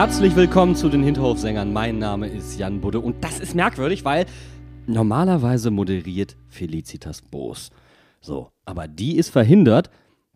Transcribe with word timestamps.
Herzlich 0.00 0.34
willkommen 0.34 0.76
zu 0.76 0.88
den 0.88 1.02
Hinterhofsängern. 1.02 1.74
Mein 1.74 1.98
Name 1.98 2.26
ist 2.26 2.58
Jan 2.58 2.80
Budde 2.80 3.00
und 3.00 3.22
das 3.22 3.38
ist 3.38 3.54
merkwürdig, 3.54 4.02
weil 4.02 4.24
normalerweise 4.86 5.70
moderiert 5.70 6.38
Felicitas 6.48 7.20
Boos. 7.20 7.68
So, 8.22 8.48
aber 8.64 8.88
die 8.88 9.18
ist 9.18 9.28
verhindert. 9.28 9.90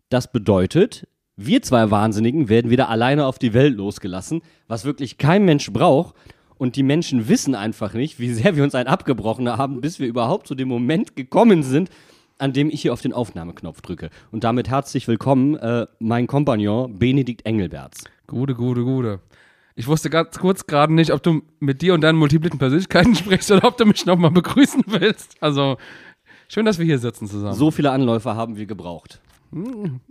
Das 0.09 0.31
bedeutet, 0.31 1.07
wir 1.35 1.63
zwei 1.63 1.89
Wahnsinnigen 1.89 2.47
werden 2.47 2.69
wieder 2.69 2.89
alleine 2.89 3.25
auf 3.25 3.39
die 3.39 3.55
Welt 3.55 3.75
losgelassen, 3.75 4.43
was 4.67 4.85
wirklich 4.85 5.17
kein 5.17 5.45
Mensch 5.45 5.73
braucht. 5.73 6.13
Und 6.59 6.75
die 6.75 6.83
Menschen 6.83 7.27
wissen 7.27 7.55
einfach 7.55 7.95
nicht, 7.95 8.19
wie 8.19 8.31
sehr 8.31 8.55
wir 8.55 8.63
uns 8.63 8.75
einen 8.75 8.87
abgebrochen 8.87 9.49
haben, 9.49 9.81
bis 9.81 9.97
wir 9.97 10.05
überhaupt 10.05 10.45
zu 10.45 10.53
dem 10.53 10.67
Moment 10.67 11.15
gekommen 11.15 11.63
sind, 11.63 11.89
an 12.37 12.53
dem 12.53 12.69
ich 12.69 12.83
hier 12.83 12.93
auf 12.93 13.01
den 13.01 13.13
Aufnahmeknopf 13.13 13.81
drücke. 13.81 14.11
Und 14.31 14.43
damit 14.43 14.69
herzlich 14.69 15.07
willkommen, 15.07 15.55
äh, 15.55 15.87
mein 15.97 16.27
Kompagnon 16.27 16.99
Benedikt 16.99 17.47
Engelberts. 17.47 18.03
Gute, 18.27 18.53
gute, 18.53 18.83
gute. 18.83 19.21
Ich 19.75 19.87
wusste 19.87 20.09
ganz 20.09 20.39
kurz 20.39 20.67
gerade 20.67 20.93
nicht, 20.93 21.11
ob 21.11 21.21
du 21.21 21.41
mit 21.59 21.81
dir 21.81 21.93
und 21.93 22.01
deinen 22.01 22.17
multiplen 22.17 22.57
Persönlichkeiten 22.57 23.13
sprichst 23.15 23.51
oder 23.51 23.65
ob 23.67 23.77
du 23.77 23.85
mich 23.85 24.05
nochmal 24.05 24.31
begrüßen 24.31 24.83
willst. 24.87 25.35
Also, 25.41 25.77
schön, 26.47 26.65
dass 26.65 26.79
wir 26.79 26.85
hier 26.85 26.99
sitzen 26.99 27.27
zusammen. 27.27 27.55
So 27.55 27.71
viele 27.71 27.91
Anläufe 27.91 28.35
haben 28.35 28.55
wir 28.55 28.65
gebraucht. 28.65 29.19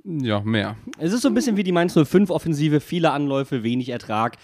Ja, 0.04 0.40
mehr. 0.40 0.76
Es 0.98 1.12
ist 1.12 1.22
so 1.22 1.28
ein 1.28 1.34
bisschen 1.34 1.56
wie 1.56 1.64
die 1.64 1.72
Mainz 1.72 1.96
05-Offensive, 1.96 2.80
viele 2.80 3.10
Anläufe, 3.10 3.62
wenig 3.62 3.88
Ertrag. 3.88 4.36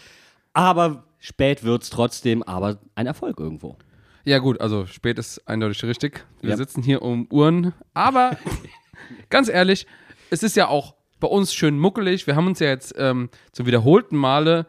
Aber 0.52 1.04
spät 1.18 1.64
wird's 1.64 1.90
trotzdem, 1.90 2.42
aber 2.42 2.78
ein 2.94 3.06
Erfolg 3.06 3.38
irgendwo. 3.38 3.76
Ja, 4.24 4.38
gut, 4.38 4.60
also 4.60 4.86
spät 4.86 5.18
ist 5.18 5.46
eindeutig 5.48 5.82
richtig. 5.84 6.24
Wir 6.40 6.50
Ja. 6.50 6.56
sitzen 6.56 6.82
hier 6.82 7.02
um 7.02 7.26
Uhren. 7.30 7.72
Aber 7.94 8.36
ganz 9.30 9.48
ehrlich, 9.48 9.86
es 10.30 10.42
ist 10.42 10.56
ja 10.56 10.68
auch 10.68 10.94
bei 11.20 11.28
uns 11.28 11.54
schön 11.54 11.78
muckelig. 11.78 12.26
Wir 12.26 12.36
haben 12.36 12.46
uns 12.46 12.58
ja 12.58 12.68
jetzt 12.68 12.94
ähm, 12.98 13.30
zum 13.52 13.66
wiederholten 13.66 14.16
Male 14.16 14.66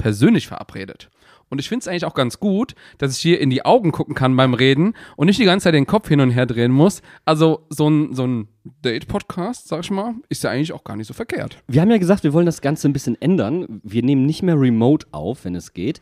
persönlich 0.00 0.46
verabredet. 0.46 1.10
Und 1.50 1.58
ich 1.58 1.68
finde 1.68 1.82
es 1.82 1.88
eigentlich 1.88 2.04
auch 2.04 2.14
ganz 2.14 2.38
gut, 2.40 2.74
dass 2.98 3.16
ich 3.16 3.20
hier 3.20 3.40
in 3.40 3.50
die 3.50 3.64
Augen 3.64 3.92
gucken 3.92 4.14
kann 4.14 4.36
beim 4.36 4.54
Reden 4.54 4.94
und 5.16 5.26
nicht 5.26 5.38
die 5.38 5.44
ganze 5.44 5.64
Zeit 5.64 5.74
den 5.74 5.86
Kopf 5.86 6.08
hin 6.08 6.20
und 6.20 6.30
her 6.30 6.46
drehen 6.46 6.70
muss. 6.70 7.02
Also 7.24 7.66
so 7.68 7.90
ein, 7.90 8.14
so 8.14 8.26
ein 8.26 8.48
Date-Podcast, 8.84 9.66
sag 9.68 9.80
ich 9.80 9.90
mal, 9.90 10.14
ist 10.28 10.44
ja 10.44 10.50
eigentlich 10.50 10.72
auch 10.72 10.84
gar 10.84 10.96
nicht 10.96 11.08
so 11.08 11.14
verkehrt. 11.14 11.58
Wir 11.66 11.80
haben 11.80 11.90
ja 11.90 11.98
gesagt, 11.98 12.22
wir 12.22 12.32
wollen 12.32 12.46
das 12.46 12.60
Ganze 12.60 12.88
ein 12.88 12.92
bisschen 12.92 13.20
ändern. 13.20 13.80
Wir 13.82 14.02
nehmen 14.02 14.26
nicht 14.26 14.42
mehr 14.42 14.58
remote 14.58 15.08
auf, 15.10 15.44
wenn 15.44 15.56
es 15.56 15.74
geht, 15.74 16.00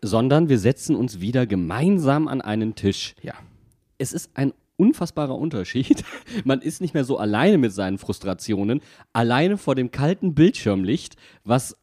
sondern 0.00 0.48
wir 0.48 0.58
setzen 0.58 0.96
uns 0.96 1.20
wieder 1.20 1.46
gemeinsam 1.46 2.26
an 2.26 2.40
einen 2.40 2.74
Tisch. 2.74 3.14
Ja. 3.22 3.34
Es 3.98 4.14
ist 4.14 4.30
ein 4.34 4.54
unfassbarer 4.76 5.36
Unterschied. 5.36 6.04
Man 6.44 6.60
ist 6.60 6.80
nicht 6.80 6.94
mehr 6.94 7.04
so 7.04 7.18
alleine 7.18 7.58
mit 7.58 7.72
seinen 7.72 7.98
Frustrationen, 7.98 8.80
alleine 9.12 9.58
vor 9.58 9.74
dem 9.74 9.90
kalten 9.90 10.34
Bildschirmlicht, 10.34 11.16
was 11.44 11.76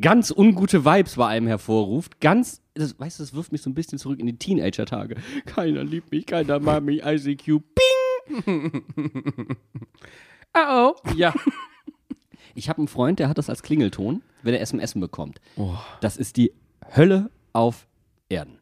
ganz 0.00 0.30
ungute 0.30 0.84
Vibes 0.84 1.16
bei 1.16 1.28
einem 1.28 1.46
hervorruft. 1.46 2.20
Ganz, 2.20 2.60
das, 2.74 2.98
weißt 2.98 3.18
du, 3.18 3.22
das 3.22 3.34
wirft 3.34 3.52
mich 3.52 3.62
so 3.62 3.70
ein 3.70 3.74
bisschen 3.74 3.98
zurück 3.98 4.18
in 4.20 4.26
die 4.26 4.36
Teenager-Tage. 4.38 5.16
Keiner 5.46 5.84
liebt 5.84 6.10
mich, 6.10 6.26
keiner 6.26 6.58
mag 6.60 6.82
mich, 6.82 7.04
ICQ, 7.04 7.62
Oh, 10.56 10.92
oh. 10.94 10.94
Ja. 11.14 11.34
Ich 12.54 12.68
habe 12.68 12.78
einen 12.78 12.88
Freund, 12.88 13.18
der 13.18 13.28
hat 13.28 13.38
das 13.38 13.50
als 13.50 13.62
Klingelton, 13.62 14.22
wenn 14.42 14.54
er 14.54 14.60
SMS 14.60 14.94
bekommt. 14.94 15.40
Das 16.00 16.16
ist 16.16 16.36
die 16.36 16.52
Hölle 16.94 17.30
auf 17.52 17.86
Erden. 18.28 18.58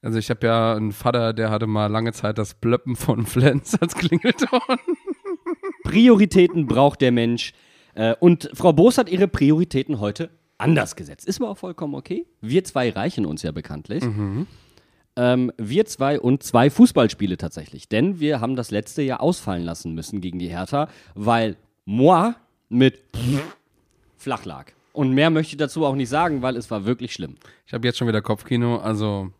Also 0.00 0.18
ich 0.18 0.30
habe 0.30 0.46
ja 0.46 0.74
einen 0.74 0.92
Vater, 0.92 1.32
der 1.32 1.50
hatte 1.50 1.66
mal 1.66 1.86
lange 1.86 2.12
Zeit 2.12 2.38
das 2.38 2.54
Blöppen 2.54 2.96
von 2.96 3.26
Flens 3.26 3.74
als 3.80 3.94
Klingelton. 3.94 4.60
Prioritäten 5.84 6.66
braucht 6.66 7.00
der 7.00 7.12
Mensch. 7.12 7.52
Äh, 7.94 8.14
Und 8.20 8.50
Frau 8.54 8.72
Boos 8.72 8.98
hat 8.98 9.08
ihre 9.08 9.28
Prioritäten 9.28 10.00
heute 10.00 10.30
anders 10.58 10.96
gesetzt. 10.96 11.26
Ist 11.26 11.40
aber 11.40 11.50
auch 11.50 11.58
vollkommen 11.58 11.94
okay. 11.94 12.26
Wir 12.40 12.64
zwei 12.64 12.90
reichen 12.90 13.26
uns 13.26 13.42
ja 13.42 13.52
bekanntlich. 13.52 14.02
Ähm, 15.16 15.52
wir 15.58 15.84
zwei 15.86 16.18
und 16.18 16.42
zwei 16.42 16.70
Fußballspiele 16.70 17.36
tatsächlich. 17.36 17.88
Denn 17.88 18.18
wir 18.20 18.40
haben 18.40 18.56
das 18.56 18.70
letzte 18.70 19.02
Jahr 19.02 19.20
ausfallen 19.20 19.62
lassen 19.62 19.94
müssen 19.94 20.20
gegen 20.20 20.38
die 20.38 20.48
Hertha, 20.48 20.88
weil 21.14 21.56
moi 21.84 22.32
mit 22.68 23.00
flach 24.16 24.44
lag. 24.44 24.72
Und 24.92 25.12
mehr 25.12 25.30
möchte 25.30 25.52
ich 25.52 25.56
dazu 25.58 25.84
auch 25.84 25.94
nicht 25.96 26.08
sagen, 26.08 26.42
weil 26.42 26.56
es 26.56 26.70
war 26.70 26.84
wirklich 26.84 27.12
schlimm. 27.12 27.36
Ich 27.66 27.74
habe 27.74 27.86
jetzt 27.86 27.98
schon 27.98 28.08
wieder 28.08 28.22
Kopfkino, 28.22 28.76
also 28.78 29.30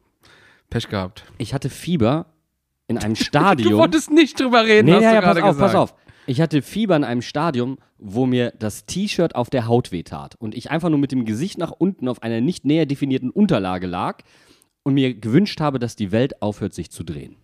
Pech 0.70 0.88
gehabt. 0.88 1.24
Ich 1.38 1.54
hatte 1.54 1.70
Fieber 1.70 2.26
in 2.88 2.98
einem 2.98 3.14
Stadion. 3.16 3.70
Du 3.70 3.78
wolltest 3.78 4.10
nicht 4.10 4.38
drüber 4.38 4.64
reden, 4.64 4.86
Nee, 4.86 4.94
hast 4.94 5.02
ja, 5.02 5.10
du 5.10 5.14
ja, 5.16 5.20
pass 5.22 5.34
gerade 5.34 5.44
auf, 5.44 5.54
gesagt. 5.56 5.72
pass 5.72 5.80
auf. 5.80 5.94
Ich 6.26 6.40
hatte 6.40 6.62
Fieber 6.62 6.96
in 6.96 7.04
einem 7.04 7.22
Stadion, 7.22 7.78
wo 7.98 8.26
mir 8.26 8.52
das 8.58 8.86
T-Shirt 8.86 9.34
auf 9.34 9.50
der 9.50 9.66
Haut 9.66 9.92
wehtat 9.92 10.36
und 10.38 10.54
ich 10.54 10.70
einfach 10.70 10.88
nur 10.88 10.98
mit 10.98 11.12
dem 11.12 11.24
Gesicht 11.24 11.58
nach 11.58 11.70
unten 11.70 12.08
auf 12.08 12.22
einer 12.22 12.40
nicht 12.40 12.64
näher 12.64 12.86
definierten 12.86 13.30
Unterlage 13.30 13.86
lag 13.86 14.22
und 14.82 14.94
mir 14.94 15.14
gewünscht 15.14 15.60
habe, 15.60 15.78
dass 15.78 15.96
die 15.96 16.12
Welt 16.12 16.40
aufhört, 16.42 16.74
sich 16.74 16.90
zu 16.90 17.04
drehen. 17.04 17.36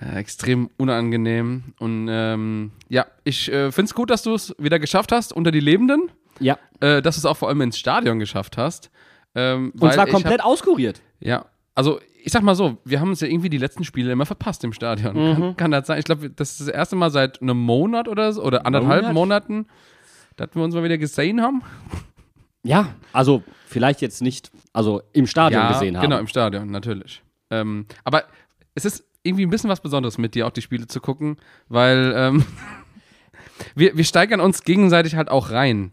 Äh, 0.00 0.16
extrem 0.18 0.70
unangenehm. 0.76 1.74
Und 1.78 2.08
ähm, 2.10 2.72
ja, 2.88 3.06
ich 3.24 3.50
äh, 3.50 3.72
finde 3.72 3.88
es 3.88 3.94
gut, 3.94 4.10
dass 4.10 4.22
du 4.22 4.34
es 4.34 4.54
wieder 4.58 4.78
geschafft 4.78 5.12
hast 5.12 5.32
unter 5.32 5.50
die 5.50 5.60
Lebenden. 5.60 6.10
Ja, 6.38 6.58
Äh, 6.80 7.00
dass 7.00 7.14
du 7.16 7.20
es 7.20 7.24
auch 7.24 7.36
vor 7.36 7.48
allem 7.48 7.62
ins 7.62 7.78
Stadion 7.78 8.18
geschafft 8.18 8.58
hast. 8.58 8.90
Ähm, 9.34 9.72
und 9.78 9.92
zwar 9.92 10.06
komplett 10.06 10.44
auskuriert. 10.44 10.98
Hab, 10.98 11.26
ja, 11.26 11.46
also 11.76 12.00
ich 12.24 12.32
sag 12.32 12.42
mal 12.42 12.56
so, 12.56 12.78
wir 12.84 12.98
haben 13.00 13.10
uns 13.10 13.20
ja 13.20 13.28
irgendwie 13.28 13.50
die 13.50 13.58
letzten 13.58 13.84
Spiele 13.84 14.10
immer 14.10 14.26
verpasst 14.26 14.64
im 14.64 14.72
Stadion. 14.72 15.14
Mhm. 15.14 15.34
Kann, 15.34 15.56
kann 15.56 15.70
das 15.70 15.86
sein? 15.86 16.00
Ich 16.00 16.04
glaube, 16.04 16.28
das 16.28 16.52
ist 16.52 16.62
das 16.62 16.68
erste 16.68 16.96
Mal 16.96 17.10
seit 17.10 17.40
einem 17.40 17.58
Monat 17.58 18.08
oder 18.08 18.32
so, 18.32 18.42
oder 18.42 18.66
anderthalb 18.66 19.02
Monat? 19.12 19.48
Monaten, 19.48 19.68
dass 20.34 20.48
wir 20.54 20.64
uns 20.64 20.74
mal 20.74 20.82
wieder 20.82 20.98
gesehen 20.98 21.40
haben. 21.40 21.62
Ja, 22.64 22.96
also 23.12 23.44
vielleicht 23.68 24.00
jetzt 24.00 24.22
nicht, 24.22 24.50
also 24.72 25.02
im 25.12 25.28
Stadion 25.28 25.68
gesehen 25.68 25.96
haben. 25.96 26.02
Genau, 26.02 26.18
im 26.18 26.26
Stadion, 26.26 26.68
natürlich. 26.68 27.22
Ähm, 27.50 27.86
aber 28.02 28.24
es 28.74 28.84
ist 28.84 29.04
irgendwie 29.22 29.46
ein 29.46 29.50
bisschen 29.50 29.70
was 29.70 29.80
Besonderes 29.80 30.18
mit 30.18 30.34
dir 30.34 30.48
auch 30.48 30.50
die 30.50 30.62
Spiele 30.62 30.88
zu 30.88 31.00
gucken, 31.00 31.36
weil 31.68 32.12
ähm, 32.16 32.44
wir, 33.76 33.96
wir 33.96 34.04
steigern 34.04 34.40
uns 34.40 34.64
gegenseitig 34.64 35.14
halt 35.14 35.30
auch 35.30 35.50
rein. 35.50 35.92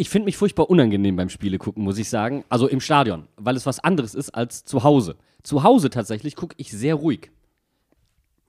Ich 0.00 0.08
finde 0.08 0.24
mich 0.24 0.38
furchtbar 0.38 0.70
unangenehm 0.70 1.16
beim 1.16 1.28
Spiele 1.28 1.58
gucken, 1.58 1.84
muss 1.84 1.98
ich 1.98 2.08
sagen. 2.08 2.42
Also 2.48 2.66
im 2.68 2.80
Stadion, 2.80 3.26
weil 3.36 3.54
es 3.54 3.66
was 3.66 3.80
anderes 3.80 4.14
ist 4.14 4.30
als 4.30 4.64
zu 4.64 4.82
Hause. 4.82 5.16
Zu 5.42 5.62
Hause 5.62 5.90
tatsächlich 5.90 6.36
gucke 6.36 6.54
ich 6.58 6.70
sehr 6.72 6.94
ruhig. 6.94 7.30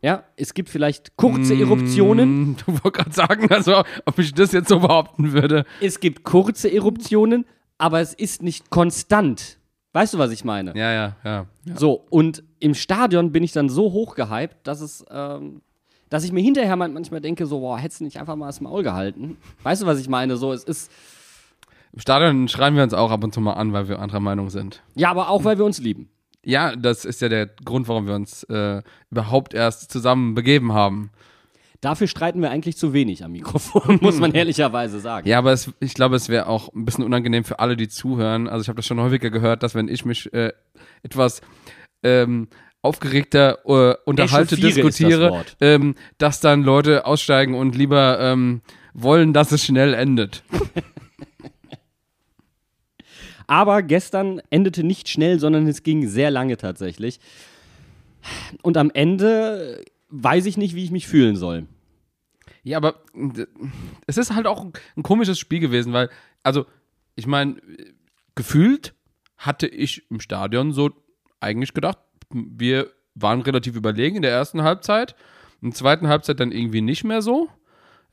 Ja, 0.01 0.23
es 0.37 0.53
gibt 0.53 0.69
vielleicht 0.69 1.17
kurze 1.17 1.53
Eruptionen. 1.53 2.29
Hm, 2.29 2.55
Du 2.65 2.71
wolltest 2.83 2.93
gerade 2.93 3.11
sagen, 3.13 3.51
also 3.51 3.83
ob 4.05 4.17
ich 4.17 4.33
das 4.33 4.53
jetzt 4.53 4.69
so 4.69 4.79
behaupten 4.79 5.33
würde. 5.33 5.65
Es 5.81 5.99
gibt 5.99 6.23
kurze 6.23 6.71
Eruptionen, 6.71 7.45
aber 7.77 7.99
es 7.99 8.13
ist 8.13 8.41
nicht 8.41 8.69
konstant. 8.69 9.57
Weißt 9.91 10.13
du, 10.13 10.17
was 10.19 10.31
ich 10.31 10.45
meine? 10.45 10.71
Ja, 10.77 10.91
ja, 10.93 11.15
ja. 11.25 11.45
ja. 11.65 11.75
So, 11.77 12.05
und 12.09 12.43
im 12.59 12.73
Stadion 12.75 13.33
bin 13.33 13.43
ich 13.43 13.51
dann 13.51 13.67
so 13.67 13.91
hochgehypt, 13.91 14.55
dass 14.65 14.79
es, 14.79 15.03
ähm, 15.11 15.61
dass 16.09 16.23
ich 16.23 16.31
mir 16.31 16.41
hinterher 16.41 16.77
man- 16.77 16.93
manchmal 16.93 17.19
denke, 17.19 17.45
so, 17.45 17.59
boah, 17.59 17.77
hättest 17.77 17.99
du 17.99 18.05
nicht 18.05 18.19
einfach 18.21 18.37
mal 18.37 18.47
das 18.47 18.61
Maul 18.61 18.83
gehalten? 18.83 19.35
Weißt 19.63 19.81
du, 19.81 19.85
was 19.85 19.99
ich 19.99 20.07
meine? 20.07 20.37
So, 20.37 20.53
es 20.53 20.63
ist, 20.63 20.89
Im 21.93 21.99
Stadion 21.99 22.47
schreien 22.47 22.75
wir 22.75 22.83
uns 22.83 22.93
auch 22.93 23.11
ab 23.11 23.23
und 23.23 23.33
zu 23.33 23.41
mal 23.41 23.53
an, 23.53 23.73
weil 23.73 23.87
wir 23.89 23.99
anderer 23.99 24.19
Meinung 24.19 24.49
sind. 24.49 24.81
ja, 24.95 25.09
aber 25.09 25.29
auch, 25.29 25.43
weil 25.43 25.57
wir 25.57 25.65
uns 25.65 25.79
lieben. 25.79 26.09
Ja, 26.43 26.75
das 26.75 27.05
ist 27.05 27.21
ja 27.21 27.29
der 27.29 27.47
Grund, 27.65 27.87
warum 27.87 28.07
wir 28.07 28.15
uns 28.15 28.43
äh, 28.45 28.81
überhaupt 29.11 29.53
erst 29.53 29.91
zusammen 29.91 30.33
begeben 30.33 30.73
haben. 30.73 31.11
Dafür 31.81 32.07
streiten 32.07 32.41
wir 32.41 32.49
eigentlich 32.51 32.77
zu 32.77 32.93
wenig 32.93 33.23
am 33.23 33.31
Mikrofon, 33.33 33.99
muss 34.01 34.19
man 34.19 34.31
ehrlicherweise 34.33 34.99
sagen. 34.99 35.27
Ja, 35.27 35.37
aber 35.39 35.51
es, 35.51 35.71
ich 35.79 35.93
glaube, 35.93 36.15
es 36.15 36.29
wäre 36.29 36.47
auch 36.47 36.73
ein 36.73 36.85
bisschen 36.85 37.03
unangenehm 37.03 37.43
für 37.43 37.59
alle, 37.59 37.75
die 37.75 37.89
zuhören. 37.89 38.47
Also 38.47 38.61
ich 38.63 38.69
habe 38.69 38.77
das 38.77 38.85
schon 38.85 38.99
häufiger 38.99 39.29
gehört, 39.29 39.61
dass 39.63 39.75
wenn 39.75 39.87
ich 39.87 40.05
mich 40.05 40.31
äh, 40.33 40.51
etwas 41.03 41.41
ähm, 42.03 42.47
aufgeregter 42.81 43.59
äh, 43.65 43.95
unterhalte, 44.05 44.55
Echauffiere 44.55 44.83
das 44.83 44.95
diskutiere, 44.95 45.29
Wort. 45.31 45.57
ähm, 45.59 45.95
dass 46.17 46.39
dann 46.39 46.63
Leute 46.63 47.05
aussteigen 47.05 47.53
und 47.55 47.75
lieber 47.75 48.19
ähm, 48.19 48.61
wollen, 48.93 49.33
dass 49.33 49.51
es 49.51 49.63
schnell 49.63 49.93
endet. 49.93 50.43
Aber 53.51 53.83
gestern 53.83 54.41
endete 54.49 54.81
nicht 54.81 55.09
schnell, 55.09 55.37
sondern 55.37 55.67
es 55.67 55.83
ging 55.83 56.07
sehr 56.07 56.31
lange 56.31 56.55
tatsächlich. 56.55 57.19
Und 58.61 58.77
am 58.77 58.89
Ende 58.93 59.83
weiß 60.07 60.45
ich 60.45 60.55
nicht, 60.55 60.73
wie 60.73 60.85
ich 60.85 60.91
mich 60.91 61.05
fühlen 61.05 61.35
soll. 61.35 61.65
Ja, 62.63 62.77
aber 62.77 63.03
äh, 63.13 63.45
es 64.07 64.17
ist 64.17 64.33
halt 64.33 64.47
auch 64.47 64.61
ein, 64.61 64.71
ein 64.95 65.03
komisches 65.03 65.37
Spiel 65.37 65.59
gewesen, 65.59 65.91
weil, 65.91 66.09
also, 66.43 66.65
ich 67.15 67.27
meine, 67.27 67.57
gefühlt 68.35 68.93
hatte 69.35 69.67
ich 69.67 70.09
im 70.09 70.21
Stadion 70.21 70.71
so 70.71 70.91
eigentlich 71.41 71.73
gedacht, 71.73 71.97
wir 72.29 72.89
waren 73.15 73.41
relativ 73.41 73.75
überlegen 73.75 74.15
in 74.15 74.21
der 74.21 74.31
ersten 74.31 74.61
Halbzeit, 74.61 75.13
in 75.61 75.71
der 75.71 75.75
zweiten 75.75 76.07
Halbzeit 76.07 76.39
dann 76.39 76.53
irgendwie 76.53 76.79
nicht 76.79 77.03
mehr 77.03 77.21
so. 77.21 77.49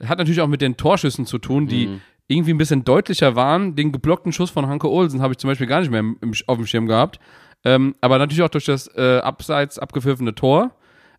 Hat 0.02 0.18
natürlich 0.18 0.40
auch 0.40 0.48
mit 0.48 0.62
den 0.62 0.76
Torschüssen 0.76 1.26
zu 1.26 1.38
tun, 1.38 1.68
die 1.68 1.86
Mhm. 1.86 2.00
Irgendwie 2.28 2.52
ein 2.52 2.58
bisschen 2.58 2.84
deutlicher 2.84 3.34
waren. 3.34 3.74
Den 3.74 3.90
geblockten 3.90 4.32
Schuss 4.32 4.50
von 4.50 4.66
Hanke 4.66 4.88
Olsen 4.88 5.20
habe 5.20 5.32
ich 5.32 5.38
zum 5.38 5.48
Beispiel 5.48 5.66
gar 5.66 5.80
nicht 5.80 5.90
mehr 5.90 6.00
im, 6.00 6.32
auf 6.46 6.56
dem 6.56 6.66
Schirm 6.66 6.86
gehabt. 6.86 7.18
Ähm, 7.64 7.94
aber 8.00 8.18
natürlich 8.18 8.42
auch 8.42 8.50
durch 8.50 8.66
das 8.66 8.86
äh, 8.94 9.18
abseits 9.18 9.78
abgepfiffene 9.78 10.34
Tor 10.34 10.70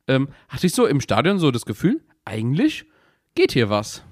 ähm, 0.08 0.30
hatte 0.48 0.68
ich 0.68 0.74
so 0.74 0.86
im 0.86 1.02
Stadion 1.02 1.40
so 1.40 1.52
das 1.52 1.66
Gefühl, 1.66 2.02
eigentlich 2.26 2.86
geht 3.36 3.52
hier 3.52 3.70
was. 3.70 4.04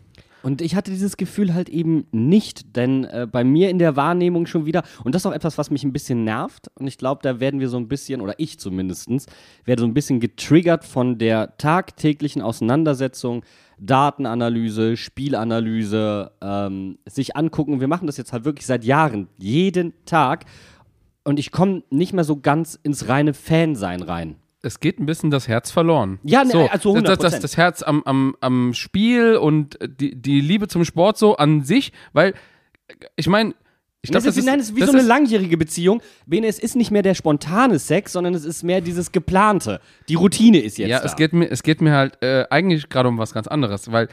Und 0.43 0.61
ich 0.61 0.75
hatte 0.75 0.91
dieses 0.91 1.17
Gefühl 1.17 1.53
halt 1.53 1.67
eben 1.67 2.05
nicht, 2.11 2.75
denn 2.75 3.03
äh, 3.05 3.27
bei 3.29 3.43
mir 3.43 3.69
in 3.69 3.79
der 3.79 3.95
Wahrnehmung 3.95 4.45
schon 4.45 4.65
wieder, 4.65 4.83
und 5.03 5.13
das 5.13 5.23
ist 5.23 5.25
auch 5.25 5.33
etwas, 5.33 5.57
was 5.57 5.71
mich 5.71 5.83
ein 5.83 5.91
bisschen 5.91 6.23
nervt, 6.23 6.69
und 6.75 6.87
ich 6.87 6.97
glaube, 6.97 7.21
da 7.23 7.39
werden 7.39 7.59
wir 7.59 7.69
so 7.69 7.77
ein 7.77 7.87
bisschen, 7.87 8.21
oder 8.21 8.35
ich 8.37 8.59
zumindestens, 8.59 9.25
werde 9.65 9.81
so 9.81 9.87
ein 9.87 9.93
bisschen 9.93 10.19
getriggert 10.19 10.85
von 10.85 11.17
der 11.17 11.57
tagtäglichen 11.57 12.41
Auseinandersetzung, 12.41 13.43
Datenanalyse, 13.79 14.97
Spielanalyse, 14.97 16.31
ähm, 16.41 16.97
sich 17.05 17.35
angucken. 17.35 17.79
Wir 17.79 17.87
machen 17.87 18.07
das 18.07 18.17
jetzt 18.17 18.33
halt 18.33 18.45
wirklich 18.45 18.65
seit 18.65 18.83
Jahren, 18.83 19.27
jeden 19.37 19.93
Tag, 20.05 20.45
und 21.23 21.39
ich 21.39 21.51
komme 21.51 21.83
nicht 21.89 22.13
mehr 22.13 22.23
so 22.23 22.39
ganz 22.39 22.79
ins 22.81 23.09
reine 23.09 23.33
Fansein 23.33 24.01
rein. 24.01 24.37
es 24.61 24.79
geht 24.79 24.99
ein 24.99 25.05
bisschen 25.05 25.29
das 25.29 25.47
Herz 25.47 25.71
verloren. 25.71 26.19
Ja, 26.23 26.43
ne, 26.43 26.71
also 26.71 26.97
das, 26.99 27.19
das, 27.19 27.33
100%. 27.35 27.41
das 27.41 27.57
Herz 27.57 27.83
am, 27.83 28.01
am, 28.03 28.35
am 28.39 28.73
Spiel 28.73 29.35
und 29.35 29.77
die, 29.85 30.15
die 30.15 30.39
Liebe 30.41 30.67
zum 30.67 30.85
Sport 30.85 31.17
so 31.17 31.35
an 31.35 31.63
sich, 31.63 31.91
weil 32.13 32.33
ich 33.17 33.27
meine, 33.27 33.53
ich 34.07 34.11
glaube, 34.11 34.25
das 34.25 34.37
ist, 34.37 34.45
nein, 34.45 34.59
es 34.59 34.69
ist 34.69 34.75
wie 34.75 34.79
das 34.79 34.89
so 34.89 34.93
eine 34.93 35.01
ist- 35.01 35.07
langjährige 35.07 35.57
Beziehung. 35.57 36.01
Bene, 36.25 36.47
es 36.47 36.59
ist 36.59 36.75
nicht 36.75 36.91
mehr 36.91 37.01
der 37.03 37.13
spontane 37.13 37.77
Sex, 37.79 38.13
sondern 38.13 38.33
es 38.33 38.45
ist 38.45 38.63
mehr 38.63 38.81
dieses 38.81 39.11
geplante. 39.11 39.79
Die 40.09 40.15
Routine 40.15 40.59
ist 40.59 40.77
jetzt 40.77 40.89
Ja, 40.89 40.99
da. 40.99 41.05
es 41.05 41.15
geht 41.15 41.33
mir, 41.33 41.49
es 41.51 41.61
geht 41.63 41.81
mir 41.81 41.93
halt 41.93 42.21
äh, 42.23 42.45
eigentlich 42.49 42.89
gerade 42.89 43.09
um 43.09 43.17
was 43.17 43.33
ganz 43.33 43.47
anderes, 43.47 43.91
weil 43.91 44.07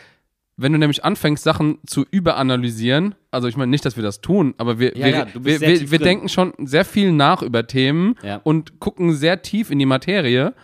wenn 0.56 0.72
du 0.72 0.78
nämlich 0.78 1.04
anfängst, 1.04 1.42
Sachen 1.42 1.78
zu 1.84 2.04
überanalysieren, 2.10 3.14
also 3.32 3.48
ich 3.48 3.56
meine 3.56 3.70
nicht, 3.70 3.84
dass 3.84 3.96
wir 3.96 4.04
das 4.04 4.20
tun, 4.20 4.54
aber 4.58 4.78
wir, 4.78 4.96
Ja, 4.96 5.04
wir, 5.06 5.10
ja, 5.12 5.26
wir, 5.34 5.60
wir, 5.60 5.90
wir 5.90 5.98
denken 5.98 6.28
schon 6.28 6.52
sehr 6.58 6.84
viel 6.84 7.10
nach 7.12 7.42
über 7.42 7.66
Themen 7.66 8.14
Ja. 8.22 8.40
und 8.44 8.78
gucken 8.78 9.14
sehr 9.14 9.42
tief 9.42 9.70
in 9.70 9.78
die 9.78 9.86
Materie 9.86 10.54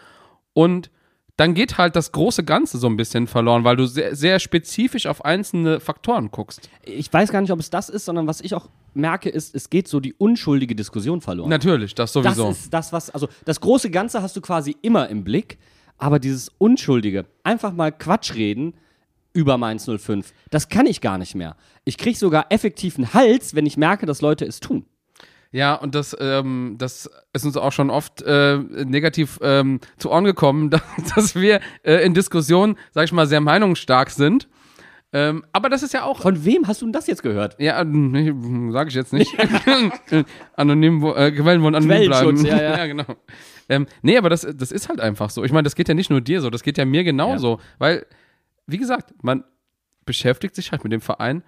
und 0.53 0.91
dann 1.41 1.55
geht 1.55 1.79
halt 1.79 1.97
das 1.97 2.13
große 2.13 2.45
Ganze 2.45 2.77
so 2.77 2.87
ein 2.87 2.99
bisschen 2.99 3.27
verloren, 3.27 3.65
weil 3.65 3.75
du 3.75 3.87
sehr, 3.87 4.15
sehr 4.15 4.39
spezifisch 4.41 5.07
auf 5.07 5.25
einzelne 5.25 5.81
Faktoren 5.81 6.31
guckst. 6.31 6.69
ich 6.83 7.11
weiß 7.11 7.33
gar 7.33 7.41
nicht, 7.41 7.51
ob 7.51 7.59
es 7.59 7.71
das 7.71 7.89
ist, 7.89 8.05
sondern 8.05 8.27
was 8.27 8.43
ich 8.43 8.55
auch 8.55 8.69
merke, 8.93 9.31
ist, 9.31 9.55
es 9.55 9.71
geht 9.71 9.89
so 9.89 10.01
die 10.01 10.13
unschuldige 10.13 10.75
Diskussion 10.75 11.23
verloren. 11.23 11.49
Natürlich, 11.49 11.95
das 11.95 12.13
das 12.13 12.23
sowieso. 12.23 12.51
ist 12.51 12.75
das, 12.75 12.93
was, 12.93 13.09
also 13.09 13.27
das 13.47 13.59
große 13.59 13.91
Ganze 13.91 14.21
hast 14.21 14.37
du 14.37 14.43
quasi 14.43 14.77
immer 14.83 15.09
im 15.09 15.25
Blick, 15.25 15.57
aber 15.97 16.19
dieses 16.19 16.51
Unschuldige, 16.59 17.25
einfach 17.43 17.73
mal 17.73 17.91
Quatsch 17.91 18.35
reden 18.35 18.75
über 19.33 19.57
Mainz 19.57 19.89
05, 19.89 20.35
das 20.51 20.69
kann 20.69 20.85
ich 20.85 21.01
gar 21.01 21.17
nicht 21.17 21.35
mehr. 21.35 21.57
Ich 21.87 21.97
kriege 21.97 22.19
sogar 22.19 22.47
effektiv 22.51 22.99
einen 22.99 23.15
Hals, 23.15 23.55
wenn 23.55 23.65
ich 23.65 23.79
merke, 23.79 24.05
dass 24.05 24.21
Leute 24.21 24.45
es 24.45 24.61
tun. 24.61 24.85
Ja, 25.53 25.75
und 25.75 25.95
das, 25.97 26.17
ähm, 26.21 26.77
das 26.79 27.11
ist 27.33 27.45
uns 27.45 27.57
auch 27.57 27.73
schon 27.73 27.91
oft 27.91 28.23
äh, 28.23 28.57
negativ 28.59 29.39
ähm, 29.43 29.81
zu 29.99 30.11
Ohren 30.11 30.25
gekommen, 30.25 30.71
dass, 30.71 30.83
dass 31.15 31.35
wir 31.35 31.61
äh, 31.83 32.05
in 32.05 32.15
Diskussionen, 32.15 32.77
sag 32.93 33.05
ich 33.05 33.13
mal, 33.13 33.27
sehr 33.27 33.41
meinungsstark 33.41 34.11
sind. 34.11 34.49
Ähm, 35.13 35.45
aber 35.53 35.69
das 35.69 35.83
ist 35.83 35.93
ja 35.93 36.05
auch. 36.05 36.21
Von 36.23 36.45
wem 36.45 36.69
hast 36.69 36.83
du 36.83 36.87
denn 36.87 36.93
das 36.93 37.09
jetzt 37.09 37.25
gehört? 37.25 37.57
Ja, 37.59 37.83
nee, 37.83 38.33
sag 38.71 38.87
ich 38.87 38.95
jetzt 38.95 39.13
nicht. 39.13 39.35
anonym, 40.55 41.03
wo- 41.03 41.15
äh, 41.15 41.33
Quellen 41.33 41.63
wollen 41.63 41.75
anonym 41.75 42.07
bleiben. 42.07 42.37
Quellenschutz, 42.37 42.49
ja, 42.49 42.63
ja. 42.79 42.87
genau. 42.87 43.17
Ähm, 43.69 43.87
nee, 44.03 44.17
aber 44.17 44.31
das, 44.31 44.47
das 44.55 44.71
ist 44.71 44.89
halt 44.89 45.01
einfach 45.01 45.31
so. 45.31 45.43
Ich 45.45 45.53
meine, 45.53 45.65
das 45.65 45.75
geht 45.75 45.89
ja 45.89 45.95
nicht 45.95 46.11
nur 46.11 46.21
dir 46.21 46.41
so, 46.41 46.51
das 46.51 46.63
geht 46.63 46.79
ja 46.79 46.85
mir 46.85 47.03
genauso. 47.05 47.59
Weil, 47.79 48.07
wie 48.67 48.79
gesagt, 48.79 49.13
man 49.23 49.45
beschäftigt 50.05 50.55
sich 50.55 50.71
halt 50.73 50.85
mit 50.85 50.93
dem 50.93 51.01
Verein 51.01 51.43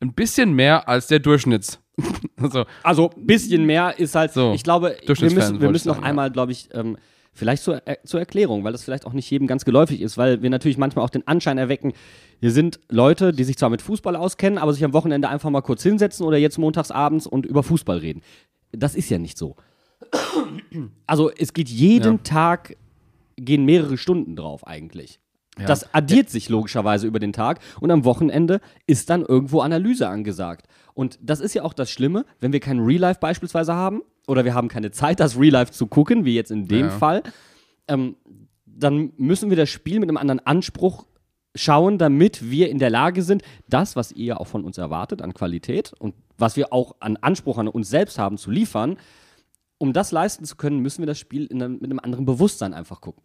ein 0.00 0.12
bisschen 0.12 0.52
mehr 0.54 0.88
als 0.88 1.06
der 1.06 1.18
Durchschnitts. 1.18 1.78
also, 2.40 2.64
Also 2.82 3.10
ein 3.16 3.26
bisschen 3.26 3.64
mehr 3.66 3.98
ist 3.98 4.14
halt, 4.14 4.32
So, 4.32 4.52
ich 4.54 4.64
glaube, 4.64 4.96
wir 5.06 5.14
müssen, 5.32 5.60
wir 5.60 5.70
müssen 5.70 5.88
noch 5.88 5.96
sagen, 5.96 6.06
einmal, 6.06 6.30
glaube 6.30 6.52
ich, 6.52 6.68
ähm, 6.72 6.96
vielleicht 7.32 7.62
zur, 7.62 7.86
er 7.86 8.02
zur 8.04 8.20
Erklärung, 8.20 8.64
weil 8.64 8.72
das 8.72 8.82
vielleicht 8.82 9.06
auch 9.06 9.12
nicht 9.12 9.30
jedem 9.30 9.46
ganz 9.46 9.64
geläufig 9.64 10.00
ist, 10.00 10.16
weil 10.18 10.42
wir 10.42 10.50
natürlich 10.50 10.78
manchmal 10.78 11.04
auch 11.04 11.10
den 11.10 11.26
Anschein 11.26 11.58
erwecken, 11.58 11.92
hier 12.40 12.50
sind 12.50 12.80
Leute, 12.88 13.32
die 13.32 13.44
sich 13.44 13.56
zwar 13.58 13.70
mit 13.70 13.82
Fußball 13.82 14.16
auskennen, 14.16 14.58
aber 14.58 14.72
sich 14.72 14.84
am 14.84 14.92
Wochenende 14.94 15.28
einfach 15.28 15.50
mal 15.50 15.60
kurz 15.60 15.82
hinsetzen 15.82 16.24
oder 16.26 16.38
jetzt 16.38 16.58
montags 16.58 16.90
abends 16.90 17.26
und 17.26 17.44
über 17.46 17.62
Fußball 17.62 17.98
reden. 17.98 18.22
Das 18.72 18.94
ist 18.94 19.10
ja 19.10 19.18
nicht 19.18 19.36
so. 19.36 19.56
Also 21.06 21.30
es 21.30 21.52
geht 21.52 21.68
jeden 21.68 22.16
Ja. 22.16 22.20
Tag, 22.22 22.76
gehen 23.36 23.64
mehrere 23.64 23.98
Stunden 23.98 24.36
drauf 24.36 24.66
eigentlich. 24.66 25.20
Das 25.66 25.94
addiert 25.94 26.30
sich 26.30 26.48
logischerweise 26.48 27.06
über 27.06 27.18
den 27.18 27.32
Tag 27.32 27.60
und 27.80 27.90
am 27.90 28.04
Wochenende 28.04 28.60
ist 28.86 29.10
dann 29.10 29.22
irgendwo 29.22 29.60
Analyse 29.60 30.08
angesagt. 30.08 30.66
Und 30.94 31.18
das 31.22 31.40
ist 31.40 31.54
ja 31.54 31.62
auch 31.62 31.72
das 31.72 31.90
Schlimme, 31.90 32.24
wenn 32.40 32.52
wir 32.52 32.60
kein 32.60 32.80
Real 32.80 33.00
Life 33.00 33.20
beispielsweise 33.20 33.74
haben 33.74 34.02
oder 34.26 34.44
wir 34.44 34.54
haben 34.54 34.68
keine 34.68 34.90
Zeit, 34.90 35.20
das 35.20 35.38
Real 35.38 35.52
Life 35.52 35.72
zu 35.72 35.86
gucken, 35.86 36.24
wie 36.24 36.34
jetzt 36.34 36.50
in 36.50 36.66
dem 36.68 36.86
Ja. 36.86 36.90
Fall, 36.90 37.22
ähm, 37.88 38.16
dann 38.66 39.12
müssen 39.16 39.50
wir 39.50 39.56
das 39.56 39.68
Spiel 39.68 40.00
mit 40.00 40.08
einem 40.08 40.16
anderen 40.16 40.40
Anspruch 40.40 41.06
schauen, 41.54 41.98
damit 41.98 42.50
wir 42.50 42.70
in 42.70 42.78
der 42.78 42.90
Lage 42.90 43.22
sind, 43.22 43.42
das, 43.68 43.96
was 43.96 44.12
ihr 44.12 44.24
ja 44.24 44.36
auch 44.36 44.46
von 44.46 44.64
uns 44.64 44.78
erwartet 44.78 45.20
an 45.20 45.34
Qualität 45.34 45.92
und 45.98 46.14
was 46.38 46.56
wir 46.56 46.72
auch 46.72 46.96
an 47.00 47.16
Anspruch 47.16 47.58
an 47.58 47.68
uns 47.68 47.90
selbst 47.90 48.18
haben, 48.18 48.38
zu 48.38 48.50
liefern. 48.50 48.96
Um 49.78 49.92
das 49.92 50.12
leisten 50.12 50.44
zu 50.44 50.56
können, 50.56 50.78
müssen 50.80 51.02
wir 51.02 51.06
das 51.06 51.18
Spiel 51.18 51.46
in 51.46 51.62
einem, 51.62 51.74
mit 51.74 51.84
einem 51.84 51.98
anderen 51.98 52.24
Bewusstsein 52.26 52.74
einfach 52.74 53.00
gucken. 53.00 53.22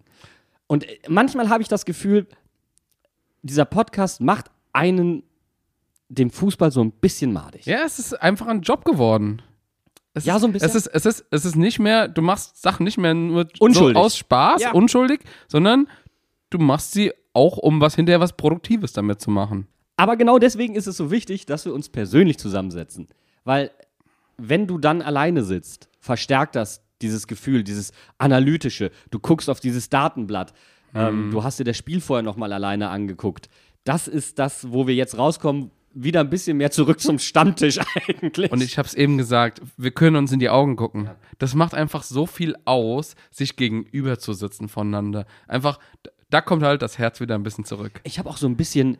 Und 0.67 0.83
äh, 0.87 0.97
manchmal 1.07 1.49
habe 1.49 1.61
ich 1.61 1.67
das 1.67 1.85
Gefühl, 1.85 2.27
dieser 3.41 3.65
Podcast 3.65 4.21
macht 4.21 4.47
einen 4.73 5.23
dem 6.09 6.29
Fußball 6.29 6.71
so 6.71 6.83
ein 6.83 6.91
bisschen 6.91 7.33
madig. 7.33 7.65
ja, 7.65 7.83
es 7.85 7.97
ist 7.99 8.13
einfach 8.21 8.47
ein 8.47 8.61
Job 8.61 8.85
geworden. 8.85 9.41
Es 10.13 10.25
Ja, 10.25 10.35
ist, 10.35 10.41
so 10.41 10.47
ein 10.47 10.53
bisschen. 10.53 10.69
Es 10.69 10.75
ist, 10.75 10.87
es, 10.87 11.05
ist, 11.05 11.25
es 11.31 11.45
ist 11.45 11.55
nicht 11.55 11.79
mehr, 11.79 12.07
du 12.07 12.21
machst 12.21 12.61
Sachen 12.61 12.83
nicht 12.83 12.97
mehr 12.97 13.13
nur 13.13 13.47
Unschuldig. 13.59 13.97
so 13.97 14.03
aus 14.03 14.17
Spaß, 14.17 14.61
Ja. 14.61 14.71
unschuldig, 14.71 15.21
sondern 15.47 15.87
du 16.51 16.57
machst 16.59 16.91
sie 16.93 17.11
auch, 17.33 17.57
um 17.57 17.81
was 17.81 17.95
hinterher 17.95 18.19
was 18.21 18.33
Produktives 18.33 18.93
damit 18.93 19.19
zu 19.19 19.29
machen. 19.29 19.67
Aber 19.97 20.15
genau 20.15 20.39
deswegen 20.39 20.75
ist 20.75 20.87
es 20.87 20.95
so 20.97 21.09
wichtig, 21.11 21.45
dass 21.47 21.65
wir 21.65 21.73
uns 21.73 21.89
persönlich 21.89 22.37
zusammensetzen. 22.37 23.07
Weil, 23.43 23.71
wenn 24.37 24.67
du 24.67 24.77
dann 24.77 25.01
alleine 25.01 25.43
sitzt, 25.43 25.89
verstärkt 25.99 26.55
das 26.55 26.81
dieses 27.01 27.27
Gefühl, 27.27 27.63
dieses 27.63 27.91
analytische. 28.17 28.91
Du 29.11 29.19
guckst 29.19 29.49
auf 29.49 29.59
dieses 29.59 29.89
Datenblatt. 29.89 30.53
Ähm, 30.93 31.29
du 31.31 31.43
hast 31.43 31.59
dir 31.59 31.65
das 31.65 31.77
Spiel 31.77 31.99
vorher 32.01 32.23
nochmal 32.23 32.53
alleine 32.53 32.89
angeguckt. 32.89 33.49
Das 33.83 34.07
ist 34.07 34.39
das, 34.39 34.71
wo 34.71 34.87
wir 34.87 34.95
jetzt 34.95 35.17
rauskommen, 35.17 35.71
wieder 35.95 36.19
ein 36.19 36.29
bisschen 36.29 36.57
mehr 36.57 36.71
zurück 36.71 36.99
zum 36.99 37.19
Stammtisch 37.19 37.79
eigentlich. 38.07 38.51
Und 38.51 38.61
ich 38.61 38.77
habe 38.77 38.87
es 38.87 38.93
eben 38.93 39.17
gesagt, 39.17 39.61
wir 39.77 39.91
können 39.91 40.17
uns 40.17 40.31
in 40.31 40.39
die 40.39 40.49
Augen 40.49 40.75
gucken. 40.75 41.09
Das 41.37 41.55
macht 41.55 41.73
einfach 41.73 42.03
so 42.03 42.25
viel 42.25 42.55
aus, 42.65 43.15
sich 43.31 43.55
gegenüber 43.55 44.19
zu 44.19 44.33
sitzen 44.33 44.67
voneinander. 44.67 45.25
Einfach, 45.47 45.79
da 46.29 46.41
kommt 46.41 46.63
halt 46.63 46.81
das 46.81 46.97
Herz 46.97 47.19
wieder 47.21 47.35
ein 47.35 47.43
bisschen 47.43 47.65
zurück. 47.65 48.01
ich 48.03 48.19
habe 48.19 48.29
auch 48.29 48.37
so 48.37 48.47
ein 48.47 48.57
bisschen, 48.57 48.97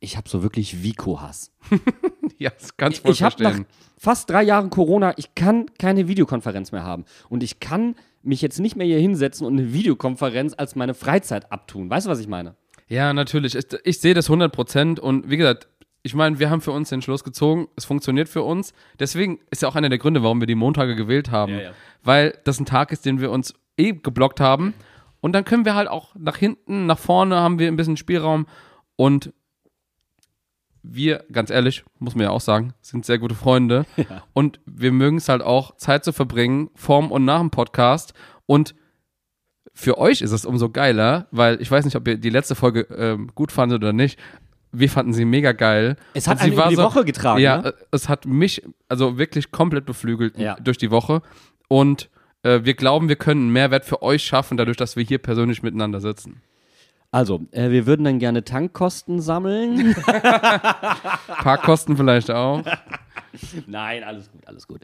ich 0.00 0.16
habe 0.16 0.28
so 0.28 0.42
wirklich 0.42 0.82
Vico-Hass. 0.82 1.52
Ja, 2.38 2.48
das 2.58 2.74
kannst 2.78 3.06
du 3.06 3.10
ich 3.10 3.22
habe 3.22 3.42
nach 3.42 3.60
fast 3.98 4.30
drei 4.30 4.42
Jahren 4.42 4.70
Corona, 4.70 5.12
ich 5.18 5.34
kann 5.34 5.66
keine 5.78 6.08
Videokonferenz 6.08 6.72
mehr 6.72 6.84
haben. 6.84 7.04
Und 7.28 7.42
ich 7.42 7.60
kann 7.60 7.96
mich 8.22 8.40
jetzt 8.40 8.58
nicht 8.60 8.76
mehr 8.76 8.86
hier 8.86 8.98
hinsetzen 8.98 9.46
und 9.46 9.58
eine 9.58 9.74
Videokonferenz 9.74 10.54
als 10.56 10.74
meine 10.74 10.94
Freizeit 10.94 11.52
abtun. 11.52 11.90
Weißt 11.90 12.06
du, 12.06 12.10
was 12.10 12.18
ich 12.18 12.28
meine? 12.28 12.54
Ja, 12.88 13.12
natürlich. 13.12 13.54
Ich, 13.54 13.66
ich 13.84 14.00
sehe 14.00 14.14
das 14.14 14.28
100 14.30 14.50
Prozent 14.50 15.00
und 15.00 15.28
wie 15.28 15.36
gesagt, 15.36 15.68
ich 16.02 16.14
meine, 16.14 16.38
wir 16.38 16.48
haben 16.48 16.62
für 16.62 16.72
uns 16.72 16.88
den 16.88 17.02
Schluss 17.02 17.24
gezogen, 17.24 17.68
es 17.76 17.84
funktioniert 17.84 18.30
für 18.30 18.42
uns. 18.42 18.72
Deswegen 18.98 19.40
ist 19.50 19.60
ja 19.60 19.68
auch 19.68 19.76
einer 19.76 19.90
der 19.90 19.98
Gründe, 19.98 20.22
warum 20.22 20.40
wir 20.40 20.46
die 20.46 20.54
Montage 20.54 20.96
gewählt 20.96 21.30
haben. 21.30 21.52
Ja, 21.52 21.60
ja. 21.60 21.70
Weil 22.02 22.38
das 22.44 22.58
ein 22.58 22.64
Tag 22.64 22.92
ist, 22.92 23.04
den 23.04 23.20
wir 23.20 23.30
uns 23.30 23.52
eh 23.76 23.92
geblockt 23.92 24.40
haben. 24.40 24.72
Und 25.20 25.34
dann 25.34 25.44
können 25.44 25.66
wir 25.66 25.74
halt 25.74 25.88
auch 25.88 26.14
nach 26.18 26.38
hinten, 26.38 26.86
nach 26.86 26.98
vorne 26.98 27.36
haben 27.36 27.58
wir 27.58 27.68
ein 27.68 27.76
bisschen 27.76 27.98
Spielraum. 27.98 28.46
Und 28.96 29.34
wir, 30.82 31.24
ganz 31.30 31.50
ehrlich, 31.50 31.84
muss 31.98 32.14
man 32.14 32.24
ja 32.24 32.30
auch 32.30 32.40
sagen, 32.40 32.72
sind 32.80 33.04
sehr 33.04 33.18
gute 33.18 33.34
Freunde. 33.34 33.84
Und 34.32 34.60
wir 34.66 34.92
mögen 34.92 35.18
es 35.18 35.28
halt 35.28 35.42
auch, 35.42 35.76
Zeit 35.76 36.04
zu 36.04 36.12
verbringen, 36.12 36.70
vorm 36.74 37.10
und 37.12 37.24
nach 37.24 37.40
dem 37.40 37.50
Podcast. 37.50 38.14
Und 38.46 38.74
für 39.74 39.98
euch 39.98 40.20
ist 40.22 40.32
es 40.32 40.44
umso 40.44 40.70
geiler, 40.70 41.28
weil 41.30 41.60
ich 41.60 41.70
weiß 41.70 41.84
nicht, 41.84 41.96
ob 41.96 42.06
ihr 42.08 42.16
die 42.16 42.30
letzte 42.30 42.54
Folge 42.54 42.86
ähm, 42.96 43.30
gut 43.34 43.52
fandet 43.52 43.82
oder 43.82 43.92
nicht. 43.92 44.18
Wir 44.72 44.88
fanden 44.88 45.12
sie 45.12 45.24
mega 45.24 45.52
geil. 45.52 45.96
Es 46.14 46.28
hat 46.28 46.38
sie 46.40 46.48
über 46.50 46.68
die 46.68 46.76
Woche 46.76 47.04
getragen, 47.04 47.40
Ja, 47.40 47.58
ne? 47.62 47.74
es 47.90 48.08
hat 48.08 48.24
mich 48.24 48.62
also 48.88 49.18
wirklich 49.18 49.50
komplett 49.50 49.84
beflügelt 49.84 50.38
Ja. 50.38 50.54
durch 50.56 50.78
die 50.78 50.90
Woche. 50.90 51.22
Und 51.68 52.08
äh, 52.42 52.60
wir 52.62 52.74
glauben, 52.74 53.08
wir 53.08 53.16
können 53.16 53.42
einen 53.42 53.52
Mehrwert 53.52 53.84
für 53.84 54.02
euch 54.02 54.22
schaffen, 54.24 54.56
dadurch, 54.56 54.76
dass 54.76 54.96
wir 54.96 55.04
hier 55.04 55.18
persönlich 55.18 55.62
miteinander 55.62 56.00
sitzen. 56.00 56.40
Also, 57.12 57.40
äh, 57.50 57.70
wir 57.70 57.86
würden 57.86 58.04
dann 58.04 58.20
gerne 58.20 58.44
Tankkosten 58.44 59.20
sammeln. 59.20 59.94
Parkkosten 61.26 61.96
vielleicht 61.96 62.30
auch. 62.30 62.62
Nein, 63.66 64.04
alles 64.04 64.30
gut, 64.30 64.46
alles 64.46 64.68
gut. 64.68 64.80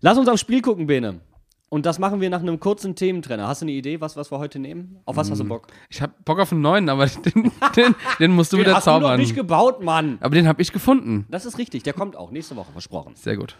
Lass 0.00 0.16
uns 0.16 0.28
aufs 0.28 0.40
Spiel 0.40 0.62
gucken, 0.62 0.86
Bene. 0.86 1.20
Und 1.68 1.84
das 1.86 1.98
machen 1.98 2.20
wir 2.20 2.28
nach 2.30 2.40
einem 2.40 2.58
kurzen 2.60 2.94
Thementrenner. 2.94 3.48
Hast 3.48 3.62
du 3.62 3.64
eine 3.64 3.72
Idee, 3.72 4.00
was, 4.00 4.16
was 4.16 4.30
wir 4.30 4.38
heute 4.38 4.58
nehmen? 4.58 5.00
Auf 5.04 5.16
was 5.16 5.30
hast 5.30 5.38
du 5.38 5.44
Bock? 5.44 5.68
Ich 5.88 6.02
hab 6.02 6.24
Bock 6.24 6.38
auf 6.38 6.52
einen 6.52 6.60
neuen, 6.62 6.88
aber 6.88 7.06
den, 7.34 7.50
den, 7.76 7.94
den 8.18 8.30
musst 8.32 8.52
du 8.52 8.58
wieder 8.58 8.74
hast 8.74 8.84
zaubern. 8.84 9.20
nicht 9.20 9.34
gebaut, 9.34 9.82
Mann. 9.82 10.18
aber 10.20 10.34
den 10.34 10.48
habe 10.48 10.60
ich 10.60 10.72
gefunden. 10.72 11.26
Das 11.30 11.44
ist 11.46 11.58
richtig, 11.58 11.82
der 11.82 11.92
kommt 11.92 12.16
auch 12.16 12.30
nächste 12.30 12.56
Woche, 12.56 12.72
versprochen. 12.72 13.14
Sehr 13.14 13.36
gut. 13.36 13.56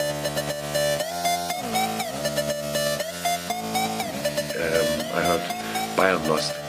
I 0.00 0.04
heard 5.22 5.42
Bayern 5.96 6.20
lost. 6.26 6.63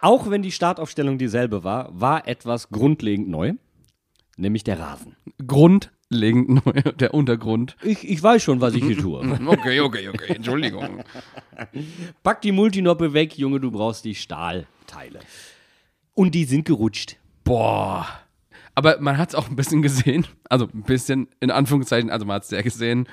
Auch 0.00 0.30
wenn 0.30 0.42
die 0.42 0.52
Startaufstellung 0.52 1.18
dieselbe 1.18 1.62
war, 1.64 1.88
war 1.92 2.26
etwas 2.26 2.70
grundlegend 2.70 3.28
neu, 3.28 3.52
nämlich 4.36 4.64
der 4.64 4.78
Rasen. 4.78 5.16
Grundlegend 5.46 6.64
neu, 6.66 6.72
der 6.72 7.14
Untergrund. 7.14 7.76
Ich, 7.82 8.08
ich 8.08 8.22
weiß 8.22 8.42
schon, 8.42 8.60
was 8.60 8.74
ich 8.74 8.84
hier 8.84 8.98
tue. 8.98 9.20
Okay, 9.46 9.80
okay, 9.80 10.08
okay, 10.08 10.34
Entschuldigung. 10.34 11.04
Pack 12.22 12.40
die 12.42 12.52
Multinoppe 12.52 13.12
weg, 13.12 13.36
Junge, 13.36 13.60
du 13.60 13.70
brauchst 13.70 14.04
die 14.04 14.14
Stahlteile. 14.14 15.20
Und 16.14 16.34
die 16.34 16.44
sind 16.44 16.64
gerutscht. 16.64 17.16
Boah. 17.44 18.06
Aber 18.74 19.00
man 19.00 19.18
hat 19.18 19.30
es 19.30 19.34
auch 19.34 19.48
ein 19.48 19.56
bisschen 19.56 19.82
gesehen, 19.82 20.26
also 20.48 20.68
ein 20.72 20.84
bisschen 20.84 21.28
in 21.40 21.50
Anführungszeichen, 21.50 22.08
also 22.08 22.24
man 22.24 22.36
hat 22.36 22.44
es 22.44 22.48
sehr 22.48 22.62
gesehen, 22.62 23.06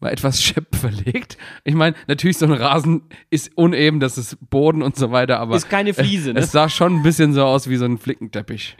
war 0.00 0.10
etwas 0.12 0.42
schepp 0.42 0.74
verlegt. 0.74 1.38
Ich 1.64 1.74
meine, 1.74 1.94
natürlich 2.08 2.38
so 2.38 2.46
ein 2.46 2.52
Rasen 2.52 3.02
ist 3.30 3.56
uneben, 3.56 4.00
das 4.00 4.18
ist 4.18 4.36
Boden 4.50 4.82
und 4.82 4.96
so 4.96 5.10
weiter, 5.12 5.38
aber 5.38 5.56
Ist 5.56 5.70
keine 5.70 5.94
Fliese, 5.94 6.32
ne? 6.32 6.40
es 6.40 6.52
sah 6.52 6.68
schon 6.68 6.96
ein 6.96 7.02
bisschen 7.02 7.32
so 7.32 7.44
aus 7.44 7.68
wie 7.68 7.76
so 7.76 7.84
ein 7.84 7.98
Flickenteppich. 7.98 8.76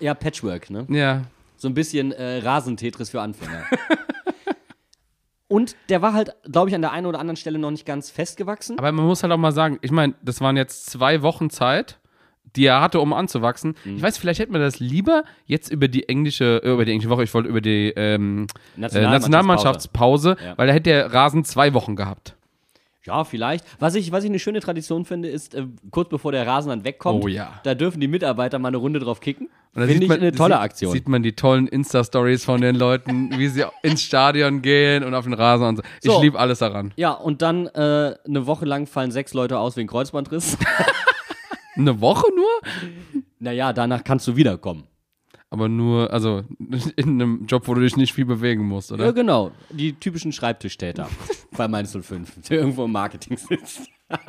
Ja, 0.00 0.14
Patchwork, 0.14 0.68
ne? 0.70 0.86
Ja, 0.88 1.22
So 1.56 1.68
ein 1.68 1.74
bisschen 1.74 2.10
äh, 2.12 2.38
Rasentetris 2.38 3.10
für 3.10 3.20
Anfänger. 3.20 3.64
Und 5.48 5.76
der 5.90 6.00
war 6.00 6.14
halt, 6.14 6.34
glaube 6.50 6.70
ich, 6.70 6.74
an 6.74 6.80
der 6.80 6.92
einen 6.92 7.06
oder 7.06 7.18
anderen 7.20 7.36
Stelle 7.36 7.58
noch 7.58 7.70
nicht 7.70 7.84
ganz 7.84 8.10
festgewachsen. 8.10 8.78
aber 8.78 8.90
man 8.90 9.04
muss 9.04 9.22
halt 9.22 9.32
auch 9.34 9.38
mal 9.38 9.52
sagen, 9.52 9.78
ich 9.82 9.90
meine, 9.90 10.14
das 10.22 10.40
waren 10.40 10.56
jetzt 10.56 10.86
zwei 10.90 11.20
Wochen 11.20 11.50
Zeit, 11.50 11.98
die 12.56 12.66
er 12.66 12.80
hatte, 12.80 13.00
um 13.00 13.12
anzuwachsen. 13.12 13.74
Mhm. 13.84 13.96
Ich 13.96 14.02
weiß, 14.02 14.18
vielleicht 14.18 14.40
hätte 14.40 14.52
man 14.52 14.60
das 14.60 14.78
lieber 14.80 15.24
jetzt 15.46 15.70
über 15.72 15.88
die 15.88 16.08
englische, 16.08 16.62
äh, 16.64 16.72
über 16.72 16.84
die 16.84 16.92
englische 16.92 17.10
Woche, 17.10 17.24
ich 17.24 17.32
wollte 17.34 17.48
über 17.48 17.60
die 17.60 17.92
ähm, 17.96 18.46
äh, 18.76 18.80
Nationalmannschaftspause. 18.80 19.10
Nationalmannschaftspause, 19.10 20.36
Ja. 20.44 20.58
weil 20.58 20.66
da 20.66 20.72
hätte 20.72 20.90
der 20.90 21.12
Rasen 21.12 21.44
zwei 21.44 21.74
Wochen 21.74 21.96
gehabt. 21.96 22.36
Ja, 23.04 23.24
vielleicht. 23.24 23.64
Was 23.80 23.96
ich, 23.96 24.12
was 24.12 24.22
ich 24.22 24.30
eine 24.30 24.38
schöne 24.38 24.60
Tradition 24.60 25.04
finde, 25.04 25.28
ist, 25.28 25.56
äh, 25.56 25.66
kurz 25.90 26.08
bevor 26.08 26.30
der 26.30 26.46
Rasen 26.46 26.68
dann 26.68 26.84
wegkommt, 26.84 27.24
Oh 27.24 27.26
ja. 27.26 27.60
da 27.64 27.74
dürfen 27.74 28.00
die 28.00 28.06
Mitarbeiter 28.06 28.60
mal 28.60 28.68
eine 28.68 28.76
Runde 28.76 29.00
drauf 29.00 29.18
kicken. 29.20 29.48
Finde 29.74 29.92
ich 29.94 30.06
man- 30.08 30.20
eine 30.20 30.30
tolle 30.32 30.60
Aktion. 30.60 30.92
Sieht 30.92 31.08
man 31.08 31.22
die 31.24 31.32
tollen 31.32 31.66
Insta-Stories 31.66 32.44
von 32.44 32.60
den 32.60 32.76
Leuten, 32.76 33.30
wie 33.38 33.48
sie 33.48 33.64
ins 33.82 34.02
Stadion 34.02 34.62
gehen 34.62 35.02
und 35.02 35.14
auf 35.14 35.24
den 35.24 35.32
Rasen 35.32 35.66
und 35.66 35.76
so. 35.78 35.82
Ich 36.02 36.10
So. 36.12 36.20
liebe 36.22 36.38
alles 36.38 36.60
daran. 36.60 36.92
ja, 36.96 37.10
und 37.10 37.42
dann 37.42 37.66
äh, 37.68 38.14
eine 38.24 38.46
Woche 38.46 38.66
lang 38.66 38.86
fallen 38.86 39.10
sechs 39.10 39.34
Leute 39.34 39.58
aus 39.58 39.76
wegen 39.76 39.88
Kreuzbandriss. 39.88 40.56
Eine 41.76 42.00
Woche 42.00 42.26
nur? 42.34 43.22
naja, 43.38 43.72
danach 43.72 44.04
kannst 44.04 44.26
du 44.28 44.36
wiederkommen. 44.36 44.84
Aber 45.50 45.68
nur, 45.68 46.10
also 46.10 46.44
in 46.96 47.20
einem 47.20 47.44
Job, 47.46 47.68
wo 47.68 47.74
du 47.74 47.82
dich 47.82 47.96
nicht 47.96 48.14
viel 48.14 48.24
bewegen 48.24 48.66
musst, 48.66 48.90
oder? 48.90 49.04
Ja, 49.04 49.10
genau. 49.10 49.52
Die 49.68 49.92
typischen 49.92 50.32
Schreibtischtäter 50.32 51.10
bei 51.56 51.68
Mainz 51.68 51.92
05, 51.92 52.48
der 52.48 52.58
irgendwo 52.58 52.86
im 52.86 52.92
Marketing 52.92 53.36
sitzt. 53.36 53.88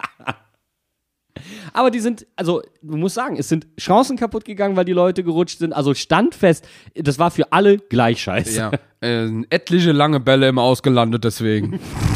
Aber 1.74 1.92
die 1.92 2.00
sind, 2.00 2.28
also, 2.36 2.62
du 2.82 2.98
musst 2.98 3.16
sagen, 3.16 3.38
es 3.38 3.50
sind 3.50 3.68
Chancen 3.80 4.18
kaputt 4.18 4.46
gegangen, 4.46 4.76
weil 4.76 4.86
die 4.86 4.94
Leute 4.94 5.24
gerutscht 5.24 5.60
sind. 5.60 5.74
Also 5.74 5.94
standfest, 5.94 6.68
das 6.94 7.18
war 7.20 7.32
für 7.32 7.52
alle 7.52 7.78
gleich 7.78 8.22
scheiße. 8.22 8.58
Ja, 8.58 8.72
äh, 9.02 9.30
etliche 9.50 9.94
lange 9.94 10.20
Bälle 10.20 10.48
im 10.48 10.60
Ausgelandet 10.60 11.24
deswegen. 11.24 11.80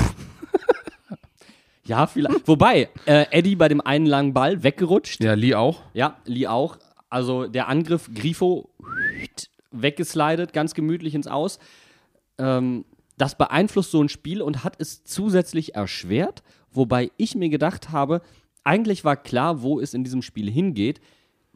Ja, 1.88 2.06
vielleicht. 2.06 2.48
Wobei, 2.48 2.90
äh, 3.06 3.26
Eddie 3.32 3.56
bei 3.56 3.68
dem 3.70 3.82
einen 3.82 4.06
langen 4.06 4.34
Ball 4.34 4.64
weggerutscht. 4.64 5.24
Ja, 5.24 5.34
Lee 5.34 5.56
auch. 5.56 5.82
Ja, 5.94 6.18
Lee 6.26 6.48
auch. 6.48 6.78
Also 7.10 7.48
der 7.48 7.70
Angriff, 7.70 8.10
Grifo 8.14 8.70
weggeslidet, 9.72 10.54
ganz 10.54 10.74
gemütlich 10.74 11.16
ins 11.16 11.28
Aus. 11.28 11.60
Ähm, 12.38 12.86
das 13.18 13.38
beeinflusst 13.38 13.92
so 13.92 14.02
ein 14.02 14.10
Spiel 14.10 14.42
und 14.42 14.64
hat 14.64 14.76
es 14.80 15.04
zusätzlich 15.04 15.76
erschwert, 15.76 16.44
wobei 16.72 17.12
ich 17.18 17.36
mir 17.36 17.50
gedacht 17.50 17.90
habe, 17.90 18.22
eigentlich 18.64 19.04
war 19.06 19.16
klar, 19.16 19.62
wo 19.62 19.80
es 19.80 19.94
in 19.94 20.04
diesem 20.04 20.22
Spiel 20.22 20.52
hingeht. 20.52 21.00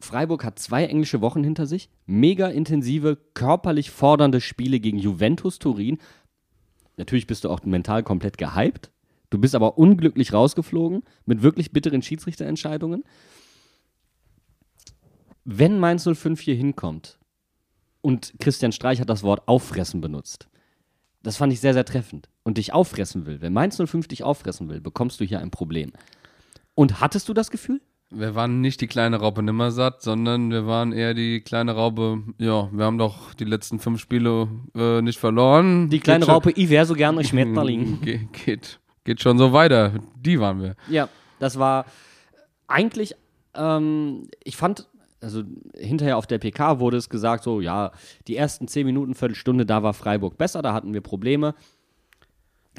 Freiburg 0.00 0.44
hat 0.44 0.58
zwei 0.58 0.86
englische 0.86 1.20
Wochen 1.20 1.44
hinter 1.44 1.66
sich, 1.66 1.88
mega 2.06 2.48
intensive, 2.48 3.18
körperlich 3.34 3.90
fordernde 3.90 4.40
Spiele 4.40 4.80
gegen 4.80 4.98
Juventus 4.98 5.58
Turin. 5.58 5.98
Natürlich 6.96 7.26
bist 7.26 7.44
du 7.44 7.50
auch 7.50 7.62
mental 7.62 8.02
komplett 8.02 8.38
gehypt. 8.38 8.91
Du 9.32 9.38
bist 9.38 9.54
aber 9.54 9.78
unglücklich 9.78 10.32
rausgeflogen 10.32 11.02
mit 11.26 11.42
wirklich 11.42 11.72
bitteren 11.72 12.02
Schiedsrichterentscheidungen 12.02 13.02
wenn 15.44 15.78
Mainz 15.78 16.08
05 16.08 16.40
hier 16.40 16.54
hinkommt 16.54 17.18
und 18.00 18.34
Christian 18.38 18.72
Streich 18.72 19.00
hat 19.00 19.10
das 19.10 19.22
Wort 19.22 19.48
auffressen 19.48 20.00
benutzt, 20.00 20.48
das 21.22 21.36
fand 21.36 21.52
ich 21.52 21.60
sehr, 21.60 21.74
sehr 21.74 21.84
treffend 21.84 22.28
und 22.42 22.58
dich 22.58 22.72
auffressen 22.72 23.26
will, 23.26 23.40
wenn 23.40 23.52
Mainz 23.52 23.76
05 23.76 24.08
dich 24.08 24.24
auffressen 24.24 24.68
will, 24.68 24.80
bekommst 24.80 25.20
du 25.20 25.24
hier 25.24 25.40
ein 25.40 25.50
Problem. 25.50 25.92
Und 26.74 27.00
hattest 27.00 27.28
du 27.28 27.34
das 27.34 27.50
Gefühl? 27.50 27.80
Wir 28.10 28.34
waren 28.34 28.60
nicht 28.60 28.80
die 28.82 28.88
kleine 28.88 29.16
Raupe 29.16 29.42
Nimmersatt, 29.42 30.02
sondern 30.02 30.50
wir 30.50 30.66
waren 30.66 30.92
eher 30.92 31.14
die 31.14 31.40
kleine 31.40 31.72
Raupe, 31.72 32.22
ja, 32.38 32.68
wir 32.70 32.84
haben 32.84 32.98
doch 32.98 33.32
die 33.34 33.44
letzten 33.44 33.78
fünf 33.78 34.00
Spiele 34.00 34.48
äh, 34.74 35.00
nicht 35.00 35.18
verloren. 35.18 35.88
Die 35.88 36.00
kleine 36.00 36.26
Geht 36.26 36.34
Raupe, 36.34 36.50
ich 36.50 36.68
wäre 36.68 36.84
so 36.84 36.94
gerne 36.94 37.24
Schmetterling. 37.24 38.00
Ge 38.02 38.20
geht, 38.44 38.80
geht 39.04 39.20
schon 39.20 39.38
so 39.38 39.52
weiter. 39.52 39.92
Die 40.16 40.40
waren 40.40 40.62
wir. 40.62 40.76
Ja, 40.88 41.08
das 41.38 41.58
war 41.58 41.86
eigentlich, 42.66 43.14
ähm, 43.54 44.28
ich 44.42 44.56
fand, 44.56 44.88
also 45.20 45.42
hinterher 45.76 46.16
auf 46.16 46.26
der 46.26 46.38
PK 46.38 46.80
wurde 46.80 46.96
es 46.96 47.08
gesagt, 47.08 47.44
so, 47.44 47.60
ja, 47.60 47.92
die 48.26 48.36
ersten 48.36 48.68
zehn 48.68 48.86
Minuten, 48.86 49.14
Viertelstunde, 49.14 49.66
da 49.66 49.82
war 49.82 49.94
Freiburg 49.94 50.38
besser, 50.38 50.62
da 50.62 50.72
hatten 50.72 50.94
wir 50.94 51.00
Probleme. 51.00 51.54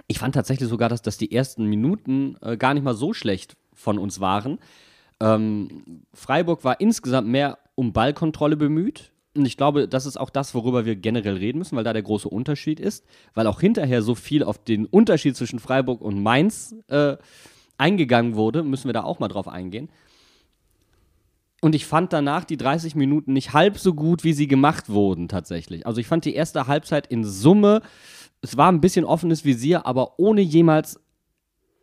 Ich 0.07 0.19
fand 0.19 0.35
tatsächlich 0.35 0.69
sogar, 0.69 0.89
dass, 0.89 1.01
dass 1.01 1.17
die 1.17 1.31
ersten 1.31 1.65
Minuten 1.65 2.37
äh, 2.41 2.57
gar 2.57 2.73
nicht 2.73 2.83
mal 2.83 2.95
so 2.95 3.13
schlecht 3.13 3.55
von 3.73 3.99
uns 3.99 4.19
waren. 4.19 4.59
Ähm, 5.19 6.03
Freiburg 6.13 6.63
war 6.63 6.79
insgesamt 6.79 7.27
mehr 7.27 7.59
um 7.75 7.93
Ballkontrolle 7.93 8.57
bemüht. 8.57 9.12
Und 9.35 9.45
ich 9.45 9.57
glaube, 9.57 9.87
das 9.87 10.05
ist 10.05 10.17
auch 10.17 10.29
das, 10.29 10.53
worüber 10.53 10.85
wir 10.85 10.95
generell 10.95 11.37
reden 11.37 11.57
müssen, 11.57 11.75
weil 11.75 11.83
da 11.83 11.93
der 11.93 12.03
große 12.03 12.29
Unterschied 12.29 12.79
ist. 12.79 13.03
Weil 13.33 13.47
auch 13.47 13.59
hinterher 13.59 14.01
so 14.01 14.13
viel 14.13 14.43
auf 14.43 14.63
den 14.63 14.85
Unterschied 14.85 15.35
zwischen 15.35 15.59
Freiburg 15.59 16.01
und 16.01 16.21
Mainz 16.21 16.75
äh, 16.87 17.17
eingegangen 17.77 18.35
wurde, 18.35 18.63
müssen 18.63 18.87
wir 18.87 18.93
da 18.93 19.03
auch 19.03 19.19
mal 19.19 19.29
drauf 19.29 19.47
eingehen. 19.47 19.89
Und 21.61 21.75
ich 21.75 21.85
fand 21.85 22.11
danach 22.13 22.43
die 22.43 22.57
30 22.57 22.93
Minuten 22.95 23.33
nicht 23.33 23.53
halb 23.53 23.77
so 23.77 23.93
gut, 23.93 24.23
wie 24.23 24.33
sie 24.33 24.47
gemacht 24.47 24.89
wurden, 24.89 25.29
tatsächlich. 25.29 25.87
Also 25.87 26.01
ich 26.01 26.07
fand 26.07 26.25
die 26.25 26.35
erste 26.35 26.67
Halbzeit 26.67 27.07
in 27.07 27.23
Summe, 27.23 27.81
es 28.41 28.57
war 28.57 28.69
ein 28.69 28.81
bisschen 28.81 29.05
offenes 29.05 29.45
Visier, 29.45 29.85
aber 29.85 30.19
ohne 30.19 30.41
jemals 30.41 30.99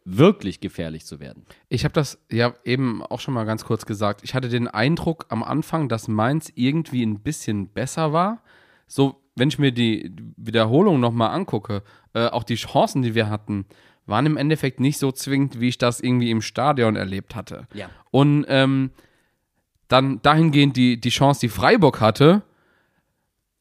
wirklich 0.04 0.60
gefährlich 0.60 1.04
zu 1.04 1.20
werden. 1.20 1.44
Ich 1.68 1.84
habe 1.84 1.92
das 1.92 2.18
ja 2.30 2.54
eben 2.64 3.02
auch 3.02 3.20
schon 3.20 3.34
mal 3.34 3.44
ganz 3.44 3.64
kurz 3.64 3.86
gesagt. 3.86 4.22
Ich 4.24 4.34
hatte 4.34 4.48
den 4.48 4.68
Eindruck 4.68 5.26
am 5.28 5.42
Anfang, 5.42 5.88
dass 5.88 6.08
Mainz 6.08 6.50
irgendwie 6.54 7.04
ein 7.04 7.20
bisschen 7.20 7.68
besser 7.68 8.12
war. 8.12 8.42
So, 8.86 9.22
wenn 9.36 9.48
ich 9.48 9.58
mir 9.58 9.72
die 9.72 10.12
Wiederholung 10.36 11.00
nochmal 11.00 11.30
angucke, 11.30 11.82
äh, 12.14 12.26
auch 12.26 12.44
die 12.44 12.56
Chancen, 12.56 13.02
die 13.02 13.14
wir 13.14 13.28
hatten, 13.28 13.66
waren 14.06 14.26
im 14.26 14.36
Endeffekt 14.36 14.80
nicht 14.80 14.98
so 14.98 15.12
zwingend, 15.12 15.60
wie 15.60 15.68
ich 15.68 15.78
das 15.78 16.00
irgendwie 16.00 16.30
im 16.30 16.42
Stadion 16.42 16.96
erlebt 16.96 17.34
hatte. 17.34 17.68
Ja. 17.74 17.88
Und 18.10 18.44
ähm, 18.48 18.90
dann 19.88 20.20
dahingehend 20.22 20.76
die, 20.76 21.00
die 21.00 21.10
Chance, 21.10 21.40
die 21.40 21.48
Freiburg 21.48 22.00
hatte, 22.00 22.42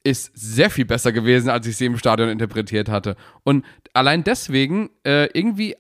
ist 0.04 0.32
sehr 0.34 0.70
viel 0.70 0.86
besser 0.86 1.12
gewesen, 1.12 1.50
als 1.50 1.68
ich 1.68 1.78
sie 1.78 1.86
im 1.86 1.98
Stadion 1.98 2.30
interpretiert 2.30 2.90
hatte. 2.90 3.16
Und 3.44 3.66
allein 3.94 4.24
deswegen 4.24 4.90
äh, 5.06 5.26
irgendwie 5.38 5.76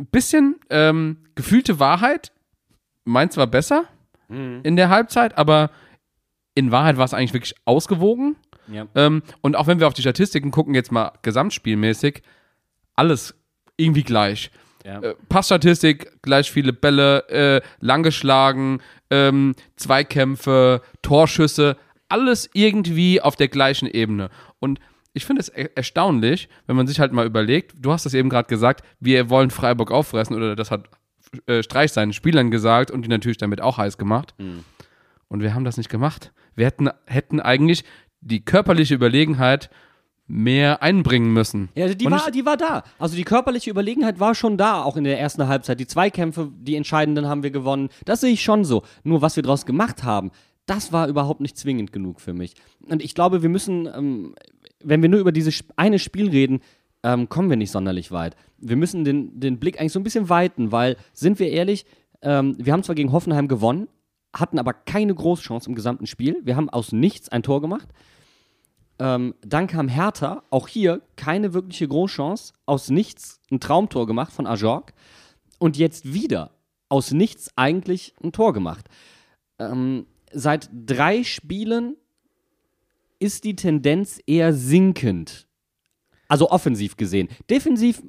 ein 0.00 0.06
bisschen 0.06 0.56
ähm, 0.70 1.18
gefühlte 1.34 1.78
Wahrheit. 1.78 2.32
Meins 3.04 3.36
war 3.36 3.46
besser 3.46 3.84
in 4.62 4.76
der 4.76 4.90
Halbzeit, 4.90 5.36
aber 5.36 5.70
in 6.54 6.70
Wahrheit 6.70 6.96
war 6.96 7.04
es 7.04 7.14
eigentlich 7.14 7.32
wirklich 7.32 7.56
ausgewogen. 7.64 8.36
Ja. 8.68 8.86
Ähm, 8.94 9.22
und 9.40 9.56
auch 9.56 9.66
wenn 9.66 9.80
wir 9.80 9.88
auf 9.88 9.94
die 9.94 10.02
Statistiken 10.02 10.52
gucken, 10.52 10.74
jetzt 10.74 10.92
mal 10.92 11.12
gesamtspielmäßig, 11.22 12.22
alles 12.94 13.34
irgendwie 13.76 14.04
gleich. 14.04 14.52
Ja. 14.84 15.00
Äh, 15.00 15.14
Passstatistik, 15.28 16.22
gleich 16.22 16.50
viele 16.50 16.72
Bälle, 16.72 17.28
äh, 17.28 17.60
lang 17.80 18.04
geschlagen, 18.04 18.80
ähm, 19.10 19.56
Zweikämpfe, 19.74 20.82
Torschüsse, 21.02 21.76
alles 22.08 22.48
irgendwie 22.52 23.20
auf 23.20 23.34
der 23.34 23.48
gleichen 23.48 23.88
Ebene. 23.88 24.30
Und 24.60 24.78
ich 25.20 25.26
finde 25.26 25.40
es 25.40 25.48
er 25.48 25.76
erstaunlich, 25.76 26.48
wenn 26.66 26.76
man 26.76 26.86
sich 26.86 26.98
halt 26.98 27.12
mal 27.12 27.26
überlegt, 27.26 27.74
du 27.78 27.92
hast 27.92 28.06
das 28.06 28.14
eben 28.14 28.28
gerade 28.30 28.48
gesagt, 28.48 28.82
wir 28.98 29.28
wollen 29.30 29.50
Freiburg 29.50 29.90
auffressen, 29.92 30.34
oder 30.34 30.56
das 30.56 30.70
hat 30.70 30.88
äh, 31.46 31.62
Streich 31.62 31.92
seinen 31.92 32.12
Spielern 32.12 32.50
gesagt 32.50 32.90
und 32.90 33.02
die 33.02 33.08
natürlich 33.08 33.36
damit 33.38 33.60
auch 33.60 33.78
heiß 33.78 33.98
gemacht. 33.98 34.34
Und 35.28 35.42
wir 35.42 35.54
haben 35.54 35.64
das 35.64 35.76
nicht 35.76 35.90
gemacht. 35.90 36.32
Wir 36.56 36.66
hätten, 36.66 36.88
hätten 37.06 37.38
eigentlich 37.40 37.84
die 38.20 38.44
körperliche 38.44 38.94
Überlegenheit 38.94 39.70
mehr 40.26 40.82
einbringen 40.82 41.32
müssen. 41.32 41.68
Ja, 41.74 41.88
die 41.92 42.06
Und 42.06 42.12
war, 42.12 42.26
ich- 42.26 42.32
die 42.32 42.46
war 42.46 42.56
da. 42.56 42.82
Also 42.98 43.16
die 43.16 43.24
körperliche 43.24 43.70
Überlegenheit 43.70 44.20
war 44.20 44.34
schon 44.34 44.56
da, 44.56 44.82
auch 44.82 44.96
in 44.96 45.04
der 45.04 45.18
ersten 45.20 45.46
Halbzeit. 45.48 45.80
Die 45.80 45.86
Zweikämpfe, 45.86 46.50
die 46.56 46.76
entscheidenden 46.76 47.26
haben 47.26 47.42
wir 47.42 47.50
gewonnen. 47.50 47.88
Das 48.04 48.20
sehe 48.22 48.32
ich 48.32 48.42
schon 48.42 48.64
so. 48.64 48.82
Nur 49.02 49.22
was 49.22 49.36
wir 49.36 49.42
daraus 49.42 49.66
gemacht 49.66 50.02
haben, 50.04 50.30
das 50.66 50.92
war 50.92 51.08
überhaupt 51.08 51.40
nicht 51.40 51.58
zwingend 51.58 51.92
genug 51.92 52.20
für 52.20 52.32
mich. 52.32 52.54
Und 52.88 53.02
ich 53.02 53.14
glaube, 53.16 53.42
wir 53.42 53.48
müssen, 53.48 53.86
ähm, 53.86 54.34
wenn 54.82 55.02
wir 55.02 55.08
nur 55.08 55.20
über 55.20 55.32
dieses 55.32 55.64
eine 55.76 55.98
Spiel 55.98 56.30
reden, 56.30 56.60
ähm, 57.02 57.28
kommen 57.28 57.48
wir 57.48 57.56
nicht 57.56 57.70
sonderlich 57.70 58.12
weit. 58.12 58.36
Wir 58.58 58.76
müssen 58.76 59.04
den, 59.04 59.40
den 59.40 59.58
Blick 59.58 59.80
eigentlich 59.80 59.92
so 59.92 60.00
ein 60.00 60.04
bisschen 60.04 60.28
weiten, 60.28 60.72
weil, 60.72 60.96
sind 61.12 61.38
wir 61.38 61.48
ehrlich, 61.50 61.86
ähm, 62.22 62.56
wir 62.58 62.72
haben 62.72 62.82
zwar 62.82 62.94
gegen 62.94 63.12
Hoffenheim 63.12 63.48
gewonnen, 63.48 63.88
hatten 64.34 64.58
aber 64.58 64.72
keine 64.72 65.14
Großchance 65.14 65.68
im 65.68 65.74
gesamten 65.74 66.06
Spiel. 66.06 66.36
Wir 66.44 66.56
haben 66.56 66.68
aus 66.68 66.92
nichts 66.92 67.28
ein 67.30 67.42
Tor 67.42 67.60
gemacht. 67.60 67.88
Ähm, 68.98 69.34
dann 69.40 69.66
kam 69.66 69.88
Hertha, 69.88 70.42
auch 70.50 70.68
hier 70.68 71.00
keine 71.16 71.54
wirkliche 71.54 71.88
Großchance, 71.88 72.52
aus 72.66 72.90
nichts 72.90 73.40
ein 73.50 73.58
Traumtor 73.58 74.06
gemacht 74.06 74.32
von 74.32 74.46
Ajorg 74.46 74.92
und 75.58 75.78
jetzt 75.78 76.12
wieder 76.12 76.50
aus 76.90 77.12
nichts 77.12 77.50
eigentlich 77.56 78.14
ein 78.22 78.32
Tor 78.32 78.52
gemacht. 78.52 78.86
Ähm, 79.58 80.06
seit 80.32 80.68
drei 80.72 81.24
Spielen 81.24 81.96
ist 83.20 83.44
die 83.44 83.54
Tendenz 83.54 84.20
eher 84.26 84.52
sinkend. 84.52 85.46
Also 86.26 86.50
offensiv 86.50 86.96
gesehen. 86.96 87.28
Defensiv 87.48 88.02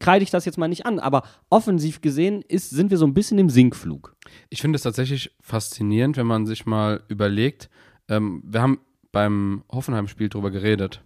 kreide 0.00 0.24
ich 0.24 0.30
das 0.30 0.44
jetzt 0.44 0.58
mal 0.58 0.68
nicht 0.68 0.86
an, 0.86 0.98
aber 0.98 1.22
offensiv 1.50 2.00
gesehen 2.00 2.42
ist, 2.42 2.70
sind 2.70 2.90
wir 2.90 2.98
so 2.98 3.06
ein 3.06 3.14
bisschen 3.14 3.38
im 3.38 3.48
Sinkflug. 3.48 4.16
Ich 4.48 4.60
finde 4.60 4.76
es 4.76 4.82
tatsächlich 4.82 5.30
faszinierend, 5.40 6.16
wenn 6.16 6.26
man 6.26 6.46
sich 6.46 6.66
mal 6.66 7.04
überlegt, 7.08 7.70
ähm, 8.08 8.42
wir 8.44 8.60
haben 8.60 8.80
beim 9.12 9.62
Hoffenheim-Spiel 9.70 10.28
drüber 10.28 10.50
geredet, 10.50 11.02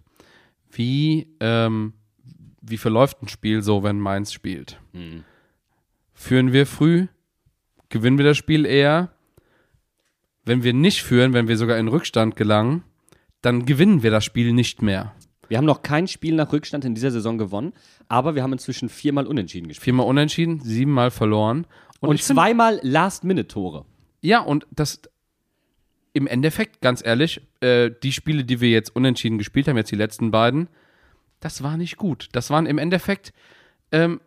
wie, 0.71 1.27
ähm, 1.39 1.93
wie 2.61 2.77
verläuft 2.77 3.21
ein 3.21 3.27
Spiel 3.27 3.61
so, 3.61 3.83
wenn 3.83 3.99
Mainz 3.99 4.33
spielt. 4.33 4.79
Führen 6.13 6.51
wir 6.51 6.65
früh, 6.65 7.07
gewinnen 7.89 8.17
wir 8.17 8.25
das 8.25 8.37
Spiel 8.37 8.65
eher. 8.65 9.11
Wenn 10.43 10.63
wir 10.63 10.73
nicht 10.73 11.03
führen, 11.03 11.33
wenn 11.33 11.47
wir 11.47 11.57
sogar 11.57 11.77
in 11.77 11.87
Rückstand 11.87 12.35
gelangen, 12.35 12.83
dann 13.45 13.65
gewinnen 13.65 14.03
wir 14.03 14.11
das 14.11 14.25
Spiel 14.25 14.53
nicht 14.53 14.81
mehr. 14.81 15.13
Wir 15.47 15.57
haben 15.57 15.65
noch 15.65 15.83
kein 15.83 16.07
Spiel 16.07 16.33
nach 16.35 16.51
Rückstand 16.51 16.85
in 16.85 16.95
dieser 16.95 17.11
Saison 17.11 17.37
gewonnen, 17.37 17.73
aber 18.07 18.33
wir 18.35 18.41
haben 18.41 18.53
inzwischen 18.53 18.89
viermal 18.89 19.27
unentschieden 19.27 19.67
gespielt. 19.67 19.83
Viermal 19.83 20.07
unentschieden, 20.07 20.59
siebenmal 20.61 21.11
verloren. 21.11 21.67
Und, 21.99 22.17
find- 22.19 22.37
zweimal 22.37 22.79
Last-Minute-Tore. 22.81 23.85
Ja, 24.21 24.39
und 24.39 24.65
das 24.71 25.01
im 26.13 26.27
Endeffekt, 26.27 26.81
ganz 26.81 27.05
ehrlich, 27.05 27.41
äh, 27.59 27.91
die 28.01 28.11
Spiele, 28.11 28.43
die 28.43 28.61
wir 28.61 28.69
jetzt 28.69 28.95
unentschieden 28.95 29.37
gespielt 29.37 29.67
haben, 29.67 29.77
jetzt 29.77 29.91
die 29.91 29.97
letzten 29.97 30.31
beiden, 30.31 30.67
das 31.41 31.61
war 31.61 31.77
nicht 31.77 31.97
gut. 31.97 32.29
Das 32.31 32.49
waren 32.49 32.65
im 32.65 32.77
Endeffekt, 32.77 33.33
ähm, 33.91 34.21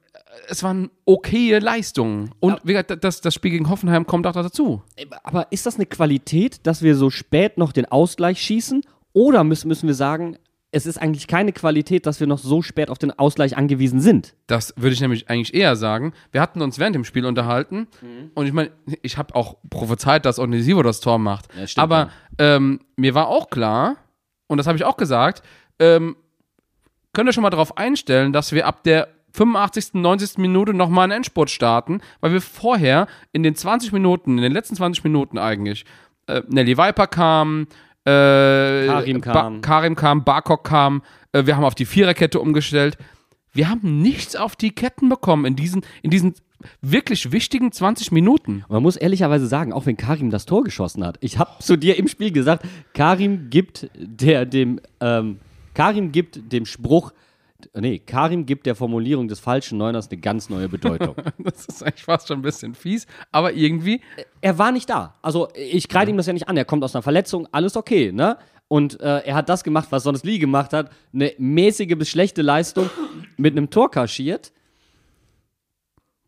es 0.49 0.63
waren 0.63 0.91
okaye 1.05 1.59
Leistungen. 1.59 2.31
Und 2.39 2.63
gesagt, 2.63 3.03
das, 3.03 3.23
das 3.23 3.35
Spiel 3.35 3.51
gegen 3.51 3.71
Hoffenheim 3.71 4.07
kommt 4.07 4.27
auch 4.27 4.33
dazu. 4.35 4.83
Aber 5.25 5.51
ist 5.51 5.67
das 5.67 5.77
eine 5.77 5.87
Qualität, 5.87 6.67
dass 6.67 6.83
wir 6.83 6.95
so 6.95 7.11
spät 7.11 7.59
noch 7.59 7.73
den 7.73 7.87
Ausgleich 7.87 8.41
schießen? 8.41 8.83
Oder 9.13 9.45
müssen, 9.45 9.69
müssen 9.69 9.87
wir 9.87 9.95
sagen, 9.95 10.37
es 10.71 10.85
ist 10.85 10.99
eigentlich 10.99 11.27
keine 11.27 11.53
Qualität, 11.53 12.05
dass 12.05 12.21
wir 12.21 12.27
noch 12.27 12.39
so 12.39 12.61
spät 12.61 12.91
auf 12.91 12.99
den 12.99 13.11
Ausgleich 13.11 13.57
angewiesen 13.57 14.01
sind? 14.01 14.35
Das 14.47 14.75
würde 14.77 14.93
ich 14.93 15.01
nämlich 15.01 15.31
eigentlich 15.31 15.55
eher 15.55 15.77
sagen. 15.77 16.13
Wir 16.31 16.43
hatten 16.43 16.61
uns 16.61 16.79
während 16.79 16.95
dem 16.95 17.05
Spiel 17.05 17.25
unterhalten 17.25 17.89
und 18.35 18.47
ich 18.47 18.53
meine, 18.53 18.71
ich 19.03 19.17
habe 19.17 19.35
auch 19.35 19.57
prophezeit, 19.71 20.27
dass 20.27 20.39
Onisivo 20.39 20.83
das 20.83 21.01
Tor 21.01 21.19
macht. 21.19 21.49
Ja, 21.59 21.67
stimmt, 21.67 21.83
Aber 21.83 22.11
ähm, 22.39 22.81
mir 22.97 23.15
war 23.15 23.29
auch 23.29 23.49
klar, 23.49 23.97
und 24.47 24.59
das 24.59 24.67
habe 24.67 24.77
ich 24.77 24.85
auch 24.85 24.99
gesagt, 24.99 25.43
ähm, 25.79 26.17
könnt 27.15 27.29
ihr 27.29 27.33
schon 27.33 27.43
mal 27.43 27.51
darauf 27.51 27.79
einstellen, 27.79 28.33
dass 28.33 28.53
wir 28.53 28.67
ab 28.67 28.85
der 28.85 29.09
85., 29.33 29.95
90. 29.95 30.39
Minute 30.39 30.75
nochmal 30.75 31.05
einen 31.05 31.13
Endspurt 31.13 31.51
starten, 31.51 32.01
weil 32.21 32.33
wir 32.33 32.41
vorher 32.41 33.07
in 33.33 33.43
den 33.43 33.55
20 33.55 33.93
Minuten, 33.93 34.37
in 34.37 34.43
den 34.43 34.53
letzten 34.53 34.77
20 34.77 35.05
Minuten 35.05 35.39
eigentlich, 35.39 35.85
äh, 36.27 36.43
Nelly 36.49 36.77
Viper 36.77 37.07
kam, 37.07 37.69
äh, 38.09 38.87
Karim 38.87 39.21
kam. 39.21 39.33
Ba 39.35 39.61
Karim 39.61 39.95
kam, 39.95 40.25
Barkok 40.25 40.65
kam, 40.65 41.03
äh, 41.33 41.47
wir 41.47 41.57
haben 41.57 41.65
auf 41.65 41.75
die 41.75 41.87
Viererkette 41.87 42.41
umgestellt. 42.41 42.97
Wir 43.53 43.69
haben 43.69 44.01
nichts 44.03 44.37
auf 44.37 44.57
die 44.57 44.71
Ketten 44.71 45.09
bekommen 45.09 45.45
in 45.45 45.57
diesen, 45.57 45.83
in 46.03 46.11
diesen 46.11 46.35
wirklich 46.81 47.33
wichtigen 47.33 47.73
20 47.73 48.13
Minuten. 48.13 48.65
Man 48.69 48.83
muss 48.83 48.97
ehrlicherweise 48.97 49.47
sagen, 49.47 49.73
auch 49.73 49.87
wenn 49.87 49.97
Karim 49.97 50.31
das 50.31 50.47
Tor 50.47 50.65
geschossen 50.65 51.05
hat, 51.05 51.19
ich 51.21 51.39
habe 51.39 51.51
zu 51.61 51.77
dir 51.77 51.99
im 51.99 52.09
Spiel 52.09 52.33
gesagt, 52.33 52.67
Karim 52.95 53.51
gibt 53.51 53.91
der 53.95 54.45
dem 54.45 54.81
ähm, 55.01 55.39
Karim 55.75 56.11
gibt 56.11 56.53
dem 56.53 56.67
Spruch, 56.67 57.13
nee, 57.75 57.99
Karim 57.99 58.47
gibt 58.47 58.67
der 58.67 58.75
Formulierung 58.75 59.29
des 59.29 59.41
falschen 59.41 59.79
Neuners 59.79 60.11
eine 60.11 60.21
ganz 60.21 60.49
neue 60.49 60.69
Bedeutung. 60.69 61.15
Das 61.39 61.67
ist 61.67 61.83
eigentlich 61.83 62.05
fast 62.05 62.29
schon 62.29 62.41
ein 62.41 62.43
bisschen 62.43 62.75
fies, 62.75 63.07
aber 63.33 63.53
irgendwie, 63.53 64.01
er 64.41 64.59
war 64.59 64.73
nicht 64.73 64.91
da. 64.91 65.15
Also 65.23 65.49
ich 65.55 65.89
kreide 65.89 66.11
ihm 66.11 66.17
das 66.17 66.27
ja 66.27 66.33
nicht 66.33 66.49
an. 66.49 66.57
Er 66.57 66.65
kommt 66.65 66.85
aus 66.85 66.95
einer 66.95 67.03
Verletzung, 67.03 67.49
alles 67.53 67.77
okay, 67.77 68.13
ne? 68.13 68.37
Und 68.69 69.01
äh, 69.01 69.21
er 69.21 69.35
hat 69.35 69.49
das 69.49 69.65
gemacht, 69.65 69.89
was 69.91 70.03
sonst 70.03 70.25
Lee 70.25 70.39
gemacht 70.39 70.73
hat. 70.73 70.91
Eine 71.15 71.33
mäßige 71.39 71.97
bis 71.97 72.11
schlechte 72.11 72.43
Leistung 72.43 72.91
mit 73.39 73.57
einem 73.57 73.71
Tor 73.71 73.91
kaschiert. 73.91 74.53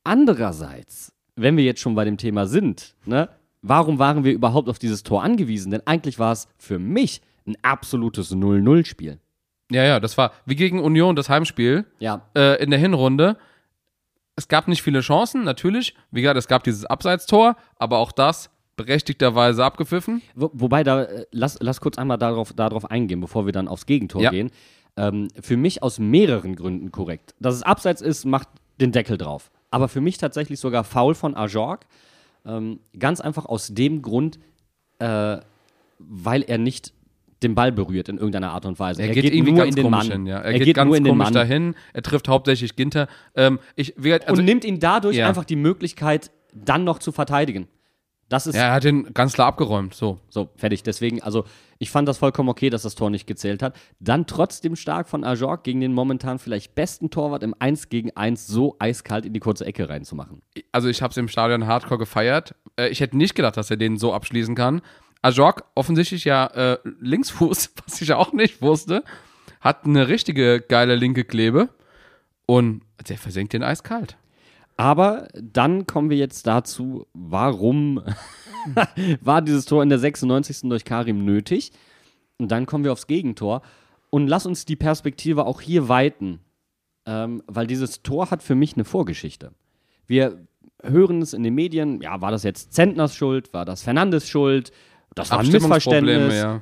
Andererseits, 0.04 1.12
wenn 1.36 1.56
wir 1.56 1.64
jetzt 1.64 1.80
schon 1.80 1.94
bei 1.94 2.04
dem 2.04 2.16
Thema 2.16 2.46
sind, 2.46 2.94
ne? 3.04 3.28
Warum 3.62 3.98
waren 3.98 4.24
wir 4.24 4.32
überhaupt 4.32 4.70
auf 4.70 4.78
dieses 4.78 5.02
Tor 5.02 5.22
angewiesen? 5.22 5.70
Denn 5.70 5.86
eigentlich 5.86 6.18
war 6.18 6.32
es 6.32 6.48
für 6.56 6.78
mich 6.78 7.20
ein 7.46 7.56
absolutes 7.62 8.32
0-0-Spiel. 8.32 9.18
Ja, 9.70 9.84
ja, 9.84 10.00
das 10.00 10.18
war 10.18 10.32
wie 10.46 10.56
gegen 10.56 10.80
Union 10.80 11.16
das 11.16 11.28
Heimspiel 11.28 11.84
Ja, 11.98 12.22
äh, 12.36 12.62
in 12.62 12.70
der 12.70 12.78
Hinrunde. 12.78 13.36
Es 14.36 14.48
gab 14.48 14.68
nicht 14.68 14.82
viele 14.82 15.00
Chancen, 15.00 15.44
natürlich. 15.44 15.94
Wie 16.10 16.22
gesagt, 16.22 16.38
es 16.38 16.48
gab 16.48 16.64
dieses 16.64 16.84
Abseitstor, 16.86 17.56
aber 17.76 17.98
auch 17.98 18.12
das 18.12 18.50
berechtigterweise 18.76 19.62
abgepfiffen. 19.64 20.22
Wo, 20.34 20.50
wobei, 20.54 20.82
da, 20.82 21.02
äh, 21.02 21.26
lass, 21.32 21.58
lass 21.60 21.80
kurz 21.80 21.98
einmal 21.98 22.16
darauf, 22.16 22.52
darauf 22.54 22.90
eingehen, 22.90 23.20
bevor 23.20 23.44
wir 23.44 23.52
dann 23.52 23.68
aufs 23.68 23.84
Gegentor 23.86 24.22
Ja. 24.22 24.30
gehen. 24.30 24.50
Ähm, 24.96 25.28
für 25.40 25.56
mich 25.56 25.82
aus 25.82 25.98
mehreren 25.98 26.56
Gründen 26.56 26.90
korrekt. 26.90 27.34
Dass 27.38 27.54
es 27.54 27.62
abseits 27.62 28.00
ist, 28.00 28.24
macht 28.24 28.48
den 28.80 28.92
Deckel 28.92 29.18
drauf. 29.18 29.50
Aber 29.70 29.88
für 29.88 30.00
mich 30.00 30.16
tatsächlich 30.18 30.58
sogar 30.58 30.84
faul 30.84 31.14
von 31.14 31.36
Ajorg. 31.36 31.86
Ähm, 32.46 32.80
ganz 32.98 33.20
einfach 33.20 33.44
aus 33.44 33.68
dem 33.68 34.00
Grund, 34.00 34.38
äh, 34.98 35.38
weil 35.98 36.42
er 36.42 36.56
nicht 36.58 36.94
den 37.42 37.54
Ball 37.54 37.72
berührt 37.72 38.08
in 38.08 38.16
irgendeiner 38.16 38.52
Art 38.52 38.66
und 38.66 38.78
Weise. 38.78 39.02
Er, 39.02 39.08
geht, 39.08 39.24
irgendwie 39.24 39.52
nur 39.52 39.64
ganz 39.64 39.70
in 39.70 39.76
den 39.76 39.84
komisch 39.84 40.08
Mann. 40.08 40.12
hin, 40.12 40.26
ja. 40.26 40.38
Er, 40.38 40.58
geht, 40.58 40.74
ganz 40.74 40.88
nur 40.88 40.96
in 40.96 41.04
den 41.04 41.12
komisch 41.12 41.24
Mann 41.24 41.34
dahin. 41.34 41.74
Er 41.92 42.02
trifft 42.02 42.28
hauptsächlich 42.28 42.76
Ginter. 42.76 43.08
Ähm, 43.34 43.58
ich, 43.76 43.94
also, 43.98 44.40
und 44.40 44.44
nimmt 44.44 44.64
ihn 44.64 44.78
dadurch 44.80 45.16
Ja. 45.16 45.28
einfach 45.28 45.44
die 45.44 45.56
Möglichkeit, 45.56 46.30
dann 46.54 46.84
noch 46.84 46.98
zu 46.98 47.12
verteidigen. 47.12 47.68
Das 48.28 48.46
ist 48.46 48.54
ja, 48.54 48.62
er 48.68 48.72
hat 48.74 48.84
ihn 48.84 49.12
ganz 49.12 49.32
klar 49.32 49.48
abgeräumt. 49.48 49.92
So. 49.92 50.20
So, 50.28 50.50
fertig. 50.54 50.84
Deswegen, 50.84 51.20
also 51.20 51.44
ich 51.78 51.90
fand 51.90 52.06
das 52.06 52.18
vollkommen 52.18 52.48
okay, 52.48 52.70
dass 52.70 52.82
das 52.82 52.94
Tor 52.94 53.10
nicht 53.10 53.26
gezählt 53.26 53.60
hat. 53.60 53.74
Dann 53.98 54.24
trotzdem 54.26 54.76
stark 54.76 55.08
von 55.08 55.24
Ajorg 55.24 55.64
gegen 55.64 55.80
den 55.80 55.92
momentan 55.92 56.38
vielleicht 56.38 56.76
besten 56.76 57.10
Torwart 57.10 57.42
im 57.42 57.56
1 57.58 57.88
gegen 57.88 58.16
1 58.16 58.46
so 58.46 58.76
eiskalt 58.78 59.26
in 59.26 59.32
die 59.32 59.40
kurze 59.40 59.64
Ecke 59.66 59.88
reinzumachen. 59.88 60.42
also 60.70 60.88
ich 60.88 61.02
habe 61.02 61.10
es 61.10 61.16
im 61.16 61.26
Stadion 61.26 61.66
hardcore 61.66 61.98
gefeiert. 61.98 62.54
Äh, 62.78 62.90
ich 62.90 63.00
hätte 63.00 63.16
nicht 63.16 63.34
gedacht, 63.34 63.56
dass 63.56 63.68
er 63.68 63.76
den 63.76 63.96
so 63.96 64.12
abschließen 64.14 64.54
kann. 64.54 64.80
Ajorg, 65.22 65.64
offensichtlich 65.74 66.24
ja 66.24 66.46
äh, 66.46 66.78
Linksfuß, 67.00 67.72
was 67.86 68.00
ich 68.00 68.12
auch 68.12 68.32
nicht 68.32 68.62
wusste, 68.62 69.04
hat 69.60 69.84
eine 69.84 70.08
richtige 70.08 70.60
geile 70.60 70.96
linke 70.96 71.24
Klebe 71.24 71.68
und 72.46 72.82
der 73.08 73.18
versenkt 73.18 73.52
den 73.52 73.62
eiskalt. 73.62 74.16
Aber 74.76 75.28
dann 75.34 75.86
kommen 75.86 76.08
wir 76.08 76.16
jetzt 76.16 76.46
dazu, 76.46 77.06
warum 77.12 78.02
war 79.20 79.42
dieses 79.42 79.66
Tor 79.66 79.82
in 79.82 79.90
der 79.90 79.98
96. 79.98 80.68
durch 80.70 80.84
Karim 80.86 81.24
nötig? 81.24 81.72
Und 82.38 82.50
dann 82.50 82.64
kommen 82.64 82.84
wir 82.84 82.92
aufs 82.92 83.06
Gegentor. 83.06 83.60
Und 84.08 84.26
lass 84.26 84.46
uns 84.46 84.64
die 84.64 84.76
Perspektive 84.76 85.44
auch 85.44 85.60
hier 85.60 85.90
weiten, 85.90 86.40
ähm, 87.04 87.42
weil 87.46 87.66
dieses 87.66 88.02
Tor 88.02 88.30
hat 88.30 88.42
für 88.42 88.54
mich 88.54 88.74
eine 88.74 88.84
Vorgeschichte. 88.84 89.52
Wir 90.06 90.46
hören 90.82 91.20
es 91.20 91.34
in 91.34 91.42
den 91.42 91.54
Medien, 91.54 92.00
ja, 92.00 92.20
war 92.22 92.30
das 92.30 92.42
jetzt 92.42 92.72
Zentners 92.72 93.14
Schuld, 93.14 93.52
war 93.52 93.66
das 93.66 93.82
Fernandes 93.82 94.28
Schuld, 94.28 94.72
das 95.14 95.30
war 95.30 95.40
ein 95.40 95.50
Missverständnis. 95.50 96.34
ja. 96.34 96.60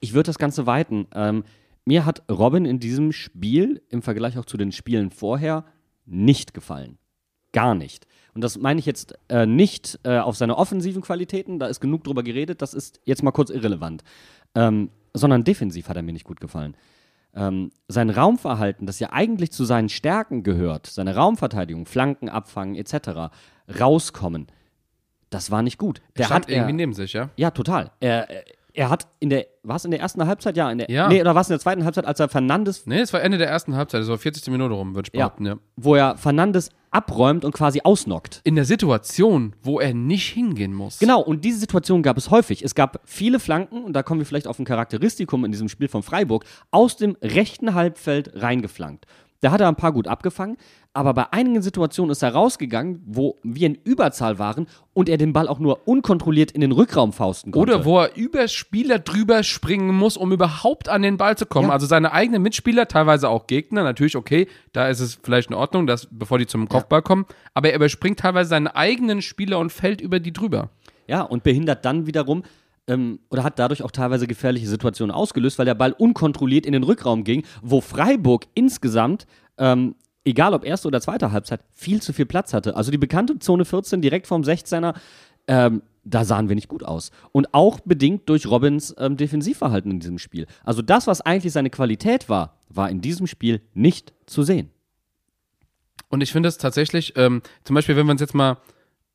Ich 0.00 0.14
würde 0.14 0.28
das 0.28 0.38
Ganze 0.38 0.66
weiten. 0.66 1.06
Ähm, 1.14 1.44
mir 1.84 2.06
hat 2.06 2.22
Robin 2.30 2.64
in 2.64 2.80
diesem 2.80 3.12
Spiel 3.12 3.82
im 3.88 4.02
Vergleich 4.02 4.38
auch 4.38 4.44
zu 4.44 4.56
den 4.56 4.72
Spielen 4.72 5.10
vorher 5.10 5.64
nicht 6.06 6.54
gefallen. 6.54 6.98
Gar 7.52 7.74
nicht. 7.74 8.06
Und 8.34 8.42
das 8.42 8.58
meine 8.58 8.78
ich 8.78 8.86
jetzt 8.86 9.14
äh, 9.28 9.44
nicht 9.44 9.98
äh, 10.04 10.18
auf 10.18 10.36
seine 10.36 10.56
offensiven 10.56 11.02
Qualitäten, 11.02 11.58
da 11.58 11.66
ist 11.66 11.80
genug 11.80 12.04
drüber 12.04 12.22
geredet, 12.22 12.62
das 12.62 12.74
ist 12.74 13.00
jetzt 13.04 13.22
mal 13.22 13.32
kurz 13.32 13.50
irrelevant. 13.50 14.04
Ähm, 14.54 14.90
sondern 15.12 15.44
defensiv 15.44 15.88
hat 15.88 15.96
er 15.96 16.02
mir 16.02 16.12
nicht 16.12 16.24
gut 16.24 16.40
gefallen. 16.40 16.76
Ähm, 17.34 17.70
sein 17.88 18.10
Raumverhalten, 18.10 18.86
das 18.86 18.98
ja 19.00 19.12
eigentlich 19.12 19.52
zu 19.52 19.64
seinen 19.64 19.88
Stärken 19.88 20.42
gehört, 20.42 20.86
seine 20.86 21.14
Raumverteidigung, 21.14 21.86
Flanken 21.86 22.28
abfangen 22.28 22.74
etc., 22.74 23.32
rauskommen, 23.78 24.46
das 25.30 25.50
war 25.50 25.62
nicht 25.62 25.78
gut. 25.78 26.02
Der 26.16 26.24
Stand 26.24 26.44
hat 26.46 26.50
irgendwie 26.50 26.70
er, 26.72 26.76
neben 26.76 26.92
sich, 26.92 27.12
ja? 27.12 27.30
ja, 27.36 27.50
total. 27.50 27.92
Er, 28.00 28.28
er 28.74 28.90
hat 28.90 29.06
in 29.18 29.30
der, 29.30 29.46
war 29.62 29.76
es 29.76 29.84
in 29.84 29.90
der 29.90 30.00
ersten 30.00 30.26
Halbzeit? 30.26 30.56
Ja, 30.56 30.70
in 30.70 30.78
der, 30.78 30.90
Ja. 30.90 31.08
nee, 31.08 31.20
oder 31.20 31.34
war 31.34 31.42
es 31.42 31.48
in 31.48 31.52
der 31.52 31.60
zweiten 31.60 31.84
Halbzeit, 31.84 32.04
als 32.06 32.20
er 32.20 32.28
Fernandes, 32.28 32.86
Nee, 32.86 33.00
es 33.00 33.12
war 33.12 33.22
Ende 33.22 33.38
der 33.38 33.48
ersten 33.48 33.74
Halbzeit, 33.76 34.06
war 34.06 34.18
40. 34.18 34.50
Minute 34.50 34.74
rum, 34.74 34.94
würde 34.94 35.08
ich 35.12 35.18
ja, 35.18 35.26
behaupten, 35.26 35.46
ja. 35.46 35.56
wo 35.76 35.94
er 35.94 36.16
Fernandes 36.16 36.70
abräumt 36.90 37.44
und 37.44 37.52
quasi 37.52 37.80
ausnockt. 37.84 38.40
In 38.44 38.56
der 38.56 38.64
Situation, 38.64 39.54
wo 39.62 39.78
er 39.78 39.94
nicht 39.94 40.28
hingehen 40.30 40.74
muss. 40.74 40.98
Genau, 40.98 41.20
und 41.20 41.44
diese 41.44 41.58
Situation 41.60 42.02
gab 42.02 42.16
es 42.16 42.30
häufig. 42.30 42.64
Es 42.64 42.74
gab 42.74 43.00
viele 43.04 43.38
Flanken, 43.38 43.84
und 43.84 43.92
da 43.92 44.02
kommen 44.02 44.20
wir 44.20 44.26
vielleicht 44.26 44.48
auf 44.48 44.58
ein 44.58 44.64
Charakteristikum 44.64 45.44
in 45.44 45.52
diesem 45.52 45.68
Spiel 45.68 45.88
von 45.88 46.02
Freiburg, 46.02 46.44
aus 46.70 46.96
dem 46.96 47.16
rechten 47.22 47.74
Halbfeld 47.74 48.32
reingeflankt. 48.34 49.06
Da 49.40 49.50
hat 49.50 49.60
er 49.60 49.68
ein 49.68 49.76
paar 49.76 49.92
gut 49.92 50.06
abgefangen, 50.06 50.58
aber 50.92 51.14
bei 51.14 51.32
einigen 51.32 51.62
Situationen 51.62 52.10
ist 52.10 52.22
er 52.22 52.34
rausgegangen, 52.34 53.00
wo 53.06 53.38
wir 53.42 53.68
in 53.68 53.74
Überzahl 53.74 54.38
waren 54.38 54.66
und 54.92 55.08
er 55.08 55.16
den 55.16 55.32
Ball 55.32 55.48
auch 55.48 55.58
nur 55.58 55.88
unkontrolliert 55.88 56.50
in 56.50 56.60
den 56.60 56.72
Rückraum 56.72 57.12
fausten 57.12 57.52
konnte. 57.52 57.74
Oder 57.74 57.84
wo 57.84 58.00
er 58.00 58.16
über 58.16 58.48
Spieler 58.48 58.98
drüber 58.98 59.42
springen 59.42 59.94
muss, 59.94 60.18
um 60.18 60.32
überhaupt 60.32 60.90
an 60.90 61.00
den 61.00 61.16
Ball 61.16 61.38
zu 61.38 61.46
kommen. 61.46 61.68
Ja. 61.68 61.72
Also 61.72 61.86
seine 61.86 62.12
eigenen 62.12 62.42
Mitspieler, 62.42 62.86
teilweise 62.86 63.30
auch 63.30 63.46
Gegner, 63.46 63.82
natürlich 63.82 64.16
okay, 64.16 64.46
da 64.72 64.88
ist 64.88 65.00
es 65.00 65.18
vielleicht 65.22 65.48
in 65.48 65.56
Ordnung, 65.56 65.86
dass, 65.86 66.08
bevor 66.10 66.38
die 66.38 66.46
zum 66.46 66.68
Kopfball 66.68 67.00
kommen, 67.00 67.24
aber 67.54 67.70
er 67.70 67.76
überspringt 67.76 68.18
teilweise 68.18 68.50
seine 68.50 68.76
eigenen 68.76 69.22
Spieler 69.22 69.58
und 69.58 69.72
fällt 69.72 70.02
über 70.02 70.20
die 70.20 70.32
drüber. 70.32 70.70
Ja, 71.06 71.22
und 71.22 71.42
behindert 71.42 71.84
dann 71.84 72.06
wiederum 72.06 72.44
ähm, 72.90 73.20
oder 73.30 73.44
hat 73.44 73.58
dadurch 73.58 73.82
auch 73.82 73.92
teilweise 73.92 74.26
gefährliche 74.26 74.66
Situationen 74.66 75.14
ausgelöst, 75.14 75.58
weil 75.58 75.66
der 75.66 75.74
Ball 75.74 75.92
unkontrolliert 75.92 76.66
in 76.66 76.72
den 76.72 76.82
Rückraum 76.82 77.24
ging, 77.24 77.44
wo 77.62 77.80
Freiburg 77.80 78.46
insgesamt, 78.54 79.26
ähm, 79.58 79.94
egal 80.24 80.52
ob 80.52 80.64
erste 80.64 80.88
oder 80.88 81.00
zweite 81.00 81.32
Halbzeit, 81.32 81.60
viel 81.72 82.02
zu 82.02 82.12
viel 82.12 82.26
Platz 82.26 82.52
hatte. 82.52 82.76
Also 82.76 82.90
die 82.90 82.98
bekannte 82.98 83.38
Zone 83.38 83.64
14 83.64 84.02
direkt 84.02 84.26
vom 84.26 84.42
16er, 84.42 84.94
ähm, 85.46 85.82
da 86.02 86.24
sahen 86.24 86.48
wir 86.48 86.56
nicht 86.56 86.68
gut 86.68 86.82
aus. 86.82 87.10
Und 87.32 87.54
auch 87.54 87.80
bedingt 87.80 88.28
durch 88.28 88.46
Robins 88.46 88.94
ähm, 88.98 89.16
Defensivverhalten 89.16 89.90
in 89.90 90.00
diesem 90.00 90.18
Spiel. 90.18 90.46
Also 90.64 90.82
das, 90.82 91.06
was 91.06 91.20
eigentlich 91.20 91.52
seine 91.52 91.70
Qualität 91.70 92.28
war, 92.28 92.56
war 92.68 92.90
in 92.90 93.00
diesem 93.00 93.26
Spiel 93.26 93.60
nicht 93.74 94.12
zu 94.26 94.42
sehen. 94.42 94.70
Und 96.08 96.22
ich 96.22 96.32
finde 96.32 96.48
es 96.48 96.58
tatsächlich, 96.58 97.12
ähm, 97.16 97.42
zum 97.62 97.74
Beispiel, 97.74 97.96
wenn 97.96 98.06
wir 98.06 98.12
uns 98.12 98.20
jetzt 98.20 98.34
mal 98.34 98.56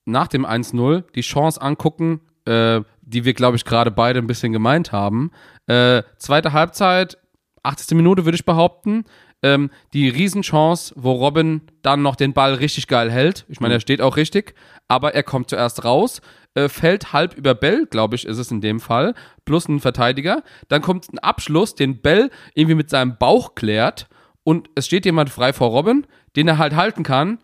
nach 0.05 0.27
dem 0.27 0.45
1-0 0.45 1.03
die 1.15 1.21
Chance 1.21 1.61
angucken, 1.61 2.21
äh, 2.45 2.81
die 3.05 3.25
wir, 3.25 3.33
glaube 3.33 3.55
ich, 3.55 3.65
gerade 3.65 3.91
beide 3.91 4.19
ein 4.19 4.27
bisschen 4.27 4.51
gemeint 4.53 4.91
haben. 4.91 5.31
Äh, 5.67 6.03
zweite 6.17 6.53
Halbzeit, 6.53 7.17
80. 7.63 7.95
Minute 7.95 8.25
würde 8.25 8.35
ich 8.35 8.45
behaupten. 8.45 9.05
Ähm, 9.43 9.69
die 9.93 10.09
Riesenchance, 10.09 10.93
wo 10.97 11.11
Robin 11.11 11.61
dann 11.81 12.01
noch 12.01 12.15
den 12.15 12.33
Ball 12.33 12.55
richtig 12.55 12.87
geil 12.87 13.11
hält. 13.11 13.45
Ich 13.47 13.59
meine, 13.59 13.75
er 13.75 13.79
steht 13.79 14.01
auch 14.01 14.17
richtig, 14.17 14.55
aber 14.87 15.13
er 15.13 15.23
kommt 15.23 15.49
zuerst 15.49 15.83
raus, 15.83 16.21
äh, 16.55 16.69
fällt 16.69 17.13
halb 17.13 17.35
über 17.35 17.53
Bell, 17.53 17.85
glaube 17.85 18.15
ich, 18.15 18.25
ist 18.25 18.37
es 18.37 18.49
in 18.49 18.61
dem 18.61 18.79
Fall, 18.79 19.13
plus 19.43 19.67
ein 19.67 19.79
Verteidiger. 19.79 20.41
Dann 20.67 20.81
kommt 20.81 21.11
ein 21.11 21.19
Abschluss, 21.19 21.75
den 21.75 22.01
Bell 22.01 22.31
irgendwie 22.53 22.75
mit 22.75 22.89
seinem 22.89 23.17
Bauch 23.17 23.55
klärt 23.55 24.07
und 24.43 24.69
es 24.75 24.85
steht 24.85 25.05
jemand 25.05 25.29
frei 25.29 25.53
vor 25.53 25.69
Robin, 25.69 26.07
den 26.35 26.47
er 26.47 26.57
halt 26.57 26.75
halten 26.75 27.03
kann. 27.03 27.39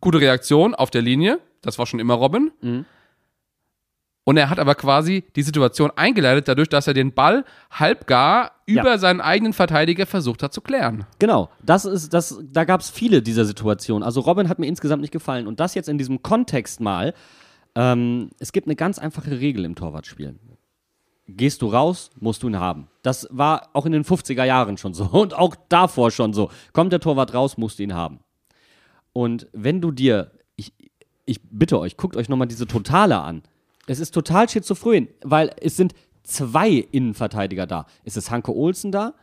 Gute 0.00 0.20
Reaktion 0.20 0.74
auf 0.74 0.90
der 0.90 1.02
Linie. 1.02 1.40
Das 1.62 1.78
war 1.78 1.86
schon 1.86 2.00
immer 2.00 2.14
Robin. 2.14 2.50
Und 4.24 4.36
er 4.36 4.50
hat 4.50 4.60
aber 4.60 4.76
quasi 4.76 5.24
die 5.34 5.42
Situation 5.42 5.90
eingeleitet, 5.96 6.46
dadurch, 6.46 6.68
dass 6.68 6.86
er 6.86 6.94
den 6.94 7.12
Ball 7.12 7.44
halbgar 7.72 8.52
über 8.66 8.92
Ja. 8.92 8.98
seinen 8.98 9.20
eigenen 9.20 9.52
Verteidiger 9.52 10.06
versucht 10.06 10.44
hat 10.44 10.52
zu 10.52 10.60
klären. 10.60 11.06
Genau, 11.18 11.50
das 11.62 11.84
ist, 11.84 12.14
das, 12.14 12.38
da 12.52 12.64
gab 12.64 12.80
es 12.82 12.90
viele 12.90 13.20
dieser 13.20 13.44
Situationen. 13.44 14.04
Also 14.04 14.20
Robin 14.20 14.48
hat 14.48 14.60
mir 14.60 14.66
insgesamt 14.66 15.02
nicht 15.02 15.10
gefallen. 15.12 15.48
Und 15.48 15.58
das 15.58 15.74
jetzt 15.74 15.88
in 15.88 15.98
diesem 15.98 16.22
Kontext 16.22 16.80
mal, 16.80 17.14
ähm, 17.74 18.30
es 18.38 18.52
gibt 18.52 18.68
eine 18.68 18.76
ganz 18.76 18.98
einfache 19.00 19.40
Regel 19.40 19.64
im 19.64 19.74
Torwartspiel. 19.74 20.38
Gehst 21.26 21.62
du 21.62 21.66
raus, 21.68 22.10
musst 22.20 22.42
du 22.44 22.48
ihn 22.48 22.58
haben. 22.60 22.88
Das 23.02 23.26
war 23.30 23.70
auch 23.72 23.86
in 23.86 23.92
den 23.92 24.04
50er 24.04 24.44
Jahren 24.44 24.76
schon 24.76 24.94
so 24.94 25.04
und 25.12 25.34
auch 25.34 25.56
davor 25.68 26.12
schon 26.12 26.32
so. 26.32 26.48
Kommt 26.72 26.92
der 26.92 27.00
Torwart 27.00 27.34
raus, 27.34 27.56
musst 27.56 27.80
du 27.80 27.82
ihn 27.82 27.94
haben. 27.94 28.20
Und 29.12 29.48
wenn 29.52 29.80
du 29.80 29.90
dir, 29.90 30.30
ich, 30.54 30.72
ich 31.24 31.40
bitte 31.42 31.80
euch, 31.80 31.96
guckt 31.96 32.16
euch 32.16 32.28
nochmal 32.28 32.46
diese 32.48 32.66
Totale 32.68 33.20
an. 33.20 33.42
Es 33.86 33.98
ist 33.98 34.12
total 34.12 34.48
schizophren, 34.48 35.08
weil 35.22 35.50
es 35.60 35.76
sind 35.76 35.94
zwei 36.22 36.70
Innenverteidiger 36.70 37.66
da. 37.66 37.86
Es 38.04 38.16
ist 38.16 38.30
Hanke 38.30 38.54
Olsen 38.54 38.92
da 38.92 39.14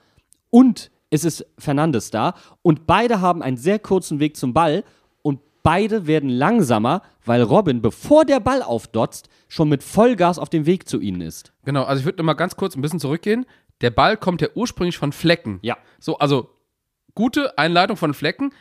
und 0.50 0.92
es 1.10 1.24
ist 1.24 1.46
Fernandes 1.58 2.12
da. 2.12 2.36
Und 2.62 2.86
beide 2.86 3.22
haben 3.22 3.42
einen 3.42 3.58
sehr 3.58 3.80
kurzen 3.80 4.20
Weg 4.20 4.38
zum 4.38 4.54
Ball 4.54 4.84
und 5.22 5.40
beide 5.64 6.08
werden 6.08 6.30
langsamer, 6.30 7.02
weil 7.26 7.42
Robin, 7.42 7.82
bevor 7.82 8.26
der 8.26 8.40
Ball 8.40 8.62
aufdotzt, 8.62 9.30
schon 9.48 9.70
mit 9.70 9.84
Vollgas 9.84 10.38
auf 10.40 10.50
dem 10.50 10.66
Weg 10.66 10.88
zu 10.88 11.00
ihnen 11.00 11.22
ist. 11.22 11.54
Genau, 11.66 11.84
also 11.84 12.02
ich 12.02 12.06
würde 12.06 12.20
nochmal 12.20 12.36
ganz 12.36 12.56
kurz 12.56 12.76
ein 12.76 12.82
bisschen 12.82 13.00
zurückgehen. 13.00 13.46
Der 13.82 13.92
Ball 13.92 14.18
kommt 14.18 14.42
ja 14.42 14.50
ursprünglich 14.56 14.98
von 14.98 15.12
Flecken. 15.14 15.60
Ja. 15.62 15.78
So, 16.00 16.18
also 16.18 16.50
gute 17.16 17.58
Einleitung 17.58 17.98
von 17.98 18.14
Flecken. 18.14 18.52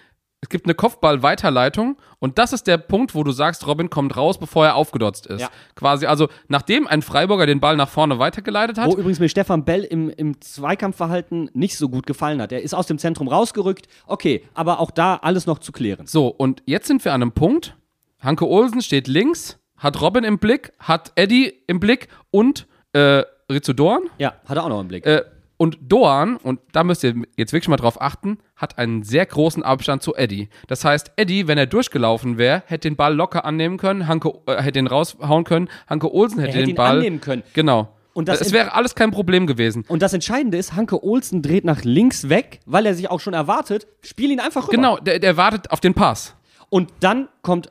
Es 0.41 0.49
gibt 0.51 0.67
eine 0.67 0.75
Kopfball-Weiterleitung 0.75 1.97
und 2.21 2.39
das 2.39 2.53
ist 2.53 2.69
der 2.69 2.79
Punkt, 2.79 3.17
wo 3.17 3.25
du 3.25 3.33
sagst, 3.33 3.67
Robin 3.67 3.91
kommt 3.91 4.17
raus, 4.17 4.39
bevor 4.39 4.67
er 4.67 4.77
aufgedotzt 4.77 5.27
ist. 5.27 5.41
Ja. 5.41 5.51
Quasi, 5.75 6.07
also 6.07 6.29
nachdem 6.47 6.87
ein 6.87 7.03
Freiburger 7.03 7.45
den 7.45 7.59
Ball 7.59 7.77
nach 7.77 7.89
vorne 7.89 8.21
weitergeleitet 8.21 8.79
hat, 8.79 8.87
Wo 8.87 8.93
übrigens 8.93 9.19
mir 9.19 9.29
Stefan 9.29 9.65
Bell 9.65 9.83
im, 9.83 10.11
im 10.11 10.41
Zweikampfverhalten 10.41 11.51
nicht 11.55 11.77
so 11.77 11.89
gut 11.89 12.07
gefallen 12.07 12.41
hat. 12.41 12.53
Er 12.53 12.63
ist 12.63 12.73
aus 12.73 12.87
dem 12.87 12.99
Zentrum 12.99 13.27
rausgerückt. 13.27 13.89
Okay, 14.07 14.45
aber 14.55 14.79
auch 14.79 14.93
da 14.93 15.17
alles 15.17 15.47
noch 15.47 15.59
zu 15.59 15.73
klären. 15.73 16.07
So, 16.07 16.29
und 16.29 16.63
jetzt 16.67 16.87
sind 16.87 17.05
wir 17.05 17.13
an 17.13 17.23
einem 17.23 17.33
Punkt. 17.33 17.77
Hanke 18.21 18.47
Olsen 18.47 18.81
steht 18.81 19.09
links, 19.09 19.59
hat 19.77 20.01
Robin 20.01 20.23
im 20.23 20.39
Blick, 20.39 20.73
hat 20.79 21.11
Eddie 21.17 21.53
im 21.67 21.81
Blick 21.81 22.07
und 22.31 22.69
äh, 22.93 23.25
Rizzo 23.51 23.73
Dorn. 23.73 24.03
Ja, 24.19 24.35
hat 24.47 24.57
er 24.57 24.65
auch 24.65 24.69
noch 24.69 24.81
im 24.81 24.89
Blick. 24.89 25.05
Äh, 25.05 25.23
und 25.59 25.77
Doan, 25.83 26.37
und 26.37 26.61
da 26.73 26.85
müsst 26.85 27.03
ihr 27.03 27.15
jetzt 27.37 27.53
wirklich 27.53 27.69
mal 27.69 27.77
drauf 27.77 28.01
achten, 28.01 28.39
hat 28.55 28.79
einen 28.79 29.03
sehr 29.03 29.27
großen 29.27 29.65
Abstand 29.65 30.05
zu 30.05 30.15
Eddie. 30.15 30.49
Das 30.69 30.85
heißt, 30.85 31.13
Eddie, 31.17 31.49
wenn 31.49 31.59
er 31.59 31.67
durchgelaufen 31.67 32.39
wäre, 32.39 32.63
hätte 32.67 32.89
den 32.89 32.95
Ball 32.95 33.13
locker 33.15 33.45
annehmen 33.45 33.77
können, 33.77 34.07
Hanke 34.07 34.33
äh, 34.47 34.63
hätte 34.63 34.79
ihn 34.79 34.87
raushauen 34.87 35.43
können, 35.43 35.69
Hanke 35.89 36.15
Olsen 36.15 36.39
hätte, 36.39 36.53
hätte 36.53 36.61
den 36.61 36.71
ihn 36.71 36.77
Ball 36.77 36.99
annehmen 36.99 37.21
können. 37.21 37.43
Genau. 37.55 37.93
Und 38.15 38.29
das 38.29 38.41
es 38.41 38.53
wäre 38.53 38.73
alles 38.73 38.95
kein 38.95 39.11
Problem 39.11 39.49
gewesen. 39.49 39.85
Und 39.89 40.01
das 40.01 40.13
Entscheidende 40.13 40.59
ist, 40.59 40.75
Hanke 40.75 41.03
Olsen 41.03 41.43
dreht 41.43 41.65
nach 41.65 41.83
links 41.83 42.29
weg, 42.29 42.61
weil 42.65 42.87
er 42.87 42.95
sich 42.95 43.11
auch 43.11 43.21
schon 43.21 43.35
erwartet, 43.35 43.89
spiel 44.03 44.31
ihn 44.31 44.41
einfach 44.41 44.69
rüber. 44.69 44.77
Genau, 44.77 44.97
der, 44.97 45.19
der 45.19 45.37
wartet 45.37 45.73
auf 45.73 45.81
den 45.81 45.95
Pass. 45.95 46.37
Und 46.69 46.93
dann 47.01 47.29
kommt 47.43 47.69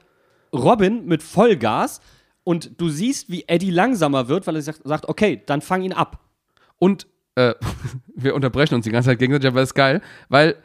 Robin 0.54 1.06
mit 1.06 1.24
Vollgas 1.24 2.02
und 2.44 2.80
du 2.82 2.90
siehst, 2.90 3.30
wie 3.30 3.46
Eddie 3.48 3.72
langsamer 3.72 4.28
wird, 4.28 4.46
weil 4.48 4.58
er 4.58 4.62
sagt 4.62 5.08
okay, 5.08 5.42
dann 5.46 5.62
fang 5.62 5.84
ihn 5.84 5.94
ab. 5.94 6.20
Und 6.80 7.08
äh, 7.38 7.54
wir 8.16 8.36
unterbrechen 8.36 8.76
uns 8.76 8.84
die 8.84 8.92
ganze 8.92 9.10
Zeit 9.10 9.20
gegenseitig, 9.20 9.48
aber 9.48 9.62
das 9.62 9.70
ist 9.70 9.76
geil, 9.76 10.02
weil 10.28 10.56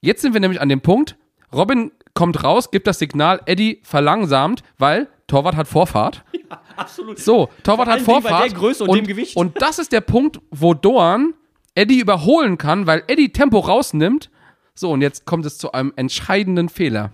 jetzt 0.00 0.22
sind 0.22 0.32
wir 0.32 0.40
nämlich 0.40 0.60
an 0.60 0.68
dem 0.68 0.80
Punkt, 0.80 1.16
Robin 1.52 1.92
kommt 2.14 2.42
raus, 2.42 2.70
gibt 2.70 2.86
das 2.86 2.98
Signal, 2.98 3.40
Eddie 3.46 3.80
verlangsamt, 3.82 4.62
weil 4.78 5.08
Torwart 5.26 5.56
hat 5.56 5.68
Vorfahrt. 5.68 6.24
Absolut. 6.76 7.18
So, 7.18 7.50
Torwart 7.62 7.88
hat 7.88 7.96
Dingen 7.96 8.06
bei 8.06 8.12
Vorfahrt. 8.12 8.50
der 8.50 8.58
Größe 8.58 8.84
und 8.84 8.96
dem 8.96 9.06
Gewicht. 9.06 9.36
Und 9.36 9.60
das 9.60 9.78
ist 9.78 9.92
der 9.92 10.00
Punkt, 10.00 10.40
wo 10.50 10.74
Dorn 10.74 11.34
Eddie 11.74 12.00
überholen 12.00 12.58
kann, 12.58 12.86
weil 12.86 13.04
Eddie 13.06 13.32
Tempo 13.32 13.58
rausnimmt. 13.58 14.30
So, 14.74 14.90
und 14.90 15.02
jetzt 15.02 15.26
kommt 15.26 15.44
es 15.44 15.58
zu 15.58 15.72
einem 15.72 15.92
entscheidenden 15.96 16.68
Fehler. 16.68 17.12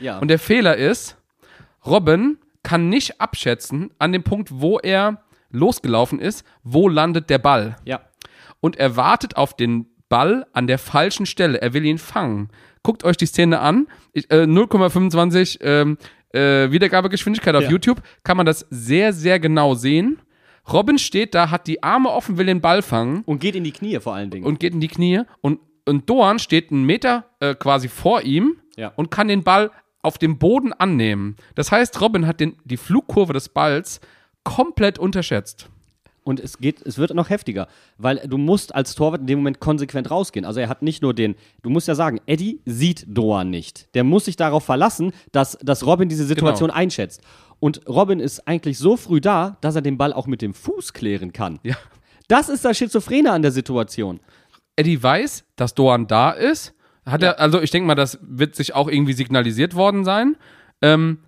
Ja. 0.00 0.18
Und 0.18 0.28
der 0.28 0.38
Fehler 0.38 0.76
ist, 0.76 1.16
Robin 1.84 2.38
kann 2.62 2.88
nicht 2.88 3.20
abschätzen 3.20 3.90
an 3.98 4.12
dem 4.12 4.22
Punkt, 4.22 4.48
wo 4.52 4.78
er 4.78 5.22
losgelaufen 5.50 6.18
ist, 6.18 6.44
wo 6.62 6.88
landet 6.88 7.28
der 7.30 7.38
Ball. 7.38 7.76
ja. 7.84 8.00
Und 8.62 8.76
er 8.76 8.96
wartet 8.96 9.36
auf 9.36 9.54
den 9.54 9.86
Ball 10.08 10.46
an 10.54 10.66
der 10.66 10.78
falschen 10.78 11.26
Stelle. 11.26 11.60
Er 11.60 11.74
will 11.74 11.84
ihn 11.84 11.98
fangen. 11.98 12.48
Guckt 12.82 13.04
euch 13.04 13.16
die 13.18 13.26
Szene 13.26 13.60
an. 13.60 13.86
Ich, 14.14 14.30
äh, 14.30 14.46
0,25 14.46 15.58
ähm, 15.62 15.98
äh, 16.32 16.70
Wiedergabegeschwindigkeit 16.70 17.54
auf 17.54 17.64
Ja. 17.64 17.70
YouTube. 17.70 18.00
Kann 18.24 18.36
man 18.38 18.46
das 18.46 18.66
sehr, 18.70 19.12
sehr 19.12 19.38
genau 19.40 19.74
sehen. 19.74 20.18
Robin 20.72 20.98
steht 20.98 21.34
da, 21.34 21.50
hat 21.50 21.66
die 21.66 21.82
Arme 21.82 22.08
offen, 22.10 22.38
will 22.38 22.46
den 22.46 22.60
Ball 22.60 22.82
fangen 22.82 23.22
Und 23.26 23.40
geht 23.40 23.56
in 23.56 23.64
die 23.64 23.72
Knie 23.72 23.98
vor 24.00 24.14
allen 24.14 24.30
Dingen. 24.30 24.46
und 24.46 24.60
geht 24.60 24.72
in 24.74 24.80
die 24.80 24.88
Knie. 24.88 25.22
Und, 25.40 25.58
und 25.86 26.08
Doan 26.08 26.38
steht 26.38 26.70
einen 26.70 26.84
Meter 26.84 27.24
äh, 27.40 27.54
quasi 27.54 27.88
vor 27.88 28.22
ihm 28.22 28.56
Ja. 28.76 28.92
und 28.96 29.10
kann 29.10 29.26
den 29.28 29.42
Ball 29.42 29.70
auf 30.02 30.18
dem 30.18 30.38
Boden 30.38 30.72
annehmen. 30.72 31.36
Das 31.56 31.72
heißt, 31.72 32.00
Robin 32.00 32.26
hat 32.26 32.38
den, 32.40 32.56
die 32.64 32.76
Flugkurve 32.76 33.32
des 33.32 33.48
Balls 33.48 34.00
komplett 34.44 34.98
unterschätzt. 34.98 35.68
Und 36.24 36.38
es 36.38 36.58
geht, 36.58 36.80
es 36.82 36.98
wird 36.98 37.12
noch 37.14 37.30
heftiger, 37.30 37.66
weil 37.98 38.18
du 38.28 38.38
musst 38.38 38.74
als 38.74 38.94
Torwart 38.94 39.22
in 39.22 39.26
dem 39.26 39.38
Moment 39.40 39.58
konsequent 39.58 40.10
rausgehen. 40.10 40.44
Also 40.44 40.60
er 40.60 40.68
hat 40.68 40.82
nicht 40.82 41.02
nur 41.02 41.14
den, 41.14 41.34
du 41.62 41.70
musst 41.70 41.88
ja 41.88 41.96
sagen, 41.96 42.20
Eddie 42.26 42.60
sieht 42.64 43.04
Doan 43.08 43.50
nicht. 43.50 43.92
Der 43.94 44.04
muss 44.04 44.26
sich 44.26 44.36
darauf 44.36 44.64
verlassen, 44.64 45.12
dass, 45.32 45.58
dass 45.62 45.84
Robin 45.84 46.08
diese 46.08 46.24
Situation 46.24 46.68
Genau. 46.68 46.78
einschätzt. 46.78 47.22
Und 47.58 47.88
Robin 47.88 48.20
ist 48.20 48.46
eigentlich 48.46 48.78
so 48.78 48.96
früh 48.96 49.20
da, 49.20 49.56
dass 49.60 49.74
er 49.74 49.82
den 49.82 49.98
Ball 49.98 50.12
auch 50.12 50.26
mit 50.28 50.42
dem 50.42 50.54
Fuß 50.54 50.92
klären 50.92 51.32
kann. 51.32 51.58
Ja. 51.64 51.76
Das 52.28 52.48
ist 52.48 52.64
das 52.64 52.78
Schizophrene 52.78 53.30
an 53.32 53.42
der 53.42 53.50
Situation. 53.52 54.20
Eddie 54.76 55.02
weiß, 55.02 55.44
dass 55.56 55.74
Doan 55.74 56.06
da 56.06 56.30
ist. 56.30 56.72
Hat 57.04 57.22
er, 57.22 57.40
also 57.40 57.60
ich 57.60 57.70
denke 57.72 57.86
mal, 57.88 57.94
das 57.96 58.18
wird 58.22 58.54
sich 58.54 58.74
auch 58.74 58.88
irgendwie 58.88 59.12
signalisiert 59.12 59.74
worden 59.74 60.04
sein. 60.04 60.36
Ähm, 60.80 61.18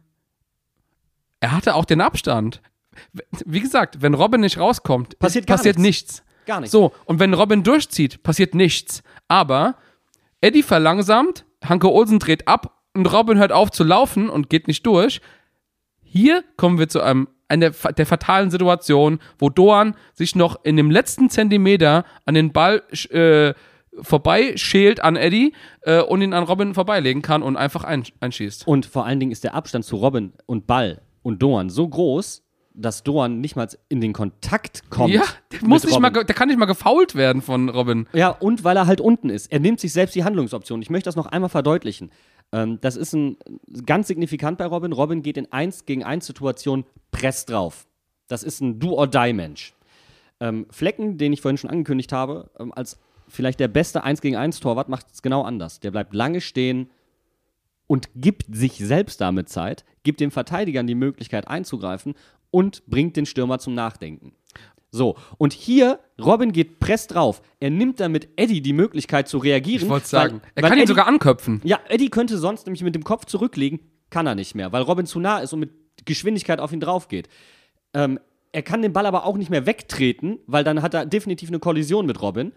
er 1.41 1.53
hatte 1.53 1.75
auch 1.75 1.85
den 1.85 2.01
Abstand. 2.01 2.63
Wie 3.45 3.61
gesagt, 3.61 4.03
wenn 4.03 4.15
Robin 4.15 4.41
nicht 4.41 4.59
rauskommt, 4.59 5.19
Passiert 5.19 5.47
passiert 5.47 5.79
nichts. 5.79 6.17
nichts. 6.17 6.25
Gar 6.47 6.61
nichts. 6.61 6.73
So, 6.73 6.93
und 7.07 7.21
wenn 7.21 7.35
Robin 7.35 7.63
durchzieht, 7.63 8.23
passiert 8.23 8.55
nichts. 8.55 9.03
Aber 9.29 9.77
Eddie 10.41 10.63
verlangsamt, 10.63 11.45
Hanke 11.65 11.91
Olsen 11.91 12.19
dreht 12.19 12.47
ab 12.47 12.83
und 12.95 13.07
Robin 13.07 13.39
hört 13.39 13.53
auf 13.53 13.71
zu 13.71 13.85
laufen 13.85 14.29
und 14.29 14.51
geht 14.51 14.69
nicht 14.69 14.85
durch. 14.87 15.21
Hier 16.03 16.45
kommen 16.57 16.79
wir 16.79 16.89
zu 16.89 17.01
einem 17.01 17.29
einer 17.49 17.71
der 17.71 18.07
fatalen 18.07 18.51
Situation, 18.51 19.19
wo 19.39 19.51
Doan 19.51 19.95
sich 20.15 20.35
noch 20.35 20.65
in 20.65 20.77
dem 20.77 20.91
letzten 20.91 21.31
Zentimeter 21.31 22.05
an 22.25 22.35
den 22.35 22.53
Ball 22.53 22.83
äh, 23.11 23.55
vorbeischält 24.01 25.01
an 25.01 25.17
Eddie 25.17 25.55
äh, 25.83 26.01
und 26.01 26.23
ihn 26.23 26.33
an 26.33 26.45
Robin 26.45 26.75
vorbeilegen 26.75 27.23
kann 27.23 27.43
und 27.43 27.57
einfach 27.57 27.85
ein, 27.85 28.05
einschießt. 28.21 28.67
Und 28.67 28.87
vor 28.87 29.05
allen 29.07 29.21
Dingen 29.21 29.33
ist 29.33 29.45
der 29.45 29.55
Abstand 29.55 29.85
zu 29.85 29.97
Robin 29.97 30.33
und 30.47 30.67
Ball 30.67 31.03
und 31.23 31.43
Doan 31.43 31.71
so 31.71 31.89
groß, 31.89 32.44
dass 32.75 33.05
Doan 33.05 33.41
nicht 33.41 33.55
mal 33.55 33.69
in 33.89 34.01
den 34.01 34.13
Kontakt 34.13 34.91
kommt. 34.91 35.15
Ja, 35.15 35.23
der, 35.53 35.67
muss 35.67 35.85
nicht 35.85 35.99
mal, 36.01 36.09
Robin. 36.09 36.27
der 36.27 36.35
kann 36.35 36.49
nicht 36.49 36.59
mal 36.59 36.67
gefault 36.67 37.15
werden 37.15 37.41
von 37.41 37.69
Robin. 37.69 38.09
Ja, 38.13 38.31
und 38.31 38.65
weil 38.65 38.77
er 38.77 38.87
halt 38.87 39.01
unten 39.01 39.31
ist. 39.31 39.51
Er 39.53 39.61
nimmt 39.61 39.81
sich 39.81 39.93
selbst 39.93 40.15
die 40.15 40.25
Handlungsoption. 40.25 40.83
Ich 40.83 40.91
möchte 40.91 41.07
das 41.07 41.17
noch 41.17 41.27
einmal 41.27 41.49
verdeutlichen. 41.49 42.11
Ähm, 42.53 42.79
das 42.81 42.97
ist 42.97 43.15
ein, 43.15 43.37
ganz 43.87 44.09
signifikant 44.09 44.59
bei 44.59 44.67
Robin. 44.67 44.93
Robin 44.93 45.23
geht 45.23 45.37
in 45.37 45.51
1 45.51 45.87
gegen 45.87 46.03
1 46.03 46.27
Situation 46.27 46.85
press 47.13 47.47
drauf. 47.47 47.87
Das 48.27 48.43
ist 48.43 48.61
ein 48.61 48.81
Do-or-Die-Mensch. 48.81 49.75
Ähm, 50.41 50.67
Flecken, 50.71 51.17
den 51.17 51.33
ich 51.33 51.41
vorhin 51.41 51.59
schon 51.59 51.71
angekündigt 51.71 52.13
habe, 52.13 52.51
ähm, 52.59 52.73
als 52.75 52.99
vielleicht 53.29 53.61
der 53.61 53.69
beste 53.69 54.03
1 54.03 54.21
gegen 54.21 54.37
1 54.37 54.59
Torwart, 54.59 54.89
macht 54.89 55.07
es 55.13 55.23
genau 55.23 55.43
anders. 55.43 55.79
Der 55.79 55.93
bleibt 55.93 56.13
lange 56.13 56.41
stehen 56.41 56.91
und 57.87 58.09
gibt 58.17 58.47
sich 58.55 58.79
selbst 58.79 59.21
damit 59.21 59.49
Zeit, 59.49 59.85
gibt 60.03 60.21
den 60.21 60.33
Verteidigern 60.33 60.87
die 60.87 60.95
Möglichkeit 60.95 61.47
einzugreifen 61.47 62.15
und 62.55 62.87
bringt 62.87 63.17
den 63.17 63.27
Stürmer 63.27 63.59
zum 63.59 63.75
Nachdenken. 63.75 64.33
So, 64.93 65.17
und 65.39 65.53
hier, 65.53 65.99
Robin 66.23 66.53
geht 66.53 66.79
press 66.79 67.09
drauf. 67.09 67.43
Er 67.59 67.71
nimmt 67.71 67.99
damit 67.99 68.29
Eddie 68.37 68.63
die 68.63 68.73
Möglichkeit 68.73 69.27
zu 69.29 69.39
reagieren. 69.39 69.83
Ich 69.83 69.89
wollte 69.89 70.05
weil- 70.13 70.29
sagen, 70.31 70.41
er 70.55 70.63
weil 70.63 70.71
kann 70.71 70.79
ihn 70.79 70.83
Eddie- 70.83 70.89
sogar 70.89 71.09
anköpfen. 71.09 71.61
Ja, 71.65 71.81
Eddie 71.89 72.11
könnte 72.11 72.39
sonst 72.39 72.67
nämlich 72.67 72.85
mit 72.85 72.95
dem 72.95 73.03
Kopf 73.03 73.25
zurücklegen, 73.25 73.81
kann 74.11 74.29
er 74.29 74.37
nicht 74.37 74.55
mehr, 74.55 74.71
weil 74.71 74.83
Robin 74.83 75.05
zu 75.07 75.19
nah 75.19 75.39
ist 75.41 75.53
und 75.53 75.59
mit 75.59 75.71
Geschwindigkeit 76.05 76.61
auf 76.61 76.73
ihn 76.73 76.79
drauf 76.79 77.09
geht. 77.09 77.29
Ähm, 77.93 78.21
er 78.53 78.63
kann 78.63 78.83
den 78.83 78.93
Ball 78.93 79.07
aber 79.07 79.25
auch 79.27 79.37
nicht 79.37 79.51
mehr 79.51 79.67
wegtreten, 79.67 80.39
weil 80.47 80.63
dann 80.63 80.81
hat 80.81 80.95
er 80.95 81.07
definitiv 81.07 81.49
eine 81.49 81.59
Kollision 81.59 82.07
mit 82.07 82.23
Robin. 82.23 82.53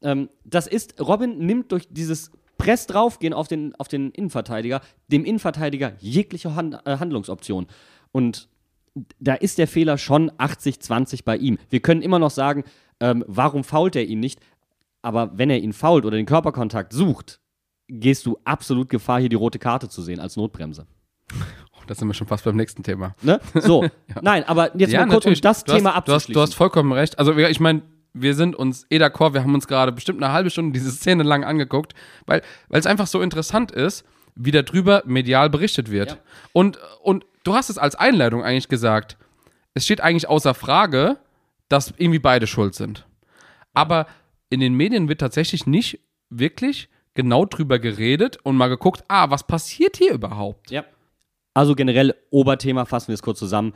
Ähm, 0.00 0.30
das 0.44 0.66
ist, 0.66 0.98
Robin 1.02 1.36
nimmt 1.36 1.70
durch 1.70 1.86
dieses 1.90 2.30
Press 2.56 2.86
draufgehen 2.86 3.34
auf 3.34 3.46
den, 3.46 3.74
auf 3.74 3.88
den 3.88 4.10
Innenverteidiger, 4.12 4.80
dem 5.08 5.26
Innenverteidiger 5.26 5.92
jegliche 5.98 6.54
Hand, 6.54 6.78
äh, 6.86 6.96
Handlungsoption. 6.96 7.66
Und 8.10 8.48
da 9.18 9.34
ist 9.34 9.58
der 9.58 9.66
Fehler 9.66 9.98
schon 9.98 10.30
80-20 10.32 11.24
bei 11.24 11.36
ihm. 11.36 11.58
Wir 11.70 11.80
können 11.80 12.02
immer 12.02 12.18
noch 12.18 12.30
sagen, 12.30 12.64
ähm, 13.00 13.24
warum 13.26 13.64
fault 13.64 13.96
er 13.96 14.04
ihn 14.04 14.20
nicht? 14.20 14.40
Aber 15.02 15.36
wenn 15.36 15.50
er 15.50 15.58
ihn 15.58 15.72
fault 15.72 16.04
oder 16.04 16.16
den 16.16 16.26
Körperkontakt 16.26 16.92
sucht, 16.92 17.40
gehst 17.88 18.24
du 18.26 18.38
absolut 18.44 18.88
Gefahr, 18.88 19.20
hier 19.20 19.28
die 19.28 19.36
rote 19.36 19.58
Karte 19.58 19.88
zu 19.88 20.02
sehen 20.02 20.20
als 20.20 20.36
Notbremse. 20.36 20.86
Da 21.86 21.94
sind 21.94 22.08
wir 22.08 22.14
schon 22.14 22.26
fast 22.26 22.44
beim 22.44 22.56
nächsten 22.56 22.82
Thema. 22.82 23.14
Ne? 23.20 23.40
So, 23.54 23.86
nein, 24.22 24.44
aber 24.44 24.74
jetzt 24.78 24.94
mal 24.94 25.06
kurz, 25.06 25.26
um 25.26 25.34
das 25.34 25.64
Du 25.64 25.72
Thema 25.72 25.94
hast, 25.94 26.08
du, 26.08 26.12
hast, 26.12 26.16
abzuschließen. 26.16 26.34
du 26.34 26.40
hast 26.40 26.54
vollkommen 26.54 26.92
recht. 26.92 27.18
Also 27.18 27.36
ich 27.36 27.60
meine, 27.60 27.82
wir 28.14 28.34
sind 28.34 28.56
uns 28.56 28.86
eh 28.90 28.96
d'accord, 28.96 29.34
wir 29.34 29.42
haben 29.42 29.54
uns 29.54 29.66
gerade 29.66 29.92
bestimmt 29.92 30.22
eine 30.22 30.32
halbe 30.32 30.48
Stunde 30.48 30.72
diese 30.72 30.90
Szene 30.90 31.24
lang 31.24 31.44
angeguckt, 31.44 31.94
weil 32.26 32.42
es 32.70 32.86
einfach 32.86 33.06
so 33.06 33.20
interessant 33.20 33.72
ist, 33.72 34.04
wie 34.34 34.50
darüber 34.50 35.02
medial 35.06 35.50
berichtet 35.50 35.90
wird. 35.90 36.12
Ja. 36.12 36.18
Und, 36.52 36.78
und 37.02 37.24
du 37.44 37.54
hast 37.54 37.70
es 37.70 37.78
als 37.78 37.94
Einleitung 37.94 38.42
eigentlich 38.42 38.68
gesagt, 38.68 39.16
es 39.74 39.84
steht 39.84 40.00
eigentlich 40.00 40.28
außer 40.28 40.54
Frage, 40.54 41.18
dass 41.68 41.92
irgendwie 41.96 42.18
beide 42.18 42.46
schuld 42.46 42.74
sind. 42.74 43.06
Aber 43.72 44.06
in 44.50 44.60
den 44.60 44.74
Medien 44.74 45.08
wird 45.08 45.20
tatsächlich 45.20 45.66
nicht 45.66 46.00
wirklich 46.30 46.88
genau 47.14 47.44
drüber 47.44 47.78
geredet 47.78 48.38
und 48.42 48.56
mal 48.56 48.68
geguckt, 48.68 49.04
ah, 49.08 49.30
was 49.30 49.46
passiert 49.46 49.96
hier 49.96 50.12
überhaupt? 50.12 50.70
Ja. 50.70 50.84
Also 51.54 51.74
generell 51.74 52.14
Oberthema, 52.30 52.84
fassen 52.84 53.08
wir 53.08 53.14
es 53.14 53.22
kurz 53.22 53.38
zusammen. 53.38 53.72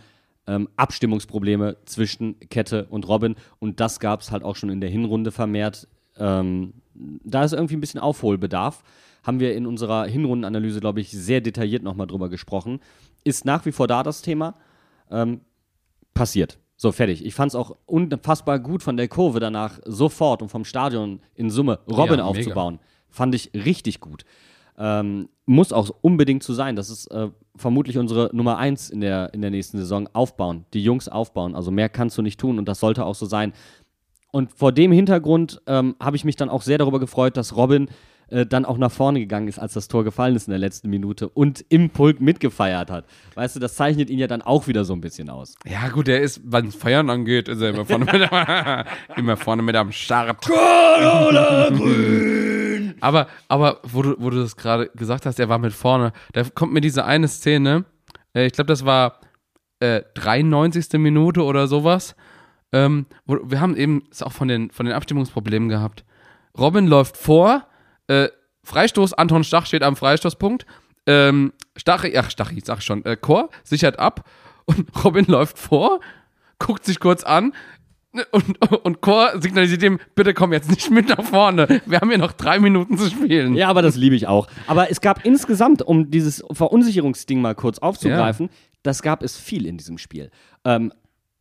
Ähm, 0.47 0.69
Abstimmungsprobleme 0.77 1.77
zwischen 1.85 2.41
Kette 2.49 2.87
und 2.87 3.07
Robin. 3.07 3.37
Und 3.59 3.81
das 3.81 4.01
gab 4.01 4.21
es 4.21 4.33
halt 4.33 4.43
auch 4.43 4.57
schon 4.57 4.71
in 4.71 4.81
der 4.81 4.91
Hinrunde 4.91 5.31
vermehrt. 5.31 5.87
Ähm, 6.17 6.75
da 6.95 7.45
ist 7.45 7.53
irgendwie 7.53 7.77
ein 7.77 7.81
bisschen 7.81 8.01
Aufholbedarf. 8.01 8.83
Haben 9.23 9.41
wir 9.41 9.55
in 9.55 9.67
unserer 9.67 10.07
Hinrundenanalyse, 10.07 10.81
glaube 10.81 11.01
ich, 11.01 11.11
sehr 11.11 11.41
detailliert 11.41 11.83
nochmal 11.83 12.07
drüber 12.07 12.29
gesprochen. 12.29 12.81
Ist 13.25 13.45
nach 13.45 13.67
wie 13.67 13.73
vor 13.73 13.87
da 13.87 14.03
das 14.03 14.23
Thema. 14.23 14.55
Ähm, 15.11 15.41
passiert. 16.15 16.59
So, 16.77 16.93
fertig. 16.93 17.25
Ich 17.25 17.35
fand 17.35 17.51
es 17.51 17.55
auch 17.57 17.77
unfassbar 17.87 18.59
gut 18.61 18.83
von 18.83 18.97
der 18.97 19.09
Kurve 19.09 19.41
danach 19.41 19.81
sofort 19.85 20.43
und 20.43 20.49
vom 20.49 20.65
Stadion 20.65 21.21
in 21.35 21.51
Summe 21.51 21.81
Robin 21.89 22.19
Ja, 22.19 22.25
mega. 22.25 22.25
aufzubauen. 22.25 22.79
Fand 23.09 23.35
ich 23.35 23.51
richtig 23.53 24.01
gut. 24.01 24.25
Ähm, 24.79 25.29
muss 25.45 25.73
auch 25.73 25.91
unbedingt 26.03 26.45
so 26.45 26.55
sein. 26.55 26.77
Das 26.77 26.89
ist 26.89 27.09
äh, 27.11 27.31
vermutlich 27.57 27.99
unsere 27.99 28.31
Nummer 28.33 28.59
eins 28.59 28.91
in 28.91 29.01
der, 29.01 29.35
in 29.35 29.41
der 29.41 29.51
nächsten 29.51 29.79
Saison. 29.79 30.09
Aufbauen. 30.13 30.67
Die 30.73 30.83
Jungs 30.83 31.09
aufbauen. 31.09 31.57
Also 31.57 31.73
mehr 31.73 31.89
kannst 31.89 32.17
du 32.17 32.23
nicht 32.23 32.39
tun 32.39 32.59
und 32.59 32.69
das 32.69 32.79
sollte 32.79 33.05
auch 33.05 33.17
so 33.17 33.27
sein. 33.27 33.53
Und 34.31 34.53
vor 34.53 34.71
dem 34.71 34.93
Hintergrund 34.93 35.61
ähm, 35.67 35.97
habe 35.99 36.15
ich 36.17 36.25
mich 36.25 36.37
dann 36.37 36.49
auch 36.49 36.63
sehr 36.63 36.79
darüber 36.79 37.01
gefreut, 37.01 37.37
dass 37.37 37.57
Robin 37.57 37.89
äh, 38.31 38.47
dann 38.47 38.65
auch 38.65 38.79
nach 38.79 38.93
vorne 38.93 39.21
gegangen 39.21 39.49
ist, 39.49 39.59
als 39.59 39.73
das 39.73 39.89
Tor 39.89 40.05
gefallen 40.05 40.37
ist 40.37 40.49
in 40.49 40.53
der 40.53 40.59
letzten 40.59 40.91
Minute 40.91 41.29
und 41.29 41.65
im 41.69 41.91
Pulk 41.91 42.21
mitgefeiert 42.21 42.91
hat. 42.91 43.05
Weißt 43.35 43.57
du, 43.57 43.61
das 43.61 43.75
zeichnet 43.75 44.11
ihn 44.11 44.19
ja 44.19 44.27
dann 44.27 44.43
auch 44.43 44.67
wieder 44.67 44.85
so 44.85 44.93
ein 44.93 45.01
bisschen 45.01 45.31
aus. 45.31 45.55
Ja, 45.67 45.89
gut, 45.89 46.07
der 46.07 46.21
ist, 46.21 46.41
was 46.45 46.75
Feiern 46.75 47.11
angeht, 47.11 47.49
ist 47.49 47.61
er 47.61 47.71
immer 47.71 47.85
vorne 47.85 48.05
mit, 48.05 48.15
immer 49.17 49.37
vorne 49.37 49.63
mit 49.63 49.77
am 49.77 49.93
Start. 49.93 50.49
aber, 53.01 53.29
aber 53.49 53.81
wo 53.85 54.03
du, 54.03 54.17
wo 54.19 54.31
du 54.31 54.41
das 54.41 54.57
gerade 54.57 54.91
gesagt 54.95 55.27
hast, 55.27 55.39
er 55.39 55.49
war 55.49 55.59
mit 55.59 55.73
vorne, 55.73 56.13
da 56.33 56.45
kommt 56.45 56.73
mir 56.73 56.81
diese 56.81 57.05
eine 57.05 57.29
Szene, 57.29 57.85
äh, 58.35 58.47
ich 58.47 58.53
glaube, 58.53 58.69
das 58.69 58.85
war 58.85 59.21
äh, 59.81 60.03
93. 60.15 60.93
Minute 60.95 61.43
oder 61.43 61.67
sowas. 61.67 62.17
Ähm, 62.73 63.07
wo, 63.27 63.39
wir 63.45 63.61
haben 63.61 63.77
eben 63.77 64.05
es 64.11 64.23
auch 64.23 64.33
von 64.33 64.49
den, 64.49 64.71
von 64.71 64.87
den 64.87 64.95
Abstimmungsproblemen 64.95 65.69
gehabt. 65.69 66.05
Robin 66.59 66.87
läuft 66.87 67.17
vor, 67.17 67.68
äh, 68.09 68.29
Freistoß, 68.65 69.15
Anton 69.15 69.45
Stach 69.45 69.67
steht 69.67 69.83
am 69.83 69.97
Freistoßpunkt. 69.97 70.67
Ähm, 71.07 71.53
Stachi, 71.77 72.17
ach, 72.19 72.31
Stachi, 72.31 72.61
sag 72.63 72.79
ich 72.79 72.85
schon, 72.85 73.05
äh, 73.05 73.17
Chor 73.17 73.49
sichert 73.65 73.99
ab 73.99 74.29
und 74.67 74.89
Robin 75.05 75.25
läuft 75.27 75.59
vor, 75.59 76.01
guckt 76.59 76.85
sich 76.85 77.01
kurz 77.01 77.25
an 77.25 77.55
und, 78.33 78.63
und 78.85 79.01
Chor 79.01 79.41
signalisiert 79.41 79.83
ihm, 79.83 79.99
bitte 80.15 80.35
komm 80.35 80.53
jetzt 80.53 80.71
nicht 80.71 80.91
mit 80.91 81.09
nach 81.09 81.23
vorne. 81.23 81.81
Wir 81.87 82.01
haben 82.01 82.09
hier 82.09 82.19
noch 82.19 82.33
drei 82.33 82.59
Minuten 82.59 82.99
zu 82.99 83.09
spielen. 83.09 83.55
Ja, 83.55 83.69
aber 83.69 83.83
das 83.83 83.97
liebe 83.97 84.17
ich 84.17 84.27
auch. 84.27 84.49
Aber 84.67 84.91
es 84.91 85.01
gab 85.01 85.25
insgesamt, 85.25 85.83
um 85.83 86.11
dieses 86.11 86.45
Verunsicherungsding 86.51 87.41
mal 87.41 87.55
kurz 87.55 87.79
aufzugreifen, 87.79 88.51
das 88.83 89.03
gab 89.03 89.23
es 89.23 89.37
viel 89.37 89.67
in 89.67 89.77
diesem 89.77 89.99
Spiel. 89.99 90.31
Ähm, 90.65 90.93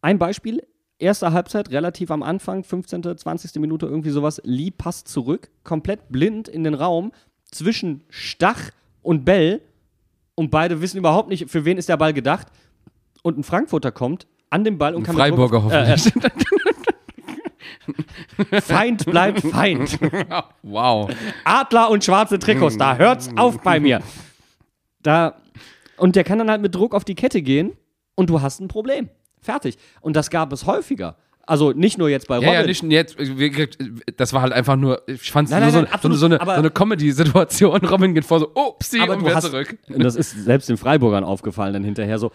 ein 0.01 0.19
Beispiel, 0.19 0.61
erste 0.99 1.31
Halbzeit, 1.33 1.69
relativ 1.71 2.11
am 2.11 2.23
Anfang, 2.23 2.63
15., 2.63 3.17
20. 3.17 3.55
Minute, 3.61 3.85
irgendwie 3.85 4.09
sowas, 4.09 4.41
Lee 4.43 4.71
passt 4.71 5.07
zurück, 5.07 5.49
komplett 5.63 6.09
blind 6.09 6.47
in 6.47 6.63
den 6.63 6.73
Raum 6.73 7.11
zwischen 7.51 8.03
Stach 8.09 8.71
und 9.01 9.23
Bell 9.25 9.61
und 10.35 10.51
beide 10.51 10.81
wissen 10.81 10.97
überhaupt 10.97 11.29
nicht, 11.29 11.49
für 11.49 11.65
wen 11.65 11.77
ist 11.77 11.89
der 11.89 11.97
Ball 11.97 12.13
gedacht. 12.13 12.47
Und 13.23 13.37
ein 13.37 13.43
Frankfurter 13.43 13.91
kommt 13.91 14.27
an 14.49 14.63
den 14.63 14.77
Ball 14.77 14.95
und 14.95 15.03
kann 15.03 15.15
mit 15.15 15.21
Freiburger 15.23 15.59
Druck 15.59 15.71
auf- 15.73 15.73
hoffentlich. 15.73 16.33
Äh, 18.51 18.61
Feind 18.61 19.05
bleibt 19.05 19.41
Feind. 19.41 19.97
wow. 20.63 21.09
Adler 21.43 21.89
und 21.89 22.03
schwarze 22.03 22.39
Trikots, 22.39 22.77
da 22.77 22.97
hört's 22.97 23.29
auf 23.35 23.61
bei 23.61 23.79
mir. 23.79 24.01
Da, 25.01 25.35
und 25.97 26.15
der 26.15 26.23
kann 26.23 26.37
dann 26.39 26.49
halt 26.49 26.61
mit 26.61 26.75
Druck 26.75 26.93
auf 26.93 27.03
die 27.05 27.15
Kette 27.15 27.41
gehen 27.41 27.73
und 28.15 28.29
du 28.29 28.41
hast 28.41 28.59
ein 28.59 28.67
Problem. 28.67 29.09
Fertig. 29.47 29.77
Und 30.01 30.15
das 30.17 30.29
gab 30.29 30.51
es 30.51 30.65
häufiger. 30.65 31.15
Also 31.45 31.71
nicht 31.71 31.97
nur 31.97 32.09
jetzt 32.09 32.27
bei 32.27 32.35
Robin. 32.35 32.49
Ja, 32.49 32.59
ja, 32.59 32.65
nicht 32.67 32.83
jetzt, 32.83 33.17
wir- 33.17 33.69
das 34.17 34.33
war 34.33 34.41
halt 34.41 34.51
einfach 34.51 34.75
nur, 34.75 35.01
ich 35.07 35.31
fand 35.31 35.47
es 35.49 35.55
nur 35.57 35.71
so, 35.71 35.77
nein, 35.77 35.87
so, 35.87 35.93
absolut, 35.93 36.17
so 36.17 36.25
eine, 36.25 36.39
so 36.43 36.51
eine 36.51 36.69
Comedy-Situation. 36.69 37.85
Robin 37.85 38.13
geht 38.13 38.25
vor 38.25 38.39
so, 38.41 38.51
upsie, 38.53 38.99
aber 38.99 39.13
und 39.13 39.25
wieder 39.25 39.39
zurück. 39.39 39.77
Und 39.87 40.03
das 40.03 40.17
ist 40.17 40.31
selbst 40.43 40.67
den 40.67 40.75
Freiburgern 40.75 41.23
aufgefallen 41.23 41.71
dann 41.71 41.85
hinterher 41.85 42.19
so. 42.19 42.31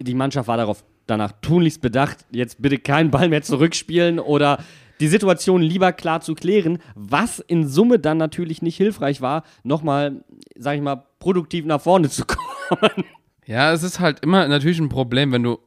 die 0.00 0.14
Mannschaft 0.14 0.48
war 0.48 0.56
darauf 0.56 0.82
danach 1.06 1.32
tunlichst 1.40 1.80
bedacht, 1.80 2.18
jetzt 2.32 2.60
bitte 2.60 2.78
keinen 2.78 3.12
Ball 3.12 3.28
mehr 3.28 3.42
zurückspielen 3.42 4.18
oder 4.18 4.58
die 4.98 5.06
Situation 5.08 5.62
lieber 5.62 5.92
klar 5.92 6.20
zu 6.20 6.34
klären, 6.34 6.78
was 6.96 7.38
in 7.38 7.68
Summe 7.68 7.98
dann 8.00 8.18
natürlich 8.18 8.60
nicht 8.62 8.76
hilfreich 8.76 9.20
war, 9.20 9.44
nochmal, 9.62 10.24
sag 10.56 10.74
ich 10.76 10.82
mal, 10.82 11.04
produktiv 11.20 11.64
nach 11.64 11.80
vorne 11.80 12.08
zu 12.08 12.24
kommen. 12.26 13.04
Ja, 13.46 13.72
es 13.72 13.82
ist 13.84 14.00
halt 14.00 14.20
immer 14.20 14.46
natürlich 14.48 14.78
ein 14.80 14.88
Problem, 14.88 15.30
wenn 15.32 15.42
du 15.44 15.58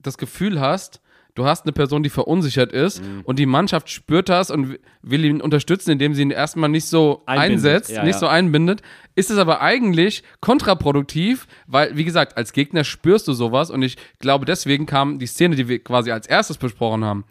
das 0.00 0.18
Gefühl 0.18 0.60
hast, 0.60 1.00
du 1.34 1.44
hast 1.46 1.64
eine 1.66 1.72
Person, 1.72 2.02
die 2.02 2.08
verunsichert 2.10 2.72
ist 2.72 3.00
Mhm. 3.02 3.20
und 3.24 3.38
die 3.38 3.46
Mannschaft 3.46 3.90
spürt 3.90 4.28
das 4.28 4.50
und 4.50 4.78
will 5.02 5.24
ihn 5.24 5.40
unterstützen, 5.40 5.92
indem 5.92 6.14
sie 6.14 6.22
ihn 6.22 6.30
erstmal 6.32 6.68
nicht 6.68 6.86
so 6.86 7.22
Einbindet. 7.26 7.52
einsetzt, 7.52 7.90
Ja, 7.90 8.02
nicht 8.02 8.14
ja. 8.14 8.18
so 8.18 8.26
einbindet, 8.26 8.82
ist 9.14 9.30
es 9.30 9.38
aber 9.38 9.60
eigentlich 9.60 10.24
kontraproduktiv, 10.40 11.46
weil, 11.66 11.96
wie 11.96 12.04
gesagt, 12.04 12.36
als 12.36 12.52
Gegner 12.52 12.84
spürst 12.84 13.26
du 13.28 13.32
sowas 13.32 13.70
und 13.70 13.82
ich 13.82 13.96
glaube, 14.18 14.44
deswegen 14.44 14.86
kam 14.86 15.18
die 15.18 15.26
Szene, 15.26 15.56
die 15.56 15.68
wir 15.68 15.82
quasi 15.82 16.10
als 16.10 16.26
erstes 16.26 16.58
besprochen 16.58 17.04
haben, 17.04 17.24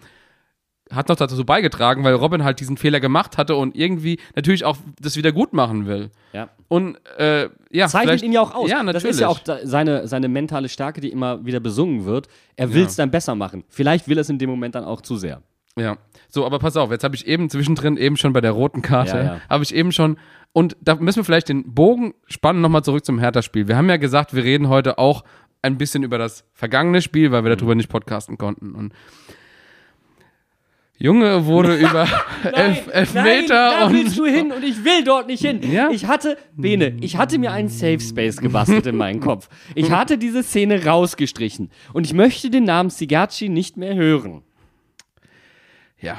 hat 0.91 1.09
noch 1.09 1.15
dazu 1.15 1.43
beigetragen, 1.45 2.03
weil 2.03 2.13
Robin 2.13 2.43
halt 2.43 2.59
diesen 2.59 2.77
Fehler 2.77 2.99
gemacht 2.99 3.37
hatte 3.37 3.55
und 3.55 3.75
irgendwie 3.75 4.19
natürlich 4.35 4.65
auch 4.65 4.77
das 5.01 5.15
wieder 5.15 5.31
gut 5.31 5.53
machen 5.53 5.85
will. 5.85 6.11
Ja. 6.33 6.49
Und 6.67 6.97
äh, 7.17 7.49
ja, 7.71 7.87
Zeichnet 7.87 8.21
ihn 8.21 8.31
ja 8.31 8.41
auch 8.41 8.53
aus. 8.53 8.69
Ja, 8.69 8.83
natürlich. 8.83 9.03
Das 9.03 9.11
ist 9.11 9.19
ja 9.19 9.27
auch 9.27 9.39
seine, 9.63 10.07
seine 10.07 10.27
mentale 10.27 10.69
Stärke, 10.69 11.01
die 11.01 11.09
immer 11.09 11.45
wieder 11.45 11.59
besungen 11.59 12.05
wird. 12.05 12.27
Er 12.55 12.73
will 12.73 12.85
es 12.85 12.95
dann 12.95 13.11
besser 13.11 13.35
machen. 13.35 13.63
Vielleicht 13.69 14.07
will 14.07 14.17
er 14.17 14.21
es 14.21 14.29
in 14.29 14.39
dem 14.39 14.49
Moment 14.49 14.75
dann 14.75 14.83
auch 14.83 15.01
zu 15.01 15.17
sehr. 15.17 15.41
Ja. 15.77 15.97
So, 16.27 16.45
aber 16.45 16.59
pass 16.59 16.75
auf, 16.75 16.91
jetzt 16.91 17.03
habe 17.03 17.15
ich 17.15 17.27
eben 17.27 17.49
zwischendrin, 17.49 17.97
eben 17.97 18.17
schon 18.17 18.33
bei 18.33 18.41
der 18.41 18.51
roten 18.51 18.81
Karte, 18.81 19.17
Ja, 19.17 19.23
ja. 19.23 19.41
habe 19.49 19.63
ich 19.63 19.73
eben 19.73 19.91
schon, 19.91 20.17
und 20.51 20.75
da 20.81 20.95
müssen 20.95 21.17
wir 21.17 21.23
vielleicht 21.23 21.49
den 21.49 21.73
Bogen 21.73 22.13
spannen, 22.25 22.61
nochmal 22.61 22.83
zurück 22.83 23.05
zum 23.05 23.19
Hertha-Spiel. 23.19 23.67
Wir 23.67 23.77
haben 23.77 23.87
ja 23.89 23.97
gesagt, 23.97 24.33
wir 24.33 24.43
reden 24.43 24.69
heute 24.69 24.97
auch 24.97 25.23
ein 25.61 25.77
bisschen 25.77 26.03
über 26.03 26.17
das 26.17 26.45
vergangene 26.53 27.01
Spiel, 27.01 27.31
weil 27.31 27.43
wir 27.43 27.55
darüber 27.55 27.75
nicht 27.75 27.89
podcasten 27.89 28.37
konnten. 28.37 28.73
Und 28.73 28.93
Junge 30.99 31.45
wurde 31.45 31.75
über 31.79 32.07
elf, 32.53 32.87
elf 32.91 33.13
Meter 33.13 33.69
da 33.79 33.85
und. 33.85 33.93
willst 33.93 34.17
du 34.17 34.25
hin 34.25 34.51
und 34.51 34.63
ich 34.63 34.83
will 34.83 35.03
dort 35.03 35.27
nicht 35.27 35.41
hin. 35.45 35.59
Ja? 35.71 35.89
Ich 35.91 36.05
hatte, 36.07 36.37
Bene, 36.55 36.97
ich 37.01 37.17
hatte 37.17 37.37
mir 37.37 37.51
einen 37.51 37.69
Safe 37.69 37.99
Space 37.99 38.37
gebastelt 38.37 38.87
in 38.87 38.97
meinen 38.97 39.19
Kopf. 39.19 39.47
Ich 39.75 39.91
hatte 39.91 40.17
diese 40.17 40.41
Szene 40.43 40.83
rausgestrichen 40.85 41.69
und 41.93 42.05
ich 42.05 42.13
möchte 42.13 42.49
den 42.49 42.63
Namen 42.63 42.89
Sigachi 42.89 43.47
nicht 43.49 43.77
mehr 43.77 43.93
hören. 43.95 44.41
Ja. 46.01 46.17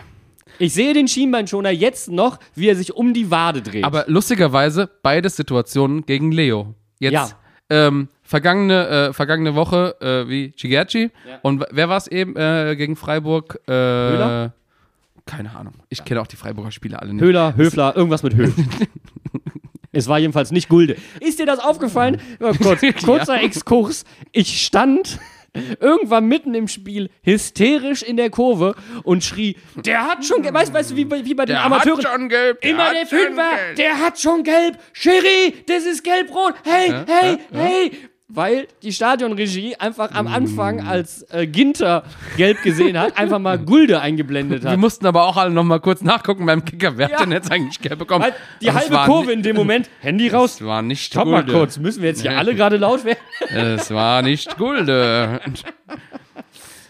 Ich 0.60 0.74
sehe 0.74 0.92
den 0.92 1.06
Schienbeinschoner 1.06 1.70
jetzt 1.70 2.10
noch, 2.10 2.38
wie 2.56 2.68
er 2.68 2.74
sich 2.76 2.92
um 2.94 3.14
die 3.14 3.30
Wade 3.30 3.62
dreht. 3.62 3.84
Aber 3.84 4.04
lustigerweise 4.08 4.88
beide 5.02 5.28
Situationen 5.28 6.04
gegen 6.04 6.32
Leo. 6.32 6.74
Jetzt 6.98 7.12
Ja. 7.12 7.28
ähm, 7.70 8.08
vergangene, 8.22 8.88
äh, 8.88 9.12
vergangene 9.12 9.54
Woche 9.54 9.94
äh, 10.00 10.28
wie 10.28 10.50
Chigerci. 10.52 11.10
Ja. 11.28 11.38
Und 11.42 11.64
wer 11.70 11.88
war 11.88 11.96
es 11.96 12.08
eben 12.08 12.34
äh, 12.36 12.74
gegen 12.76 12.96
Freiburg? 12.96 13.60
Äh, 13.68 13.72
Höhler? 13.72 14.52
Keine 15.28 15.54
Ahnung. 15.54 15.74
Ich 15.90 16.04
kenne 16.04 16.20
auch 16.20 16.26
die 16.26 16.36
Freiburger 16.36 16.70
Spiele 16.72 17.00
alle 17.00 17.12
nicht. 17.12 17.22
Höhler, 17.22 17.54
Höfler, 17.56 17.94
irgendwas 17.96 18.22
mit 18.22 18.34
Höh. 18.34 18.50
es 19.92 20.08
war 20.08 20.18
jedenfalls 20.18 20.50
nicht 20.50 20.68
Gulde. 20.68 20.96
Ist 21.20 21.38
dir 21.38 21.46
das 21.46 21.58
aufgefallen? 21.60 22.20
Ja, 22.40 22.52
kurz, 22.52 22.80
kurzer 23.04 23.40
Exkurs. 23.42 24.04
Ich 24.32 24.64
stand 24.64 25.18
irgendwann 25.80 26.26
mitten 26.26 26.54
im 26.54 26.68
Spiel 26.68 27.10
hysterisch 27.22 28.02
in 28.02 28.16
der 28.16 28.30
Kurve 28.30 28.74
und 29.02 29.24
schrie, 29.24 29.56
der 29.76 30.06
hat 30.06 30.24
schon, 30.24 30.42
ge- 30.42 30.52
weißt, 30.52 30.72
weißt 30.72 30.92
du, 30.92 30.96
wie, 30.96 31.04
bei- 31.04 31.24
wie 31.24 31.34
bei 31.34 31.46
den 31.46 31.54
Der 31.56 31.64
Amateuren. 31.64 32.04
hat 32.04 32.12
schon 32.12 32.28
gelb. 32.28 32.64
Immer 32.64 32.84
hat 32.86 32.94
der 32.94 33.06
Fünfer, 33.06 33.50
gelb. 33.56 33.76
der 33.76 33.98
hat 33.98 34.20
schon 34.20 34.42
gelb. 34.44 34.78
Schiri, 34.92 35.54
das 35.66 35.84
ist 35.84 36.04
gelb-rot. 36.04 36.54
Hey, 36.64 36.92
hey, 37.06 37.38
hey. 37.52 37.90
Weil 38.30 38.68
die 38.82 38.92
Stadionregie 38.92 39.76
einfach 39.76 40.10
am 40.12 40.26
Anfang, 40.26 40.86
als 40.86 41.22
äh, 41.30 41.46
Ginter 41.46 42.04
gelb 42.36 42.62
gesehen 42.62 42.98
hat, 42.98 43.16
einfach 43.16 43.38
mal 43.38 43.58
Gulde 43.58 44.00
eingeblendet 44.02 44.64
Wir 44.64 44.72
hat. 44.72 44.78
mussten 44.78 45.06
aber 45.06 45.24
auch 45.24 45.38
alle 45.38 45.50
nochmal 45.50 45.80
kurz 45.80 46.02
nachgucken 46.02 46.44
beim 46.44 46.62
Kicker. 46.62 46.98
Wer 46.98 47.06
hat 47.06 47.12
Ja. 47.12 47.18
denn 47.20 47.32
jetzt 47.32 47.50
eigentlich 47.50 47.80
gelb 47.80 47.98
bekommen? 47.98 48.24
Halt 48.24 48.34
die 48.60 48.68
Aber 48.68 48.80
halbe 48.80 48.96
Kurve 49.06 49.32
in 49.32 49.42
dem 49.42 49.56
Moment. 49.56 49.88
Handy 50.00 50.28
raus. 50.28 50.56
Es 50.60 50.66
war 50.66 50.82
nicht 50.82 51.04
Stopp 51.06 51.26
mal 51.26 51.42
Gulde. 51.42 51.52
kurz. 51.58 51.78
Müssen 51.78 52.02
wir 52.02 52.10
jetzt 52.10 52.20
hier 52.20 52.36
alle 52.36 52.54
gerade 52.54 52.76
laut 52.76 53.02
werden? 53.06 53.18
Es 53.48 53.90
war 53.90 54.20
nicht 54.20 54.58
Gulde. 54.58 55.40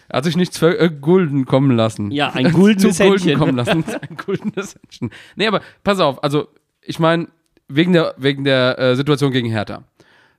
Er 0.08 0.16
hat 0.16 0.24
sich 0.24 0.36
nichts 0.36 0.58
für 0.58 0.76
äh, 0.76 0.90
Gulden 0.90 1.44
kommen 1.44 1.76
lassen. 1.76 2.10
Ja, 2.10 2.30
ein 2.30 2.50
guldenes 2.52 2.96
Zu 2.96 3.04
Gulden 3.04 3.20
Händchen. 3.28 3.38
kommen 3.38 3.56
lassen. 3.56 3.84
Ein 4.10 4.16
guldenes 4.16 4.74
Händchen. 4.74 5.10
Nee, 5.36 5.46
aber 5.46 5.60
pass 5.84 6.00
auf, 6.00 6.24
also 6.24 6.48
ich 6.82 6.98
meine, 6.98 7.28
wegen 7.68 7.92
der, 7.92 8.14
wegen 8.16 8.42
der 8.42 8.78
äh, 8.78 8.96
Situation 8.96 9.30
gegen 9.30 9.48
Hertha. 9.50 9.84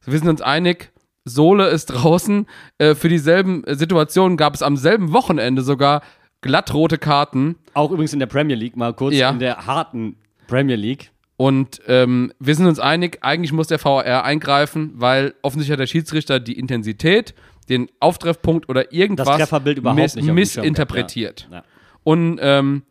Wir 0.05 0.17
sind 0.17 0.27
uns 0.27 0.41
einig, 0.41 0.91
Sohle 1.25 1.67
ist 1.67 1.88
draußen. 1.88 2.47
Äh, 2.77 2.95
für 2.95 3.09
dieselben 3.09 3.63
äh, 3.63 3.75
Situationen 3.75 4.38
gab 4.38 4.53
es 4.53 4.62
am 4.62 4.77
selben 4.77 5.13
Wochenende 5.13 5.62
sogar 5.62 6.01
glattrote 6.41 6.97
Karten. 6.97 7.55
Auch 7.73 7.91
übrigens 7.91 8.13
in 8.13 8.19
der 8.19 8.27
Premier 8.27 8.55
League 8.55 8.77
mal 8.77 8.93
kurz. 8.93 9.15
Ja. 9.15 9.29
In 9.29 9.39
der 9.39 9.65
harten 9.65 10.17
Premier 10.47 10.75
League. 10.75 11.12
Und 11.38 11.81
ähm, 11.88 12.33
wir 12.39 12.53
sind 12.55 12.65
uns 12.65 12.79
einig, 12.79 13.19
eigentlich 13.21 13.53
muss 13.53 13.67
der 13.67 13.83
VAR 13.83 14.25
eingreifen, 14.25 14.91
weil 14.95 15.35
offensichtlich 15.41 15.73
hat 15.73 15.79
der 15.79 15.88
Schiedsrichter 15.88 16.41
die 16.41 16.59
Intensität, 16.59 17.33
den 17.69 17.88
Auftreffpunkt 18.01 18.67
oder 18.67 18.91
irgendwas 18.91 19.25
Das 19.25 19.38
Trefferbild 19.38 19.77
überhaupt 19.77 20.01
miss 20.01 20.15
missinterpretiert. 20.15 21.47
Ja. 21.49 21.57
Ja. 21.57 21.63
Und 22.03 22.39
ähm, 22.41 22.83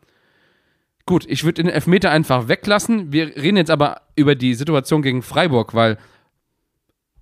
gut, 1.05 1.25
ich 1.27 1.43
würde 1.43 1.61
den 1.61 1.71
Elfmeter 1.71 2.09
einfach 2.09 2.47
weglassen. 2.47 3.11
Wir 3.11 3.35
reden 3.35 3.57
jetzt 3.57 3.69
aber 3.69 4.01
über 4.15 4.33
die 4.33 4.55
Situation 4.55 5.03
gegen 5.03 5.21
Freiburg, 5.21 5.75
weil 5.75 5.97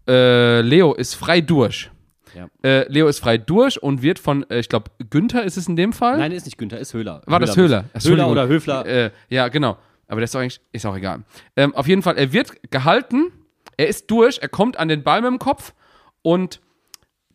äh, 0.07 0.61
Leo 0.61 0.93
ist 0.93 1.15
frei 1.15 1.41
durch. 1.41 1.91
Ja. 2.35 2.47
Äh, 2.63 2.91
Leo 2.91 3.07
ist 3.07 3.19
frei 3.19 3.37
durch 3.37 3.81
und 3.81 4.01
wird 4.01 4.19
von, 4.19 4.47
äh, 4.49 4.59
ich 4.59 4.69
glaube, 4.69 4.91
Günther 5.09 5.43
ist 5.43 5.57
es 5.57 5.67
in 5.67 5.75
dem 5.75 5.93
Fall. 5.93 6.17
Nein, 6.17 6.31
ist 6.31 6.45
nicht 6.45 6.57
Günther, 6.57 6.79
ist 6.79 6.93
Höhler. 6.93 7.21
War 7.25 7.39
das 7.39 7.57
Höhler? 7.57 7.85
Höhler 8.03 8.29
oder 8.29 8.47
Höfler. 8.47 8.85
Äh, 8.85 9.11
ja, 9.29 9.47
genau. 9.47 9.77
Aber 10.07 10.21
das 10.21 10.29
ist, 10.29 10.35
doch 10.35 10.41
eigentlich, 10.41 10.61
ist 10.71 10.85
auch 10.85 10.95
egal. 10.95 11.23
Ähm, 11.55 11.75
auf 11.75 11.87
jeden 11.87 12.01
Fall, 12.01 12.17
er 12.17 12.31
wird 12.31 12.71
gehalten, 12.71 13.31
er 13.75 13.87
ist 13.87 14.09
durch, 14.09 14.39
er 14.41 14.49
kommt 14.49 14.77
an 14.77 14.87
den 14.87 15.03
Ball 15.03 15.21
mit 15.21 15.31
dem 15.31 15.39
Kopf 15.39 15.73
und 16.21 16.61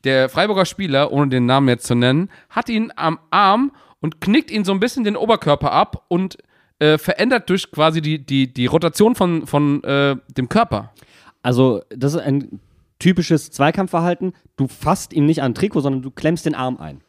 der 0.05 0.29
Freiburger 0.29 0.65
Spieler, 0.65 1.13
ohne 1.13 1.29
den 1.29 1.47
Namen 1.47 1.69
jetzt 1.69 1.87
zu 1.87 1.95
nennen, 1.95 2.31
hat 2.49 2.69
ihn 2.69 2.93
am 2.97 3.19
Arm 3.31 3.73
und 4.01 4.21
knickt 4.21 4.51
ihn 4.51 4.65
so 4.65 4.73
ein 4.73 4.81
bisschen 4.81 5.05
den 5.05 5.17
Oberkörper 5.17 5.71
ab 5.71 6.05
und 6.09 6.39
äh, 6.81 6.99
verändert 6.99 7.49
durch 7.49 7.71
quasi 7.71 8.01
die, 8.01 8.19
die, 8.19 8.53
die 8.53 8.67
Rotation 8.67 9.15
von, 9.15 9.47
von 9.47 9.85
äh, 9.85 10.17
dem 10.37 10.49
Körper. 10.49 10.93
Also, 11.43 11.83
das 11.91 12.15
ist 12.15 12.21
ein 12.21 12.61
typisches 12.99 13.51
Zweikampfverhalten. 13.51 14.33
Du 14.57 14.69
fasst 14.69 15.13
ihm 15.13 15.27
nicht 15.27 15.43
an 15.43 15.51
den 15.53 15.55
Trikot, 15.57 15.81
sondern 15.81 16.03
du 16.03 16.11
klemmst 16.11 16.47
den 16.47 16.55
Arm 16.55 16.77
ein. 16.79 17.01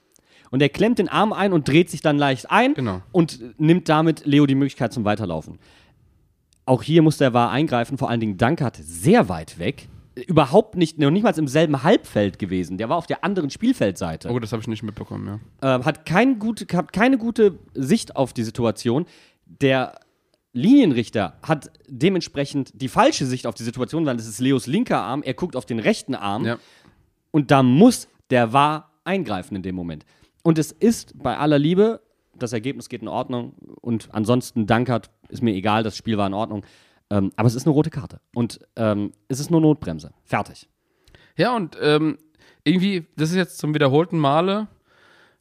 Und 0.50 0.62
er 0.62 0.69
klemmt 0.69 1.00
den 1.00 1.10
Arm 1.10 1.34
ein 1.34 1.52
und 1.54 1.67
dreht 1.67 1.89
sich 1.89 2.02
dann 2.02 2.17
leicht 2.17 2.52
ein 2.52 2.74
Genau. 2.76 3.02
und 3.12 3.39
nimmt 3.60 3.89
damit 3.89 4.26
Leo 4.26 4.46
die 4.46 4.56
Möglichkeit 4.56 4.93
zum 4.93 5.04
Weiterlaufen. 5.06 5.58
Auch 6.65 6.84
hier 6.84 7.02
muss 7.02 7.17
der 7.17 7.34
VAR 7.34 7.50
eingreifen, 7.52 7.98
vor 7.98 8.10
allen 8.10 8.19
Dingen 8.19 8.38
Dankert 8.38 8.78
sehr 8.78 9.30
weit 9.30 9.60
weg. 9.60 9.89
Überhaupt 10.28 10.76
nicht, 10.78 11.00
noch 11.00 11.10
nicht 11.10 11.24
mal 11.24 11.38
im 11.38 11.48
selben 11.48 11.82
Halbfeld 11.82 12.38
gewesen. 12.38 12.78
Der 12.78 12.88
war 12.88 12.98
auf 12.98 13.08
der 13.08 13.24
anderen 13.24 13.50
Spielfeldseite. 13.50 14.30
Oh, 14.30 14.38
das 14.39 14.52
habe 14.52 14.62
ich 14.62 14.67
nicht 14.67 14.84
mitbekommen, 14.84 15.39
ja. 15.62 15.76
ähm, 15.76 15.86
hat 15.86 16.06
kein 16.06 16.38
gute, 16.38 16.65
hat 16.78 16.93
keine 16.93 17.17
gute 17.17 17.58
Sicht 17.74 18.15
auf 18.15 18.32
die 18.32 18.43
Situation. 18.43 19.06
Der 19.46 19.96
Linienrichter 20.54 21.38
hat 21.42 21.72
dementsprechend 21.88 22.80
die 22.80 22.88
falsche 22.88 23.26
Sicht 23.26 23.48
auf 23.48 23.56
die 23.56 23.63
Situation, 23.63 24.06
weil 24.06 24.16
es 24.16 24.28
ist 24.28 24.39
Leos 24.39 24.68
linker 24.68 25.02
Arm, 25.02 25.24
er 25.24 25.34
guckt 25.34 25.56
auf 25.56 25.66
den 25.66 25.80
rechten 25.80 26.16
Arm 26.16 26.46
ja. 26.46 26.58
und 27.32 27.52
da 27.52 27.63
muss 27.63 28.08
der 28.30 28.54
war 28.54 28.92
eingreifen 29.04 29.56
in 29.56 29.63
dem 29.63 29.76
Moment. 29.76 30.06
Und 30.44 30.58
es 30.58 30.72
ist 30.72 31.22
bei 31.22 31.38
aller 31.38 31.60
Liebe, 31.60 32.02
das 32.36 32.54
Ergebnis 32.54 32.89
geht 32.89 33.02
in 33.02 33.08
Ordnung 33.08 33.54
und 33.82 34.10
ansonsten 34.12 34.66
Dankert, 34.66 35.10
ist 35.30 35.44
mir 35.44 35.54
egal, 35.54 35.84
das 35.84 35.98
Spiel 35.98 36.18
war 36.18 36.28
in 36.28 36.34
Ordnung. 36.34 36.66
Ähm, 37.10 37.32
aber 37.36 37.48
es 37.48 37.56
ist 37.56 37.66
eine 37.66 37.74
rote 37.74 37.89
Karte 37.89 38.22
und 38.34 38.60
ähm, 38.76 39.12
es 39.28 39.39
ist 39.39 39.52
nur 39.52 39.62
Notbremse. 39.62 40.13
Fertig. 40.24 40.68
Ja, 41.36 41.56
und 41.56 41.78
ähm, 41.82 42.18
irgendwie, 42.63 43.08
das 43.16 43.32
ist 43.32 43.36
jetzt 43.36 43.58
zum 43.58 43.74
wiederholten 43.74 44.18
Male. 44.18 44.68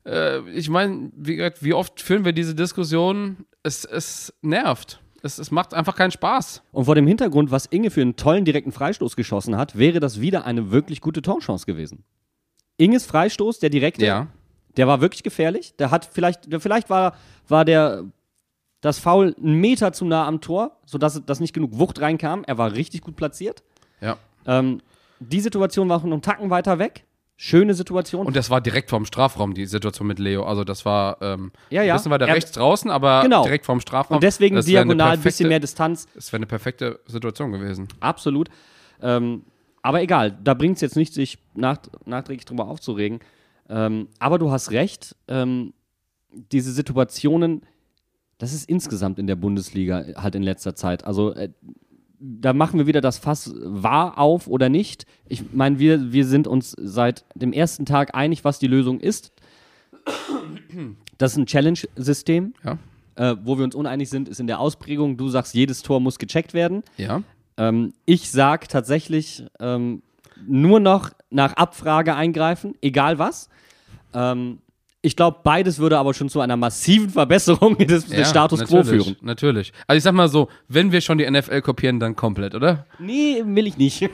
Äh, 0.05 0.41
ich 0.51 0.69
meine, 0.69 1.11
wie, 1.15 1.39
wie 1.61 1.75
oft 1.75 2.01
führen 2.01 2.25
wir 2.25 2.33
diese 2.33 2.55
Diskussion? 2.55 3.47
Es, 3.63 3.85
es 3.85 4.35
nervt. 4.43 5.02
Es, 5.23 5.39
es 5.39 5.51
macht 5.51 5.73
einfach 5.73 5.95
keinen 5.95 6.11
Spaß. 6.11 6.63
Und 6.73 6.85
vor 6.87 6.95
dem 6.95 7.07
Hintergrund, 7.07 7.51
was 7.51 7.67
Inge 7.67 7.91
für 7.91 8.01
einen 8.03 8.17
tollen 8.17 8.45
direkten 8.45 8.73
Freistoß 8.73 9.15
geschossen 9.17 9.57
hat, 9.57 9.79
wäre 9.79 10.01
das 10.01 10.21
wieder 10.21 10.45
eine 10.45 10.71
wirklich 10.73 11.01
gute 11.01 11.23
Torchance 11.23 11.65
gewesen. 11.65 12.05
Inges 12.77 13.07
Freistoß, 13.07 13.61
der 13.61 13.71
direkte, 13.71 14.05
Ja. 14.05 14.27
der 14.77 14.89
war 14.89 15.01
wirklich 15.01 15.23
gefährlich. 15.23 15.77
Der 15.77 15.91
hat 15.91 16.05
vielleicht, 16.11 16.49
vielleicht 16.59 16.91
war, 16.91 17.15
war 17.49 17.65
der 17.65 18.05
das 18.81 18.99
Foul 18.99 19.37
einen 19.39 19.61
Meter 19.61 19.93
zu 19.93 20.05
nah 20.05 20.27
am 20.27 20.41
Tor, 20.41 20.77
sodass 20.87 21.23
das 21.25 21.39
nicht 21.39 21.53
genug 21.53 21.79
Wucht 21.79 22.01
reinkam. 22.01 22.43
Er 22.45 22.59
war 22.59 22.73
richtig 22.73 23.03
gut 23.03 23.15
platziert. 23.15 23.63
Ja. 24.01 24.17
Ähm, 24.45 24.81
die 25.21 25.39
Situation 25.41 25.89
war 25.89 25.99
noch 25.99 26.05
einen 26.05 26.21
Tacken 26.23 26.51
weiter 26.51 26.81
weg. 26.81 27.05
Schöne 27.37 27.75
Situation. 27.75 28.27
Und 28.27 28.37
das 28.37 28.51
war 28.51 28.61
direkt 28.61 28.91
vorm 28.91 29.05
Strafraum, 29.05 29.55
die 29.55 29.67
Situation 29.67 30.07
mit 30.07 30.19
Leo. 30.21 30.45
Also 30.45 30.63
das 30.65 30.85
war 30.85 31.21
ähm, 31.23 31.51
Ja, 31.71 31.83
ja. 31.83 31.95
ein 31.95 31.99
bisschen 31.99 32.13
weiter 32.13 32.29
Er- 32.29 32.35
rechts 32.35 32.53
draußen, 32.53 32.91
aber 32.91 33.23
Genau. 33.23 33.43
direkt 33.43 33.67
vorm 33.67 33.81
Strafraum. 33.81 34.17
Und 34.17 34.23
deswegen 34.23 34.55
Das 34.57 34.67
diagonal 34.67 35.13
ein 35.15 35.21
bisschen 35.23 35.49
mehr 35.49 35.59
Distanz. 35.61 36.07
Das 36.15 36.31
wäre 36.33 36.39
eine 36.39 36.47
perfekte 36.47 37.01
Situation 37.07 37.51
gewesen. 37.53 37.89
Absolut. 38.01 38.49
Ähm, 39.01 39.45
Aber 39.85 40.01
egal, 40.01 40.39
da 40.45 40.55
bringt 40.55 40.77
es 40.77 40.81
jetzt 40.81 40.95
nicht, 40.97 41.13
sich 41.13 41.39
nach, 41.55 41.79
nachträglich 42.05 42.45
drüber 42.45 42.69
aufzuregen. 42.69 43.19
Ähm, 43.69 44.07
aber 44.21 44.39
du 44.39 44.53
hast 44.53 44.71
recht, 44.71 45.17
ähm, 45.27 45.73
diese 46.31 46.71
Situationen, 46.71 47.63
das 48.39 48.53
ist 48.53 48.69
insgesamt 48.69 49.19
in 49.19 49.27
der 49.27 49.35
Bundesliga 49.35 50.05
halt 50.17 50.37
in 50.37 50.45
letzter 50.45 50.77
Zeit. 50.77 51.03
Also 51.05 51.35
äh, 51.35 51.49
da 52.23 52.53
machen 52.53 52.79
wir 52.79 52.87
wieder 52.87 53.01
das 53.01 53.19
Fass 53.19 53.53
wahr 53.57 54.19
auf 54.19 54.47
oder 54.47 54.69
nicht. 54.69 55.07
Ich 55.29 55.53
meine, 55.53 55.79
wir, 55.81 56.13
wir 56.13 56.25
sind 56.25 56.47
uns 56.47 56.77
seit 56.79 57.25
dem 57.35 57.53
ersten 57.53 57.85
Tag 57.85 58.15
einig, 58.15 58.45
was 58.45 58.61
die 58.61 58.69
Lösung 58.69 59.01
ist. 59.01 59.33
Das 61.19 61.33
ist 61.33 61.39
ein 61.39 61.47
Challenge-System. 61.47 62.55
Ja. 62.65 62.79
Äh, 63.15 63.37
wo 63.43 63.59
wir 63.59 63.65
uns 63.65 63.75
uneinig 63.75 64.09
sind, 64.09 64.29
ist 64.29 64.41
in 64.41 64.47
der 64.47 64.61
Ausprägung. 64.61 65.17
Du 65.17 65.29
sagst, 65.29 65.53
jedes 65.55 65.83
Tor 65.83 66.01
muss 66.01 66.19
gecheckt 66.19 66.55
werden. 66.55 66.83
Ja. 66.97 67.23
Ähm, 67.57 67.93
ich 68.07 68.31
sag 68.31 68.69
tatsächlich 68.69 69.45
ähm, 69.61 70.03
nur 70.47 70.81
noch 70.81 71.11
nach 71.29 71.55
Abfrage 71.55 72.15
eingreifen, 72.15 72.75
egal 72.81 73.19
was. 73.19 73.49
Ähm, 74.15 74.59
ich 75.05 75.17
glaube, 75.17 75.41
beides 75.43 75.79
würde 75.79 75.99
aber 75.99 76.15
schon 76.15 76.29
zu 76.29 76.41
einer 76.41 76.57
massiven 76.57 77.11
Verbesserung 77.11 77.77
des, 77.87 78.07
des 78.07 78.19
ja, 78.19 78.25
Status 78.25 78.65
quo 78.65 78.85
führen. 78.85 79.17
Natürlich. 79.21 79.73
Also 79.89 79.97
ich 79.99 80.05
sag 80.05 80.13
mal 80.15 80.29
so, 80.29 80.49
wenn 80.69 80.93
wir 80.93 81.01
schon 81.01 81.19
die 81.19 81.29
NFL 81.29 81.61
kopieren, 81.61 81.99
dann 81.99 82.15
komplett, 82.15 82.55
oder? 82.55 82.87
Nee, 83.01 83.43
will 83.45 83.67
ich 83.67 83.77
nicht. 83.77 84.01
ich 84.03 84.11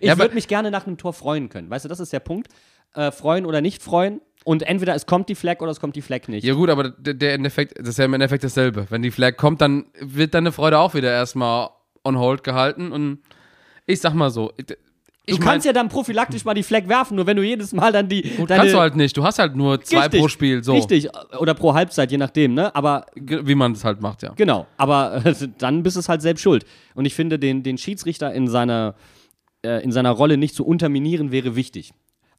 Ja, 0.00 0.18
würde 0.18 0.34
mich 0.34 0.48
gerne 0.48 0.70
nach 0.70 0.86
einem 0.86 0.96
Tor 0.96 1.12
freuen 1.12 1.50
können. 1.50 1.68
Weißt 1.68 1.84
du, 1.84 1.90
das 1.90 2.00
ist 2.00 2.12
der 2.12 2.20
Punkt. 2.20 2.48
Äh, 2.94 3.10
freuen 3.12 3.44
oder 3.44 3.60
nicht 3.60 3.82
freuen. 3.82 4.22
Und 4.44 4.62
entweder 4.62 4.94
es 4.94 5.04
kommt 5.04 5.28
die 5.28 5.34
Flag 5.34 5.60
oder 5.60 5.70
es 5.70 5.78
kommt 5.78 5.94
die 5.94 6.00
Flag 6.00 6.26
nicht. 6.28 6.44
Ja 6.44 6.54
gut, 6.54 6.70
aber 6.70 6.88
der, 6.88 7.12
der 7.12 7.34
Endeffekt, 7.34 7.78
das 7.78 7.88
ist 7.88 7.98
ja 7.98 8.06
im 8.06 8.14
Endeffekt 8.14 8.44
dasselbe. 8.44 8.86
Wenn 8.88 9.02
die 9.02 9.10
Flag 9.10 9.36
kommt, 9.36 9.60
dann 9.60 9.86
wird 10.00 10.32
deine 10.32 10.52
Freude 10.52 10.78
auch 10.78 10.94
wieder 10.94 11.12
erstmal 11.12 11.68
on 12.02 12.18
hold 12.18 12.44
gehalten 12.44 12.92
und 12.92 13.18
ich 13.84 14.00
sag 14.00 14.14
mal 14.14 14.30
so, 14.30 14.52
ich 15.28 15.38
du 15.38 15.44
kannst 15.44 15.66
ja 15.66 15.72
dann 15.72 15.88
prophylaktisch 15.88 16.44
mal 16.44 16.54
die 16.54 16.62
Flag 16.62 16.88
werfen, 16.88 17.16
nur 17.16 17.26
wenn 17.26 17.36
du 17.36 17.42
jedes 17.42 17.72
Mal 17.72 17.92
dann 17.92 18.08
die. 18.08 18.22
Gut, 18.22 18.48
deine, 18.48 18.60
kannst 18.60 18.74
du 18.74 18.78
halt 18.78 18.96
nicht. 18.96 19.16
Du 19.16 19.24
hast 19.24 19.38
halt 19.38 19.54
nur 19.56 19.80
zwei 19.82 20.00
Richtig, 20.00 20.20
pro 20.20 20.28
Spiel, 20.28 20.64
so. 20.64 20.74
Richtig, 20.74 21.08
oder 21.38 21.54
pro 21.54 21.74
Halbzeit, 21.74 22.10
je 22.10 22.16
nachdem, 22.16 22.54
ne? 22.54 22.74
Aber 22.74 23.06
Wie 23.14 23.54
man 23.54 23.72
es 23.72 23.84
halt 23.84 24.00
macht, 24.00 24.22
ja. 24.22 24.32
Genau, 24.36 24.66
aber 24.76 25.24
äh, 25.26 25.34
dann 25.58 25.82
bist 25.82 25.96
es 25.96 26.08
halt 26.08 26.22
selbst 26.22 26.40
schuld. 26.40 26.64
Und 26.94 27.04
ich 27.04 27.14
finde, 27.14 27.38
den, 27.38 27.62
den 27.62 27.76
Schiedsrichter 27.76 28.32
in 28.32 28.48
seiner, 28.48 28.94
äh, 29.62 29.82
in 29.84 29.92
seiner 29.92 30.12
Rolle 30.12 30.38
nicht 30.38 30.54
zu 30.54 30.64
unterminieren, 30.64 31.30
wäre 31.30 31.56
wichtig. 31.56 31.92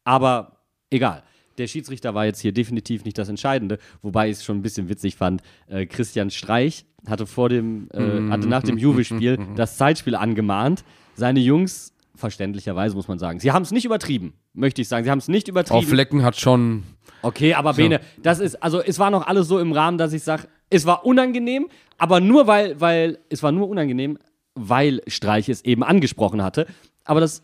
Aber 0.04 0.56
egal. 0.90 1.22
Der 1.58 1.66
Schiedsrichter 1.66 2.14
war 2.14 2.24
jetzt 2.24 2.40
hier 2.40 2.52
definitiv 2.52 3.04
nicht 3.04 3.18
das 3.18 3.28
Entscheidende, 3.28 3.78
wobei 4.02 4.30
ich 4.30 4.38
es 4.38 4.44
schon 4.44 4.58
ein 4.58 4.62
bisschen 4.62 4.88
witzig 4.88 5.16
fand. 5.16 5.42
Äh, 5.66 5.86
Christian 5.86 6.30
Streich 6.30 6.86
hatte 7.06 7.26
vor 7.26 7.48
dem, 7.48 7.88
äh, 7.92 8.30
hatte 8.30 8.48
nach 8.48 8.62
dem 8.62 8.78
Juve-Spiel 8.78 9.38
das 9.56 9.76
Zeitspiel 9.76 10.14
angemahnt. 10.14 10.84
Seine 11.14 11.40
Jungs, 11.40 11.92
verständlicherweise 12.20 12.94
muss 12.94 13.08
man 13.08 13.18
sagen, 13.18 13.40
sie 13.40 13.50
haben 13.50 13.62
es 13.62 13.72
nicht 13.72 13.84
übertrieben, 13.84 14.34
möchte 14.52 14.80
ich 14.82 14.88
sagen. 14.88 15.04
Sie 15.04 15.10
haben 15.10 15.18
es 15.18 15.28
nicht 15.28 15.46
Auf 15.46 15.50
übertrieben. 15.50 15.86
Flecken 15.86 16.22
hat 16.22 16.38
schon. 16.38 16.84
Okay, 17.22 17.54
aber 17.54 17.74
Bene, 17.74 18.00
das 18.22 18.38
ist, 18.38 18.62
also 18.62 18.80
es 18.80 18.98
war 18.98 19.10
noch 19.10 19.26
alles 19.26 19.48
so 19.48 19.58
im 19.58 19.72
Rahmen, 19.72 19.98
dass 19.98 20.12
ich 20.12 20.22
sage, 20.22 20.48
es 20.70 20.86
war 20.86 21.04
unangenehm, 21.04 21.68
aber 21.98 22.20
nur 22.20 22.46
weil, 22.46 22.80
weil, 22.80 23.18
es 23.28 23.42
war 23.42 23.52
nur 23.52 23.68
unangenehm, 23.68 24.18
weil 24.54 25.02
Streich 25.06 25.48
es 25.48 25.64
eben 25.64 25.82
angesprochen 25.82 26.42
hatte. 26.42 26.66
Aber 27.04 27.20
das 27.20 27.42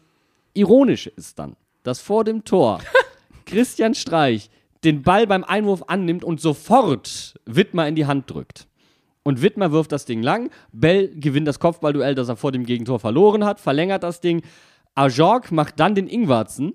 Ironische 0.54 1.10
ist 1.10 1.38
dann, 1.38 1.56
dass 1.82 2.00
vor 2.00 2.24
dem 2.24 2.44
Tor 2.44 2.80
Christian 3.46 3.94
Streich 3.94 4.50
den 4.84 5.02
Ball 5.02 5.26
beim 5.26 5.44
Einwurf 5.44 5.84
annimmt 5.88 6.24
und 6.24 6.40
sofort 6.40 7.34
Wittmer 7.44 7.88
in 7.88 7.96
die 7.96 8.06
Hand 8.06 8.30
drückt. 8.30 8.66
Und 9.26 9.42
Wittmer 9.42 9.72
wirft 9.72 9.90
das 9.90 10.04
Ding 10.04 10.22
lang. 10.22 10.50
Bell 10.70 11.08
gewinnt 11.08 11.48
das 11.48 11.58
Kopfballduell, 11.58 12.14
das 12.14 12.28
er 12.28 12.36
vor 12.36 12.52
dem 12.52 12.64
Gegentor 12.64 13.00
verloren 13.00 13.44
hat, 13.44 13.58
verlängert 13.58 14.04
das 14.04 14.20
Ding. 14.20 14.42
Ajorg 14.94 15.50
macht 15.50 15.80
dann 15.80 15.96
den 15.96 16.06
Ingwarzen. 16.06 16.74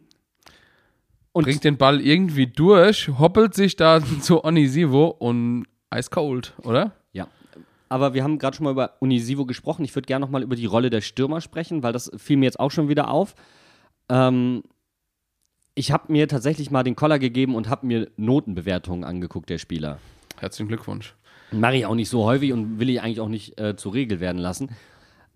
Und 1.32 1.46
Bringt 1.46 1.64
den 1.64 1.78
Ball 1.78 2.02
irgendwie 2.02 2.48
durch, 2.48 3.08
hoppelt 3.08 3.54
sich 3.54 3.78
da 3.78 4.02
zu 4.22 4.44
Onisivo 4.44 5.08
und 5.08 5.66
eiskalt, 5.92 6.52
oder? 6.64 6.92
Ja. 7.14 7.30
Aber 7.88 8.14
wir 8.14 8.22
haben 8.22 8.38
gerade 8.38 8.58
schon 8.58 8.66
mal 8.66 8.72
über 8.72 8.98
Unisivo 9.00 9.46
gesprochen. 9.46 9.86
Ich 9.86 9.96
würde 9.96 10.08
gerne 10.08 10.26
noch 10.26 10.30
mal 10.30 10.44
über 10.44 10.58
die 10.58 10.66
Rolle 10.66 10.90
der 10.90 11.00
Stürmer 11.00 11.40
sprechen, 11.40 11.84
weil 11.84 11.94
das 11.94 12.12
fiel 12.18 12.36
mir 12.36 12.48
jetzt 12.48 12.60
auch 12.60 12.72
schon 12.72 12.90
wieder 12.90 13.10
auf. 13.12 13.34
Ähm, 14.10 14.64
ich 15.74 15.94
habe 15.94 16.12
mir 16.12 16.28
tatsächlich 16.28 16.70
mal 16.70 16.84
den 16.84 16.98
Koller 16.98 17.18
gegeben 17.18 17.56
und 17.56 17.70
habe 17.70 17.88
mir 17.88 18.12
Notenbewertungen 18.18 19.06
angeguckt 19.06 19.50
der 19.50 19.58
Spieler. 19.58 20.00
Herzlichen 20.38 20.68
Glückwunsch. 20.68 21.16
Mache 21.52 21.78
ich 21.78 21.86
auch 21.86 21.96
nicht 21.96 22.10
so 22.10 22.24
häufig 22.24 22.54
und 22.54 22.80
will 22.80 22.90
ich 22.90 23.02
eigentlich 23.02 23.20
auch 23.20 23.28
nicht 23.30 23.60
äh, 23.60 23.76
zur 23.76 23.94
Regel 23.94 24.20
werden 24.20 24.38
lassen. 24.38 24.70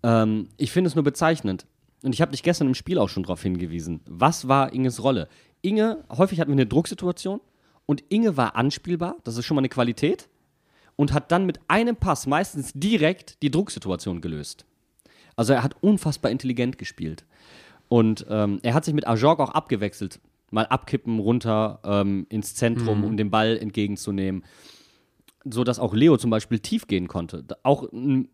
Ähm, 0.02 0.48
ich 0.56 0.72
finde 0.72 0.88
es 0.88 0.94
nur 0.94 1.04
bezeichnend. 1.04 1.66
Und 2.02 2.14
ich 2.14 2.20
habe 2.20 2.32
dich 2.32 2.42
gestern 2.42 2.68
im 2.68 2.74
Spiel 2.74 2.98
auch 2.98 3.08
schon 3.08 3.22
darauf 3.22 3.42
hingewiesen. 3.42 4.00
Was 4.06 4.48
war 4.48 4.72
Inges 4.72 5.02
Rolle? 5.02 5.28
Inge, 5.62 6.04
häufig 6.10 6.40
hatten 6.40 6.50
wir 6.50 6.56
eine 6.56 6.66
Drucksituation 6.66 7.40
und 7.86 8.04
Inge 8.08 8.36
war 8.36 8.56
anspielbar, 8.56 9.16
das 9.24 9.36
ist 9.36 9.44
schon 9.44 9.56
mal 9.56 9.60
eine 9.60 9.68
Qualität, 9.68 10.28
und 10.96 11.12
hat 11.12 11.32
dann 11.32 11.46
mit 11.46 11.60
einem 11.68 11.96
Pass 11.96 12.26
meistens 12.26 12.72
direkt 12.74 13.42
die 13.42 13.50
Drucksituation 13.50 14.20
gelöst. 14.20 14.64
Also 15.36 15.52
er 15.52 15.62
hat 15.62 15.76
unfassbar 15.82 16.30
intelligent 16.30 16.78
gespielt. 16.78 17.24
Und 17.88 18.26
ähm, 18.28 18.60
er 18.62 18.74
hat 18.74 18.84
sich 18.84 18.94
mit 18.94 19.06
Ajorg 19.06 19.40
auch 19.40 19.50
abgewechselt. 19.50 20.20
Mal 20.50 20.66
abkippen, 20.66 21.18
runter 21.18 21.80
ähm, 21.84 22.26
ins 22.28 22.54
Zentrum, 22.54 23.04
um 23.04 23.16
den 23.16 23.30
Ball 23.30 23.58
entgegenzunehmen 23.58 24.44
so 25.50 25.64
dass 25.64 25.78
auch 25.78 25.94
Leo 25.94 26.16
zum 26.16 26.30
Beispiel 26.30 26.58
tief 26.58 26.86
gehen 26.86 27.08
konnte. 27.08 27.44
Auch, 27.62 27.88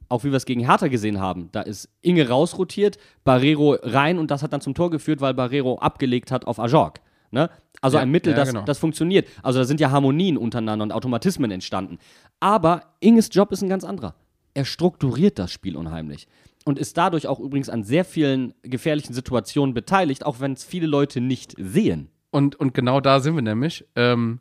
auch 0.08 0.24
wie 0.24 0.30
wir 0.30 0.36
es 0.36 0.46
gegen 0.46 0.64
Hertha 0.64 0.88
gesehen 0.88 1.20
haben, 1.20 1.48
da 1.52 1.62
ist 1.62 1.88
Inge 2.00 2.28
rausrotiert, 2.28 2.98
Barrero 3.24 3.76
rein 3.82 4.18
und 4.18 4.30
das 4.30 4.42
hat 4.42 4.52
dann 4.52 4.60
zum 4.60 4.74
Tor 4.74 4.90
geführt, 4.90 5.20
weil 5.20 5.34
Barrero 5.34 5.78
abgelegt 5.78 6.30
hat 6.30 6.46
auf 6.46 6.58
Ajorg. 6.58 7.00
Ne? 7.30 7.50
Also 7.80 7.96
Ja, 7.96 8.02
ein 8.02 8.10
Mittel, 8.10 8.32
ja, 8.32 8.36
das, 8.36 8.50
genau. 8.50 8.64
das 8.64 8.78
funktioniert. 8.78 9.26
Also 9.42 9.58
da 9.58 9.64
sind 9.64 9.80
ja 9.80 9.90
Harmonien 9.90 10.36
untereinander 10.36 10.82
und 10.84 10.92
Automatismen 10.92 11.50
entstanden. 11.50 11.98
Aber 12.40 12.82
Inges 13.00 13.28
Job 13.32 13.52
ist 13.52 13.62
ein 13.62 13.68
ganz 13.68 13.84
anderer. 13.84 14.14
Er 14.54 14.64
strukturiert 14.64 15.38
das 15.38 15.50
Spiel 15.50 15.76
unheimlich. 15.76 16.28
Und 16.64 16.78
ist 16.78 16.96
dadurch 16.96 17.26
auch 17.26 17.40
übrigens 17.40 17.68
an 17.68 17.82
sehr 17.82 18.04
vielen 18.04 18.54
gefährlichen 18.62 19.14
Situationen 19.14 19.74
beteiligt, 19.74 20.24
auch 20.24 20.38
wenn 20.38 20.52
es 20.52 20.62
viele 20.62 20.86
Leute 20.86 21.20
nicht 21.20 21.56
sehen. 21.58 22.08
Und, 22.30 22.54
und 22.54 22.72
genau 22.72 23.00
da 23.00 23.18
sind 23.18 23.34
wir 23.34 23.42
nämlich. 23.42 23.84
Ähm, 23.96 24.38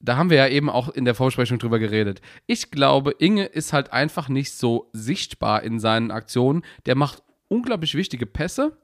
da 0.00 0.16
haben 0.16 0.30
wir 0.30 0.38
ja 0.38 0.48
eben 0.48 0.70
auch 0.70 0.88
in 0.88 1.04
der 1.04 1.14
Vorsprechung 1.14 1.58
drüber 1.58 1.78
geredet. 1.78 2.20
Ich 2.46 2.70
glaube, 2.70 3.14
Inge 3.18 3.44
ist 3.44 3.72
halt 3.72 3.92
einfach 3.92 4.28
nicht 4.28 4.52
so 4.52 4.88
sichtbar 4.92 5.62
in 5.62 5.78
seinen 5.78 6.10
Aktionen. 6.10 6.62
Der 6.86 6.94
macht 6.96 7.22
unglaublich 7.48 7.94
wichtige 7.94 8.26
Pässe, 8.26 8.76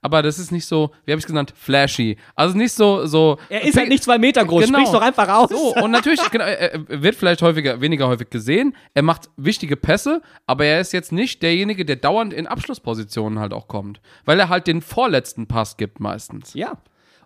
aber 0.00 0.22
das 0.22 0.38
ist 0.38 0.50
nicht 0.50 0.66
so, 0.66 0.90
wie 1.04 1.12
habe 1.12 1.18
ich 1.18 1.24
es 1.24 1.28
genannt, 1.28 1.52
flashy. 1.56 2.16
Also 2.34 2.56
nicht 2.56 2.72
so, 2.72 3.06
so. 3.06 3.38
Er 3.48 3.62
ist 3.64 3.76
halt 3.76 3.88
nicht 3.88 4.02
zwei 4.04 4.18
Meter 4.18 4.44
groß, 4.44 4.66
Genau. 4.66 4.92
doch 4.92 5.00
einfach 5.00 5.28
aus. 5.28 5.50
So, 5.50 5.74
und 5.76 5.90
natürlich, 5.90 6.20
genau, 6.30 6.44
wird 6.88 7.14
vielleicht 7.14 7.40
häufiger, 7.42 7.80
weniger 7.80 8.08
häufig 8.08 8.28
gesehen. 8.30 8.74
Er 8.94 9.02
macht 9.02 9.30
wichtige 9.36 9.76
Pässe, 9.76 10.22
aber 10.46 10.64
er 10.64 10.80
ist 10.80 10.92
jetzt 10.92 11.12
nicht 11.12 11.42
derjenige, 11.42 11.84
der 11.84 11.96
dauernd 11.96 12.32
in 12.34 12.46
Abschlusspositionen 12.46 13.38
halt 13.38 13.52
auch 13.52 13.68
kommt. 13.68 14.00
Weil 14.24 14.38
er 14.40 14.48
halt 14.48 14.66
den 14.66 14.82
vorletzten 14.82 15.46
Pass 15.46 15.76
gibt 15.76 16.00
meistens. 16.00 16.52
Ja. 16.54 16.78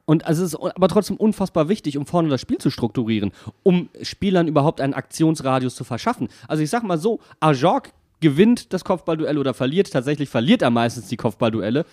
Und 0.08 0.24
also 0.24 0.42
es 0.42 0.54
ist 0.54 0.58
aber 0.58 0.88
trotzdem 0.88 1.18
unfassbar 1.18 1.68
wichtig, 1.68 1.98
um 1.98 2.06
vorne 2.06 2.30
das 2.30 2.40
Spiel 2.40 2.56
zu 2.56 2.70
strukturieren, 2.70 3.30
um 3.62 3.90
Spielern 4.00 4.48
überhaupt 4.48 4.80
einen 4.80 4.94
Aktionsradius 4.94 5.74
zu 5.74 5.84
verschaffen. 5.84 6.28
Also 6.48 6.62
ich 6.62 6.70
sag 6.70 6.82
mal 6.82 6.96
so, 6.96 7.20
Ajorg 7.40 7.92
gewinnt 8.20 8.72
das 8.72 8.84
Kopfballduell 8.84 9.36
oder 9.36 9.52
verliert, 9.52 9.92
tatsächlich 9.92 10.30
verliert 10.30 10.62
er 10.62 10.70
meistens 10.70 11.08
die 11.08 11.18
Kopfballduelle, 11.18 11.84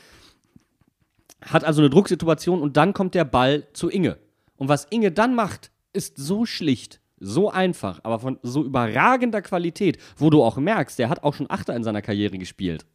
hat 1.41 1.65
also 1.65 1.81
eine 1.81 1.89
Drucksituation 1.89 2.61
und 2.61 2.77
dann 2.77 2.93
kommt 2.93 3.15
der 3.15 3.25
Ball 3.25 3.67
zu 3.73 3.89
Inge. 3.89 4.17
Und 4.55 4.69
was 4.69 4.87
Inge 4.91 5.11
dann 5.11 5.35
macht, 5.35 5.71
ist 5.91 6.15
so 6.15 6.45
schlicht, 6.45 7.01
so 7.19 7.51
einfach, 7.51 7.99
aber 8.03 8.19
von 8.19 8.39
so 8.43 8.63
überragender 8.63 9.41
Qualität, 9.41 9.97
wo 10.15 10.29
du 10.29 10.41
auch 10.41 10.55
merkst, 10.55 10.97
der 10.97 11.09
hat 11.09 11.21
auch 11.25 11.33
schon 11.33 11.49
Achter 11.49 11.75
in 11.75 11.83
seiner 11.83 12.01
Karriere 12.01 12.37
gespielt 12.37 12.85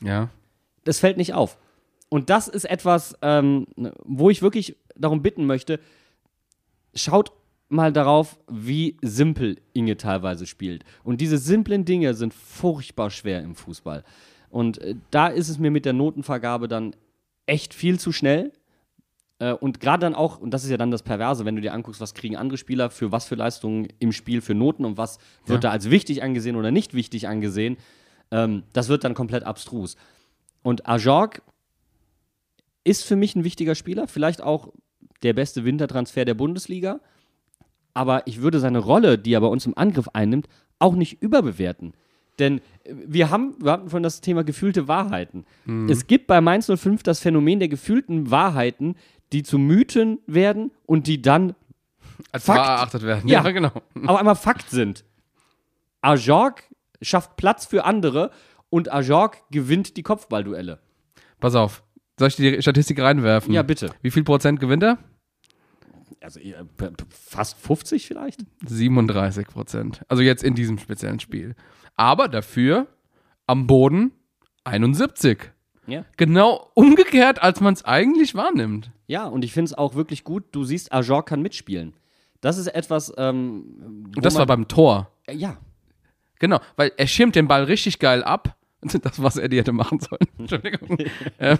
Ja. 0.00 0.28
das 0.84 1.00
fällt 1.00 1.16
nicht 1.16 1.34
auf. 1.34 1.58
Und 2.10 2.28
das 2.28 2.48
ist 2.48 2.64
etwas, 2.64 3.16
ähm, 3.22 3.66
wo 4.04 4.28
ich 4.28 4.42
wirklich 4.42 4.76
darum 4.96 5.22
bitten 5.22 5.46
möchte, 5.46 5.80
schaut 6.94 7.32
mal 7.70 7.92
darauf, 7.92 8.38
wie 8.50 8.96
simpel 9.00 9.56
Inge 9.72 9.96
teilweise 9.96 10.46
spielt. 10.46 10.84
Und 11.04 11.20
diese 11.20 11.38
simplen 11.38 11.84
Dinge 11.84 12.14
sind 12.14 12.34
furchtbar 12.34 13.10
schwer 13.10 13.40
im 13.42 13.54
Fußball. 13.54 14.04
Und 14.50 14.78
äh, 14.78 14.96
da 15.10 15.28
ist 15.28 15.48
es 15.48 15.58
mir 15.58 15.70
mit 15.70 15.84
der 15.84 15.92
Notenvergabe 15.92 16.66
dann 16.66 16.94
echt 17.46 17.72
viel 17.72 17.98
zu 17.98 18.10
schnell. 18.10 18.52
Äh, 19.38 19.52
und 19.52 19.78
gerade 19.78 20.00
dann 20.00 20.16
auch, 20.16 20.40
und 20.40 20.50
das 20.50 20.64
ist 20.64 20.70
ja 20.70 20.76
dann 20.76 20.90
das 20.90 21.04
Perverse, 21.04 21.44
wenn 21.44 21.54
du 21.54 21.62
dir 21.62 21.72
anguckst, 21.72 22.00
was 22.00 22.14
kriegen 22.14 22.36
andere 22.36 22.58
Spieler 22.58 22.90
für 22.90 23.12
was 23.12 23.26
für 23.26 23.36
Leistungen 23.36 23.86
im 24.00 24.10
Spiel 24.10 24.40
für 24.40 24.54
Noten 24.54 24.84
und 24.84 24.96
was 24.96 25.18
wird 25.46 25.62
da 25.62 25.70
als 25.70 25.90
wichtig 25.90 26.24
angesehen 26.24 26.56
oder 26.56 26.72
nicht 26.72 26.92
wichtig 26.92 27.28
angesehen, 27.28 27.76
ähm, 28.32 28.64
das 28.72 28.88
wird 28.88 29.04
dann 29.04 29.14
komplett 29.14 29.44
abstrus. 29.44 29.96
Und 30.62 30.88
Ajorg 30.88 31.42
ist 32.84 33.04
für 33.04 33.16
mich 33.16 33.34
ein 33.36 33.44
wichtiger 33.44 33.74
Spieler, 33.74 34.06
vielleicht 34.06 34.42
auch 34.42 34.72
der 35.22 35.32
beste 35.34 35.64
Wintertransfer 35.64 36.24
der 36.24 36.34
Bundesliga. 36.34 37.00
Aber 37.92 38.26
ich 38.26 38.40
würde 38.40 38.60
seine 38.60 38.78
Rolle, 38.78 39.18
die 39.18 39.32
er 39.32 39.40
bei 39.40 39.46
uns 39.48 39.66
im 39.66 39.76
Angriff 39.76 40.08
einnimmt, 40.12 40.48
auch 40.78 40.94
nicht 40.94 41.22
überbewerten. 41.22 41.92
Denn 42.38 42.58
äh, 42.84 42.94
wir 43.06 43.30
haben, 43.30 43.54
wir 43.60 43.72
hatten 43.72 43.90
von 43.90 44.02
das 44.02 44.20
Thema 44.20 44.44
gefühlte 44.44 44.88
Wahrheiten. 44.88 45.44
Es 45.88 46.06
gibt 46.06 46.26
bei 46.26 46.40
Mainz 46.40 46.66
05 46.74 47.02
das 47.02 47.20
Phänomen 47.20 47.58
der 47.58 47.68
gefühlten 47.68 48.30
Wahrheiten, 48.30 48.94
die 49.32 49.42
zu 49.42 49.58
Mythen 49.58 50.18
werden 50.26 50.72
und 50.86 51.06
die 51.06 51.20
dann 51.20 51.54
Als 52.32 52.44
Fakt. 52.44 52.58
wahr 52.60 52.76
erachtet 52.78 53.02
werden. 53.02 53.28
Ja. 53.28 53.44
Ja, 53.44 53.50
genau. 53.50 53.72
auf 54.06 54.16
einmal 54.16 54.36
Fakt 54.36 54.70
sind. 54.70 55.04
Ajorg 56.00 56.64
schafft 57.02 57.36
Platz 57.36 57.66
für 57.66 57.84
andere 57.84 58.30
und 58.70 58.92
Ajorg 58.92 59.38
gewinnt 59.50 59.96
die 59.96 60.02
Kopfballduelle. 60.02 60.80
Pass 61.40 61.54
auf. 61.54 61.82
Soll 62.20 62.28
ich 62.28 62.36
die 62.36 62.60
Statistik 62.60 63.00
reinwerfen? 63.00 63.54
Ja, 63.54 63.62
bitte. 63.62 63.94
Wie 64.02 64.10
viel 64.10 64.24
Prozent 64.24 64.60
gewinnt 64.60 64.82
er? 64.82 64.98
Also 66.20 66.38
fast 67.08 67.56
50 67.56 68.06
vielleicht? 68.06 68.44
37 68.66 69.46
Prozent. 69.46 70.02
Also 70.06 70.22
jetzt 70.22 70.44
in 70.44 70.54
diesem 70.54 70.76
speziellen 70.76 71.18
Spiel. 71.18 71.54
Aber 71.96 72.28
dafür 72.28 72.88
am 73.46 73.66
Boden 73.66 74.12
71. 74.64 75.50
Ja. 75.86 76.04
Genau 76.18 76.70
umgekehrt, 76.74 77.42
als 77.42 77.62
man 77.62 77.72
es 77.72 77.86
eigentlich 77.86 78.34
wahrnimmt. 78.34 78.90
Ja, 79.06 79.24
und 79.24 79.42
ich 79.42 79.54
finde 79.54 79.70
es 79.70 79.78
auch 79.78 79.94
wirklich 79.94 80.22
gut, 80.22 80.44
du 80.52 80.64
siehst, 80.64 80.92
Ajorg 80.92 81.26
kann 81.26 81.40
mitspielen. 81.40 81.94
Das 82.42 82.58
ist 82.58 82.66
etwas, 82.66 83.14
ähm, 83.16 84.10
Und 84.14 84.26
das 84.26 84.34
war 84.34 84.44
beim 84.44 84.68
Tor. 84.68 85.10
äh, 85.26 85.34
ja, 85.34 85.56
Genau, 86.38 86.60
weil 86.76 86.92
er 86.98 87.06
schirmt 87.06 87.34
den 87.34 87.48
Ball 87.48 87.64
richtig 87.64 87.98
geil 87.98 88.22
ab. 88.22 88.58
Das, 89.02 89.22
was 89.22 89.36
er 89.36 89.48
die 89.48 89.58
hätte 89.58 89.72
machen 89.72 90.00
sollen. 90.00 90.26
Entschuldigung. 90.38 90.98
ähm, 91.38 91.58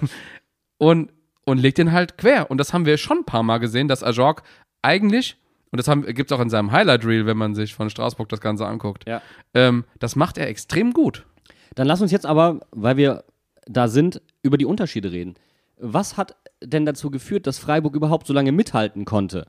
und, 0.81 1.13
und 1.45 1.59
legt 1.59 1.79
den 1.79 1.93
halt 1.93 2.17
quer. 2.17 2.51
Und 2.51 2.59
das 2.59 2.73
haben 2.73 2.87
wir 2.87 2.97
schon 2.97 3.19
ein 3.19 3.25
paar 3.25 3.43
Mal 3.43 3.59
gesehen, 3.59 3.87
dass 3.87 4.03
Ajorg 4.03 4.43
eigentlich, 4.81 5.37
und 5.71 5.77
das 5.77 5.87
gibt 6.15 6.31
es 6.31 6.37
auch 6.37 6.41
in 6.41 6.49
seinem 6.49 6.73
Highlight-Reel, 6.73 7.27
wenn 7.27 7.37
man 7.37 7.55
sich 7.55 7.75
von 7.75 7.91
Straßburg 7.91 8.31
das 8.31 8.41
Ganze 8.41 8.67
anguckt, 8.67 9.07
ja. 9.07 9.21
ähm, 9.53 9.85
das 9.99 10.17
macht 10.17 10.39
er 10.39 10.49
extrem 10.49 10.93
gut. 10.93 11.27
Dann 11.75 11.87
lass 11.87 12.01
uns 12.01 12.11
jetzt 12.11 12.25
aber, 12.25 12.61
weil 12.71 12.97
wir 12.97 13.25
da 13.67 13.89
sind, 13.89 14.23
über 14.43 14.57
die 14.57 14.65
Unterschiede 14.65 15.13
reden. 15.13 15.35
Was 15.79 16.17
hat 16.17 16.37
denn 16.63 16.87
dazu 16.87 17.11
geführt, 17.11 17.47
dass 17.47 17.59
Freiburg 17.59 17.95
überhaupt 17.95 18.27
so 18.27 18.33
lange 18.33 18.51
mithalten 18.51 19.05
konnte? 19.05 19.47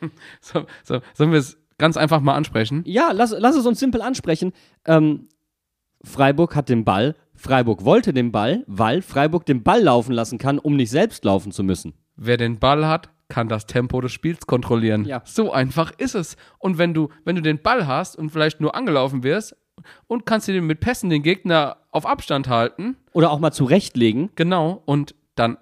So, 0.40 0.64
so, 0.82 1.02
sollen 1.12 1.30
wir 1.30 1.40
es 1.40 1.58
ganz 1.76 1.98
einfach 1.98 2.20
mal 2.20 2.34
ansprechen? 2.34 2.84
Ja, 2.86 3.12
lass, 3.12 3.34
lass 3.36 3.54
es 3.54 3.66
uns 3.66 3.78
simpel 3.78 4.00
ansprechen. 4.00 4.54
Ähm, 4.86 5.28
Freiburg 6.02 6.56
hat 6.56 6.70
den 6.70 6.86
Ball. 6.86 7.16
Freiburg 7.40 7.86
wollte 7.86 8.12
den 8.12 8.32
Ball, 8.32 8.64
weil 8.66 9.00
Freiburg 9.00 9.46
den 9.46 9.62
Ball 9.62 9.82
laufen 9.82 10.12
lassen 10.12 10.36
kann, 10.36 10.58
um 10.58 10.76
nicht 10.76 10.90
selbst 10.90 11.24
laufen 11.24 11.52
zu 11.52 11.62
müssen. 11.62 11.94
Wer 12.16 12.36
den 12.36 12.58
Ball 12.58 12.86
hat, 12.86 13.08
kann 13.28 13.48
das 13.48 13.64
Tempo 13.64 14.02
des 14.02 14.12
Spiels 14.12 14.46
kontrollieren. 14.46 15.06
Ja. 15.06 15.22
So 15.24 15.50
einfach 15.50 15.90
ist 15.96 16.14
es. 16.14 16.36
Und 16.58 16.76
wenn 16.76 16.92
du, 16.92 17.08
wenn 17.24 17.36
du 17.36 17.42
den 17.42 17.62
Ball 17.62 17.86
hast 17.86 18.16
und 18.16 18.28
vielleicht 18.28 18.60
nur 18.60 18.74
angelaufen 18.74 19.22
wirst 19.22 19.56
und 20.06 20.26
kannst 20.26 20.48
du 20.48 20.60
mit 20.60 20.80
Pässen 20.80 21.08
den 21.08 21.22
Gegner 21.22 21.78
auf 21.90 22.04
Abstand 22.04 22.48
halten, 22.48 22.96
Oder 23.14 23.30
auch 23.30 23.38
mal 23.38 23.52
zurechtlegen. 23.52 24.28
genau, 24.34 24.82
und 24.84 25.14
dann 25.34 25.56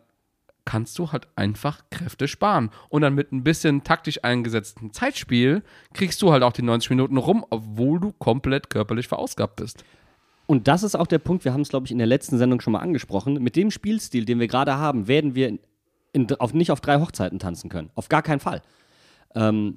kannst 0.64 0.98
du 0.98 1.12
halt 1.12 1.28
einfach 1.36 1.82
Kräfte 1.90 2.26
sparen. 2.26 2.70
Und 2.88 3.02
dann 3.02 3.14
mit 3.14 3.30
ein 3.30 3.44
bisschen 3.44 3.84
taktisch 3.84 4.24
eingesetzten 4.24 4.92
Zeitspiel 4.92 5.62
kriegst 5.94 6.20
du 6.22 6.32
halt 6.32 6.42
auch 6.42 6.52
die 6.52 6.62
90 6.62 6.90
Minuten 6.90 7.16
rum, 7.18 7.46
obwohl 7.48 8.00
du 8.00 8.12
komplett 8.12 8.68
körperlich 8.68 9.06
verausgabt 9.06 9.56
bist. 9.56 9.84
Und 10.48 10.66
das 10.66 10.82
ist 10.82 10.94
auch 10.94 11.06
der 11.06 11.18
Punkt, 11.18 11.44
wir 11.44 11.52
haben 11.52 11.60
es, 11.60 11.68
glaube 11.68 11.84
ich, 11.84 11.92
in 11.92 11.98
der 11.98 12.06
letzten 12.06 12.38
Sendung 12.38 12.62
schon 12.62 12.72
mal 12.72 12.78
angesprochen. 12.78 13.34
Mit 13.34 13.54
dem 13.54 13.70
Spielstil, 13.70 14.24
den 14.24 14.40
wir 14.40 14.48
gerade 14.48 14.78
haben, 14.78 15.06
werden 15.06 15.34
wir 15.34 15.46
in, 15.46 15.60
in, 16.14 16.34
auf, 16.40 16.54
nicht 16.54 16.70
auf 16.70 16.80
drei 16.80 16.98
Hochzeiten 16.98 17.38
tanzen 17.38 17.68
können. 17.68 17.90
Auf 17.94 18.08
gar 18.08 18.22
keinen 18.22 18.40
Fall. 18.40 18.62
Ähm, 19.34 19.76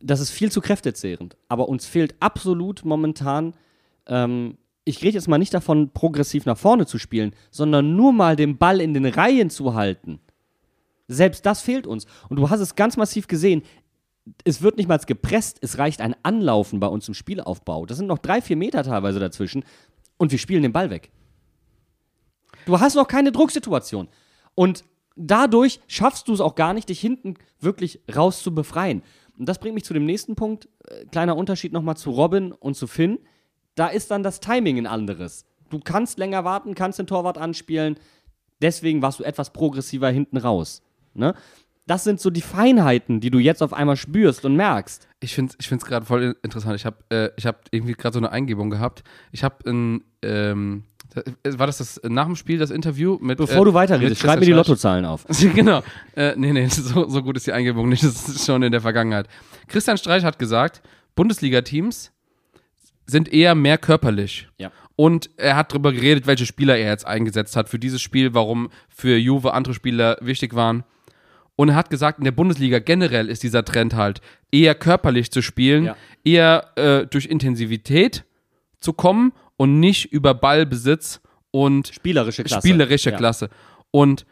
das 0.00 0.20
ist 0.20 0.30
viel 0.30 0.52
zu 0.52 0.60
kräftezehrend. 0.60 1.36
Aber 1.48 1.68
uns 1.68 1.86
fehlt 1.86 2.14
absolut 2.20 2.84
momentan, 2.84 3.54
ähm, 4.06 4.58
ich 4.84 5.02
rede 5.02 5.14
jetzt 5.14 5.26
mal 5.26 5.38
nicht 5.38 5.54
davon, 5.54 5.90
progressiv 5.90 6.46
nach 6.46 6.56
vorne 6.56 6.86
zu 6.86 7.00
spielen, 7.00 7.34
sondern 7.50 7.96
nur 7.96 8.12
mal 8.12 8.36
den 8.36 8.58
Ball 8.58 8.80
in 8.80 8.94
den 8.94 9.06
Reihen 9.06 9.50
zu 9.50 9.74
halten. 9.74 10.20
Selbst 11.08 11.44
das 11.46 11.62
fehlt 11.62 11.88
uns. 11.88 12.06
Und 12.28 12.36
du 12.36 12.48
hast 12.48 12.60
es 12.60 12.76
ganz 12.76 12.96
massiv 12.96 13.26
gesehen. 13.26 13.62
Es 14.44 14.62
wird 14.62 14.76
nicht 14.76 14.88
mal 14.88 14.98
gepresst, 14.98 15.58
es 15.62 15.78
reicht 15.78 16.00
ein 16.00 16.14
Anlaufen 16.22 16.78
bei 16.78 16.86
uns 16.86 17.08
im 17.08 17.14
Spielaufbau. 17.14 17.86
Das 17.86 17.98
sind 17.98 18.06
noch 18.06 18.18
drei, 18.18 18.40
vier 18.40 18.56
Meter 18.56 18.84
teilweise 18.84 19.18
dazwischen 19.18 19.64
und 20.22 20.30
wir 20.30 20.38
spielen 20.38 20.62
den 20.62 20.72
Ball 20.72 20.88
weg. 20.88 21.10
Du 22.64 22.78
hast 22.78 22.94
noch 22.94 23.08
keine 23.08 23.32
Drucksituation. 23.32 24.06
Und 24.54 24.84
dadurch 25.16 25.80
schaffst 25.88 26.28
du 26.28 26.32
es 26.32 26.40
auch 26.40 26.54
gar 26.54 26.74
nicht, 26.74 26.90
dich 26.90 27.00
hinten 27.00 27.34
wirklich 27.58 27.98
raus 28.14 28.40
zu 28.40 28.54
befreien. 28.54 29.02
Und 29.36 29.48
das 29.48 29.58
bringt 29.58 29.74
mich 29.74 29.84
zu 29.84 29.94
dem 29.94 30.04
nächsten 30.04 30.36
Punkt. 30.36 30.68
Äh, 30.86 31.06
kleiner 31.06 31.36
Unterschied 31.36 31.72
nochmal 31.72 31.96
zu 31.96 32.12
Robin 32.12 32.52
und 32.52 32.76
zu 32.76 32.86
Finn. 32.86 33.18
Da 33.74 33.88
ist 33.88 34.12
dann 34.12 34.22
das 34.22 34.38
Timing 34.38 34.78
ein 34.78 34.86
anderes. 34.86 35.44
Du 35.70 35.80
kannst 35.80 36.20
länger 36.20 36.44
warten, 36.44 36.76
kannst 36.76 37.00
den 37.00 37.08
Torwart 37.08 37.36
anspielen. 37.36 37.98
Deswegen 38.60 39.02
warst 39.02 39.18
du 39.18 39.24
etwas 39.24 39.52
progressiver 39.52 40.08
hinten 40.08 40.36
raus. 40.36 40.82
Ne? 41.14 41.34
Das 41.86 42.04
sind 42.04 42.20
so 42.20 42.30
die 42.30 42.42
Feinheiten, 42.42 43.20
die 43.20 43.30
du 43.30 43.38
jetzt 43.38 43.62
auf 43.62 43.72
einmal 43.72 43.96
spürst 43.96 44.44
und 44.44 44.54
merkst. 44.54 45.08
Ich 45.20 45.34
finde 45.34 45.54
es 45.58 45.70
ich 45.72 45.80
gerade 45.80 46.06
voll 46.06 46.36
interessant. 46.42 46.76
Ich 46.76 46.86
habe 46.86 46.96
äh, 47.10 47.30
ich 47.36 47.44
hab 47.46 47.64
irgendwie 47.72 47.94
gerade 47.94 48.14
so 48.14 48.20
eine 48.20 48.30
Eingebung 48.30 48.70
gehabt. 48.70 49.02
Ich 49.32 49.42
habe 49.42 49.68
ein, 49.68 50.04
ähm, 50.22 50.84
da- 51.12 51.58
war 51.58 51.66
das 51.66 51.78
das 51.78 52.00
nach 52.04 52.26
dem 52.26 52.36
Spiel, 52.36 52.58
das 52.58 52.70
Interview 52.70 53.18
mit. 53.20 53.38
Bevor 53.38 53.62
äh, 53.62 53.64
du 53.64 53.74
weiterredest, 53.74 54.20
schreib 54.20 54.38
mir 54.38 54.46
die 54.46 54.52
Lottozahlen 54.52 55.04
auf. 55.04 55.26
Genau. 55.54 55.82
Äh, 56.14 56.34
nee, 56.36 56.52
nee, 56.52 56.66
so, 56.68 57.08
so 57.08 57.22
gut 57.22 57.36
ist 57.36 57.46
die 57.48 57.52
Eingebung 57.52 57.88
nicht. 57.88 58.04
Das 58.04 58.28
ist 58.28 58.46
schon 58.46 58.62
in 58.62 58.70
der 58.70 58.80
Vergangenheit. 58.80 59.26
Christian 59.66 59.98
Streich 59.98 60.24
hat 60.24 60.38
gesagt, 60.38 60.82
Bundesliga-Teams 61.16 62.12
sind 63.06 63.32
eher 63.32 63.54
mehr 63.54 63.78
körperlich. 63.78 64.48
Ja. 64.58 64.70
Und 64.94 65.30
er 65.36 65.56
hat 65.56 65.72
darüber 65.72 65.92
geredet, 65.92 66.26
welche 66.26 66.46
Spieler 66.46 66.76
er 66.76 66.90
jetzt 66.90 67.06
eingesetzt 67.06 67.56
hat 67.56 67.68
für 67.68 67.78
dieses 67.78 68.00
Spiel, 68.00 68.34
warum 68.34 68.70
für 68.88 69.16
Juve 69.16 69.52
andere 69.52 69.74
Spieler 69.74 70.16
wichtig 70.20 70.54
waren. 70.54 70.84
Und 71.56 71.68
er 71.70 71.74
hat 71.74 71.90
gesagt, 71.90 72.18
in 72.18 72.24
der 72.24 72.32
Bundesliga 72.32 72.78
generell 72.78 73.28
ist 73.28 73.42
dieser 73.42 73.64
Trend 73.64 73.94
halt, 73.94 74.20
eher 74.50 74.74
körperlich 74.74 75.30
zu 75.30 75.42
spielen, 75.42 75.84
Ja. 75.84 75.96
eher 76.24 76.66
äh, 76.76 77.06
durch 77.06 77.26
Intensivität 77.26 78.24
zu 78.80 78.92
kommen 78.92 79.32
und 79.56 79.78
nicht 79.80 80.12
über 80.12 80.34
Ballbesitz 80.34 81.20
und 81.50 81.88
Spielerische 81.88 82.42
Klasse. 82.44 82.66
spielerische 82.66 83.10
Ja. 83.10 83.16
Klasse. 83.16 83.50
Und 83.90 84.24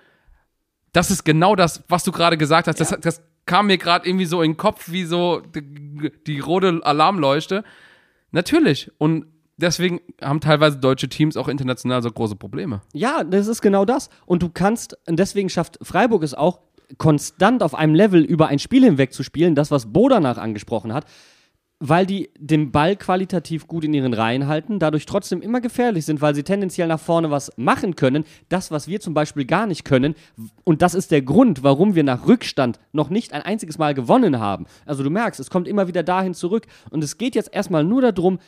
das 0.93 1.11
ist 1.11 1.25
genau 1.25 1.55
das, 1.55 1.85
was 1.89 2.03
du 2.05 2.11
gerade 2.13 2.37
gesagt 2.39 2.67
hast. 2.67 2.81
Das, 2.81 2.97
das 3.01 3.23
kam 3.47 3.67
mir 3.67 3.79
gerade 3.79 4.09
irgendwie 4.09 4.25
so 4.25 4.43
in 4.43 4.53
den 4.53 4.57
Kopf 4.57 4.91
wie 4.91 5.05
so 5.05 5.41
die, 5.55 6.11
die 6.27 6.39
rote 6.41 6.81
Alarmleuchte. 6.83 7.63
Natürlich. 8.33 8.91
Und 8.99 9.27
deswegen 9.57 10.01
haben 10.23 10.41
teilweise 10.41 10.79
deutsche 10.79 11.09
Teams 11.09 11.37
auch 11.37 11.49
international 11.49 12.03
so 12.03 12.11
große 12.11 12.37
Probleme. 12.37 12.81
Ja, 12.93 13.23
das 13.25 13.47
ist 13.47 13.61
genau 13.61 13.85
das. 13.85 14.09
Und 14.27 14.43
du 14.43 14.49
kannst, 14.49 14.97
und 15.07 15.19
deswegen 15.19 15.49
schafft 15.49 15.79
Freiburg 15.83 16.23
es 16.23 16.35
auch, 16.35 16.61
konstant 16.99 17.63
auf 17.63 17.75
einem 17.75 17.95
Level 17.95 18.23
über 18.23 18.49
ein 18.49 18.59
Spiel 18.59 18.85
hinweg 18.85 19.13
zu 19.13 19.23
spielen, 19.23 19.55
das, 19.55 19.71
was 19.71 19.93
Bo 19.93 20.09
danach 20.09 20.39
angesprochen 20.39 20.93
hat, 20.93 21.07
weil 21.83 22.05
die 22.05 22.29
den 22.39 22.71
Ball 22.73 22.95
qualitativ 22.95 23.67
gut 23.67 23.85
in 23.85 23.95
ihren 23.95 24.13
Reihen 24.13 24.47
halten, 24.47 24.79
dadurch 24.79 25.07
trotzdem 25.07 25.41
immer 25.41 25.63
gefährlich 25.63 26.05
sind, 26.05 26.21
weil 26.21 26.35
sie 26.35 26.43
tendenziell 26.43 26.87
nach 26.87 27.01
vorne 27.01 27.31
was 27.31 27.51
machen 27.57 27.97
können, 27.97 28.25
das, 28.51 28.71
was 28.71 28.87
wir 28.87 29.01
zum 29.01 29.15
Beispiel 29.15 29.47
gar 29.47 29.67
nicht 29.67 29.87
können. 29.87 30.15
Und 30.65 30.83
das 30.83 30.95
ist 30.95 31.11
der 31.11 31.23
Grund, 31.23 31.63
warum 31.63 31.95
wir 31.95 32.05
nach 32.05 32.27
Rückstand 32.27 32.79
noch 32.93 33.09
nicht 33.09 33.33
ein 33.33 33.41
einziges 33.41 33.79
Mal 33.79 33.95
gewonnen 33.95 34.39
haben. 34.39 34.67
Also 34.85 35.03
du 35.03 35.09
merkst, 35.09 35.41
es 35.41 35.49
kommt 35.49 35.67
immer 35.67 35.89
wieder 35.89 36.03
dahin 36.03 36.35
zurück. 36.35 36.67
Und 36.91 37.03
es 37.03 37.17
geht 37.17 37.35
jetzt 37.35 37.53
erstmal 37.53 37.83
nur 37.83 38.03
darum, 38.03 38.41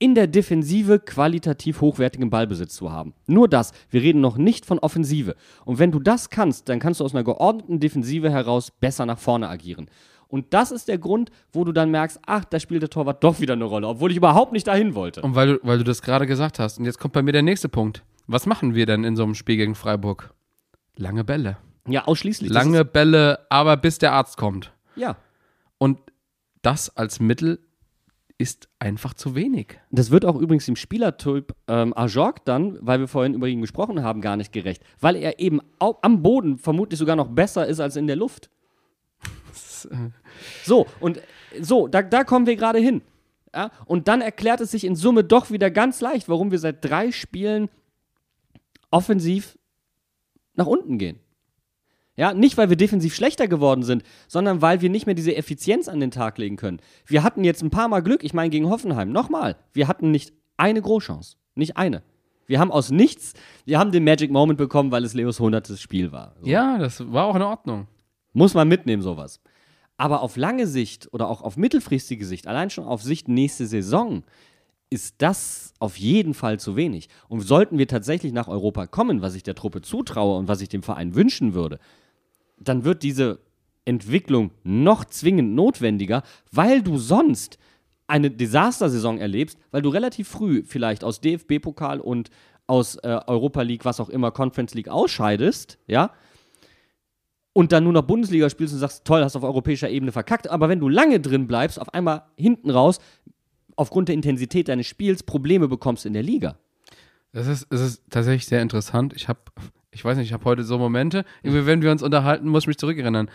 in 0.00 0.14
der 0.14 0.26
Defensive 0.26 0.98
qualitativ 0.98 1.82
hochwertigen 1.82 2.30
Ballbesitz 2.30 2.74
zu 2.74 2.90
haben. 2.90 3.14
Nur 3.26 3.48
das. 3.48 3.72
Wir 3.90 4.02
reden 4.02 4.20
noch 4.20 4.38
nicht 4.38 4.66
von 4.66 4.78
Offensive. 4.80 5.36
Und 5.64 5.78
wenn 5.78 5.92
du 5.92 6.00
das 6.00 6.30
kannst, 6.30 6.68
dann 6.68 6.80
kannst 6.80 6.98
du 6.98 7.04
aus 7.04 7.14
einer 7.14 7.22
geordneten 7.22 7.78
Defensive 7.78 8.30
heraus 8.30 8.72
besser 8.72 9.06
nach 9.06 9.18
vorne 9.18 9.48
agieren. 9.48 9.88
Und 10.26 10.54
das 10.54 10.70
ist 10.70 10.88
der 10.88 10.96
Grund, 10.96 11.30
wo 11.52 11.64
du 11.64 11.72
dann 11.72 11.90
merkst, 11.90 12.20
ach, 12.24 12.44
da 12.46 12.58
spielt 12.58 12.82
der 12.82 12.88
Torwart 12.88 13.22
doch 13.22 13.40
wieder 13.40 13.52
eine 13.52 13.64
Rolle, 13.64 13.88
obwohl 13.88 14.10
ich 14.10 14.16
überhaupt 14.16 14.52
nicht 14.52 14.66
dahin 14.66 14.94
wollte. 14.94 15.20
Und 15.20 15.34
weil 15.34 15.54
du, 15.54 15.60
weil 15.62 15.78
du 15.78 15.84
das 15.84 16.00
gerade 16.02 16.26
gesagt 16.26 16.58
hast. 16.58 16.78
Und 16.78 16.86
jetzt 16.86 16.98
kommt 16.98 17.12
bei 17.12 17.22
mir 17.22 17.32
der 17.32 17.42
nächste 17.42 17.68
Punkt. 17.68 18.02
Was 18.26 18.46
machen 18.46 18.74
wir 18.74 18.86
denn 18.86 19.04
in 19.04 19.16
so 19.16 19.22
einem 19.22 19.34
Spiel 19.34 19.56
gegen 19.56 19.74
Freiburg? 19.74 20.32
Lange 20.96 21.24
Bälle. 21.24 21.58
Ja, 21.88 22.06
ausschließlich. 22.06 22.50
Lange 22.50 22.84
Bälle, 22.84 23.40
aber 23.50 23.76
bis 23.76 23.98
der 23.98 24.12
Arzt 24.12 24.38
kommt. 24.38 24.72
Ja. 24.96 25.16
Und 25.78 25.98
das 26.62 26.96
als 26.96 27.20
Mittel 27.20 27.58
ist 28.40 28.70
einfach 28.78 29.12
zu 29.12 29.34
wenig. 29.34 29.78
Das 29.90 30.10
wird 30.10 30.24
auch 30.24 30.34
übrigens 30.34 30.64
dem 30.64 30.74
Spielertyp 30.74 31.54
ähm, 31.68 31.92
Ajorg 31.94 32.42
dann, 32.46 32.78
weil 32.80 32.98
wir 32.98 33.06
vorhin 33.06 33.34
über 33.34 33.46
ihn 33.46 33.60
gesprochen 33.60 34.02
haben, 34.02 34.22
gar 34.22 34.38
nicht 34.38 34.50
gerecht. 34.50 34.82
Weil 34.98 35.16
er 35.16 35.40
eben 35.40 35.60
am 35.78 36.22
Boden 36.22 36.56
vermutlich 36.56 36.98
sogar 36.98 37.16
noch 37.16 37.28
besser 37.28 37.66
ist 37.66 37.80
als 37.80 37.96
in 37.96 38.06
der 38.06 38.16
Luft. 38.16 38.50
So, 40.62 40.86
und 41.00 41.20
so, 41.60 41.88
da, 41.88 42.02
da 42.02 42.22
kommen 42.22 42.46
wir 42.46 42.54
gerade 42.54 42.78
hin. 42.78 43.00
Ja? 43.54 43.70
Und 43.86 44.08
dann 44.08 44.20
erklärt 44.20 44.60
es 44.60 44.70
sich 44.70 44.84
in 44.84 44.94
Summe 44.94 45.24
doch 45.24 45.50
wieder 45.50 45.70
ganz 45.70 46.00
leicht, 46.00 46.28
warum 46.28 46.50
wir 46.50 46.58
seit 46.58 46.84
drei 46.84 47.12
Spielen 47.12 47.68
offensiv 48.90 49.58
nach 50.54 50.66
unten 50.66 50.98
gehen. 50.98 51.18
Ja, 52.20 52.34
nicht 52.34 52.58
weil 52.58 52.68
wir 52.68 52.76
defensiv 52.76 53.14
schlechter 53.14 53.48
geworden 53.48 53.82
sind, 53.82 54.02
sondern 54.28 54.60
weil 54.60 54.82
wir 54.82 54.90
nicht 54.90 55.06
mehr 55.06 55.14
diese 55.14 55.34
Effizienz 55.34 55.88
an 55.88 56.00
den 56.00 56.10
Tag 56.10 56.36
legen 56.36 56.56
können. 56.56 56.82
Wir 57.06 57.22
hatten 57.22 57.44
jetzt 57.44 57.62
ein 57.62 57.70
paar 57.70 57.88
Mal 57.88 58.00
Glück, 58.00 58.24
ich 58.24 58.34
meine 58.34 58.50
gegen 58.50 58.68
Hoffenheim, 58.68 59.10
nochmal, 59.10 59.56
wir 59.72 59.88
hatten 59.88 60.10
nicht 60.10 60.34
eine 60.58 60.82
Großchance. 60.82 61.38
Nicht 61.54 61.78
eine. 61.78 62.02
Wir 62.46 62.60
haben 62.60 62.72
aus 62.72 62.90
nichts, 62.90 63.32
wir 63.64 63.78
haben 63.78 63.90
den 63.90 64.04
Magic 64.04 64.30
Moment 64.30 64.58
bekommen, 64.58 64.90
weil 64.90 65.02
es 65.06 65.14
Leos 65.14 65.40
100. 65.40 65.78
Spiel 65.78 66.12
war. 66.12 66.34
So. 66.38 66.46
Ja, 66.46 66.76
das 66.76 67.10
war 67.10 67.24
auch 67.24 67.36
in 67.36 67.40
Ordnung. 67.42 67.86
Muss 68.34 68.52
man 68.52 68.68
mitnehmen, 68.68 69.00
sowas. 69.00 69.40
Aber 69.96 70.20
auf 70.20 70.36
lange 70.36 70.66
Sicht 70.66 71.08
oder 71.14 71.26
auch 71.26 71.40
auf 71.40 71.56
mittelfristige 71.56 72.26
Sicht, 72.26 72.46
allein 72.46 72.68
schon 72.68 72.84
auf 72.84 73.02
Sicht 73.02 73.28
nächste 73.28 73.64
Saison, 73.64 74.24
ist 74.90 75.14
das 75.22 75.72
auf 75.78 75.96
jeden 75.96 76.34
Fall 76.34 76.60
zu 76.60 76.76
wenig. 76.76 77.08
Und 77.28 77.40
sollten 77.40 77.78
wir 77.78 77.88
tatsächlich 77.88 78.34
nach 78.34 78.48
Europa 78.48 78.86
kommen, 78.86 79.22
was 79.22 79.34
ich 79.34 79.42
der 79.42 79.54
Truppe 79.54 79.80
zutraue 79.80 80.36
und 80.36 80.48
was 80.48 80.60
ich 80.60 80.68
dem 80.68 80.82
Verein 80.82 81.14
wünschen 81.14 81.54
würde, 81.54 81.78
dann 82.60 82.84
wird 82.84 83.02
diese 83.02 83.40
Entwicklung 83.84 84.52
noch 84.62 85.04
zwingend 85.04 85.54
notwendiger, 85.54 86.22
weil 86.52 86.82
du 86.82 86.98
sonst 86.98 87.58
eine 88.06 88.30
Desastersaison 88.30 89.18
erlebst, 89.18 89.58
weil 89.70 89.82
du 89.82 89.88
relativ 89.88 90.28
früh 90.28 90.62
vielleicht 90.64 91.04
aus 91.04 91.20
DFB-Pokal 91.20 92.00
und 92.00 92.30
aus 92.66 92.96
äh, 92.96 93.20
Europa 93.26 93.62
League, 93.62 93.84
was 93.84 94.00
auch 94.00 94.08
immer, 94.08 94.30
Conference 94.30 94.74
League 94.74 94.88
ausscheidest, 94.88 95.78
ja, 95.86 96.12
und 97.52 97.72
dann 97.72 97.84
nur 97.84 97.92
noch 97.92 98.02
Bundesliga 98.02 98.48
spielst 98.48 98.74
und 98.74 98.80
sagst, 98.80 99.04
toll, 99.04 99.24
hast 99.24 99.34
auf 99.36 99.42
europäischer 99.42 99.90
Ebene 99.90 100.12
verkackt, 100.12 100.48
aber 100.48 100.68
wenn 100.68 100.78
du 100.78 100.88
lange 100.88 101.20
drin 101.20 101.46
bleibst, 101.46 101.80
auf 101.80 101.92
einmal 101.94 102.22
hinten 102.36 102.70
raus, 102.70 103.00
aufgrund 103.76 104.08
der 104.08 104.14
Intensität 104.14 104.68
deines 104.68 104.86
Spiels 104.86 105.22
Probleme 105.22 105.66
bekommst 105.66 106.06
in 106.06 106.12
der 106.12 106.22
Liga. 106.22 106.58
Das 107.32 107.46
ist, 107.46 107.66
das 107.70 107.80
ist 107.80 108.02
tatsächlich 108.10 108.46
sehr 108.46 108.62
interessant. 108.62 109.14
Ich 109.14 109.28
habe, 109.28 109.40
ich 109.90 110.04
weiß 110.04 110.16
nicht, 110.16 110.28
ich 110.28 110.32
habe 110.32 110.44
heute 110.44 110.64
so 110.64 110.78
Momente, 110.78 111.24
irgendwie, 111.42 111.66
wenn 111.66 111.82
wir 111.82 111.90
uns 111.90 112.02
unterhalten, 112.02 112.48
muss 112.48 112.64
ich 112.64 112.68
mich 112.68 112.78
zurückerinnern. 112.78 113.30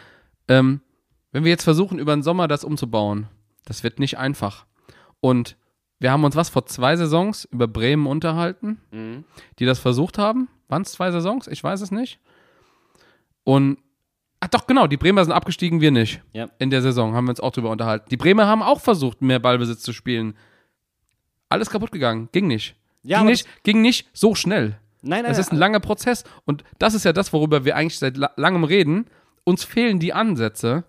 Ähm, 0.47 0.81
wenn 1.31 1.43
wir 1.43 1.51
jetzt 1.51 1.63
versuchen, 1.63 1.99
über 1.99 2.15
den 2.15 2.23
Sommer 2.23 2.47
das 2.47 2.63
umzubauen, 2.63 3.27
das 3.65 3.83
wird 3.83 3.99
nicht 3.99 4.17
einfach. 4.17 4.65
Und 5.19 5.57
wir 5.99 6.11
haben 6.11 6.23
uns 6.23 6.35
was 6.35 6.49
vor 6.49 6.65
zwei 6.65 6.95
Saisons 6.95 7.45
über 7.45 7.67
Bremen 7.67 8.05
unterhalten, 8.05 8.77
die 9.59 9.65
das 9.65 9.79
versucht 9.79 10.17
haben. 10.17 10.47
Waren 10.67 10.83
es 10.83 10.91
zwei 10.93 11.11
Saisons? 11.11 11.47
Ich 11.47 11.63
weiß 11.63 11.81
es 11.81 11.91
nicht. 11.91 12.19
Und, 13.43 13.77
ach 14.39 14.47
doch, 14.47 14.67
genau, 14.67 14.87
die 14.87 14.97
Bremer 14.97 15.23
sind 15.23 15.33
abgestiegen, 15.33 15.81
wir 15.81 15.91
nicht. 15.91 16.21
Ja. 16.33 16.47
In 16.59 16.69
der 16.69 16.81
Saison 16.81 17.13
haben 17.13 17.25
wir 17.25 17.31
uns 17.31 17.39
auch 17.39 17.51
drüber 17.51 17.69
unterhalten. 17.69 18.07
Die 18.09 18.17
Bremer 18.17 18.47
haben 18.47 18.63
auch 18.63 18.81
versucht, 18.81 19.21
mehr 19.21 19.39
Ballbesitz 19.39 19.81
zu 19.83 19.93
spielen. 19.93 20.35
Alles 21.49 21.69
kaputt 21.69 21.91
gegangen. 21.91 22.29
Ging 22.31 22.47
nicht. 22.47 22.75
Ja, 23.03 23.19
ging, 23.19 23.27
nicht 23.27 23.63
ging 23.63 23.81
nicht 23.81 24.09
so 24.13 24.35
schnell. 24.35 24.79
Nein, 25.05 25.23
nein, 25.23 25.31
Es 25.31 25.37
ist 25.37 25.51
ein 25.51 25.57
langer 25.57 25.79
Prozess. 25.79 26.23
Und 26.45 26.63
das 26.79 26.93
ist 26.93 27.05
ja 27.05 27.13
das, 27.13 27.31
worüber 27.31 27.63
wir 27.65 27.75
eigentlich 27.75 27.99
seit 27.99 28.17
la 28.17 28.31
langem 28.35 28.63
reden. 28.63 29.05
Uns 29.43 29.63
fehlen 29.63 29.99
die 29.99 30.13
Ansätze, 30.13 30.83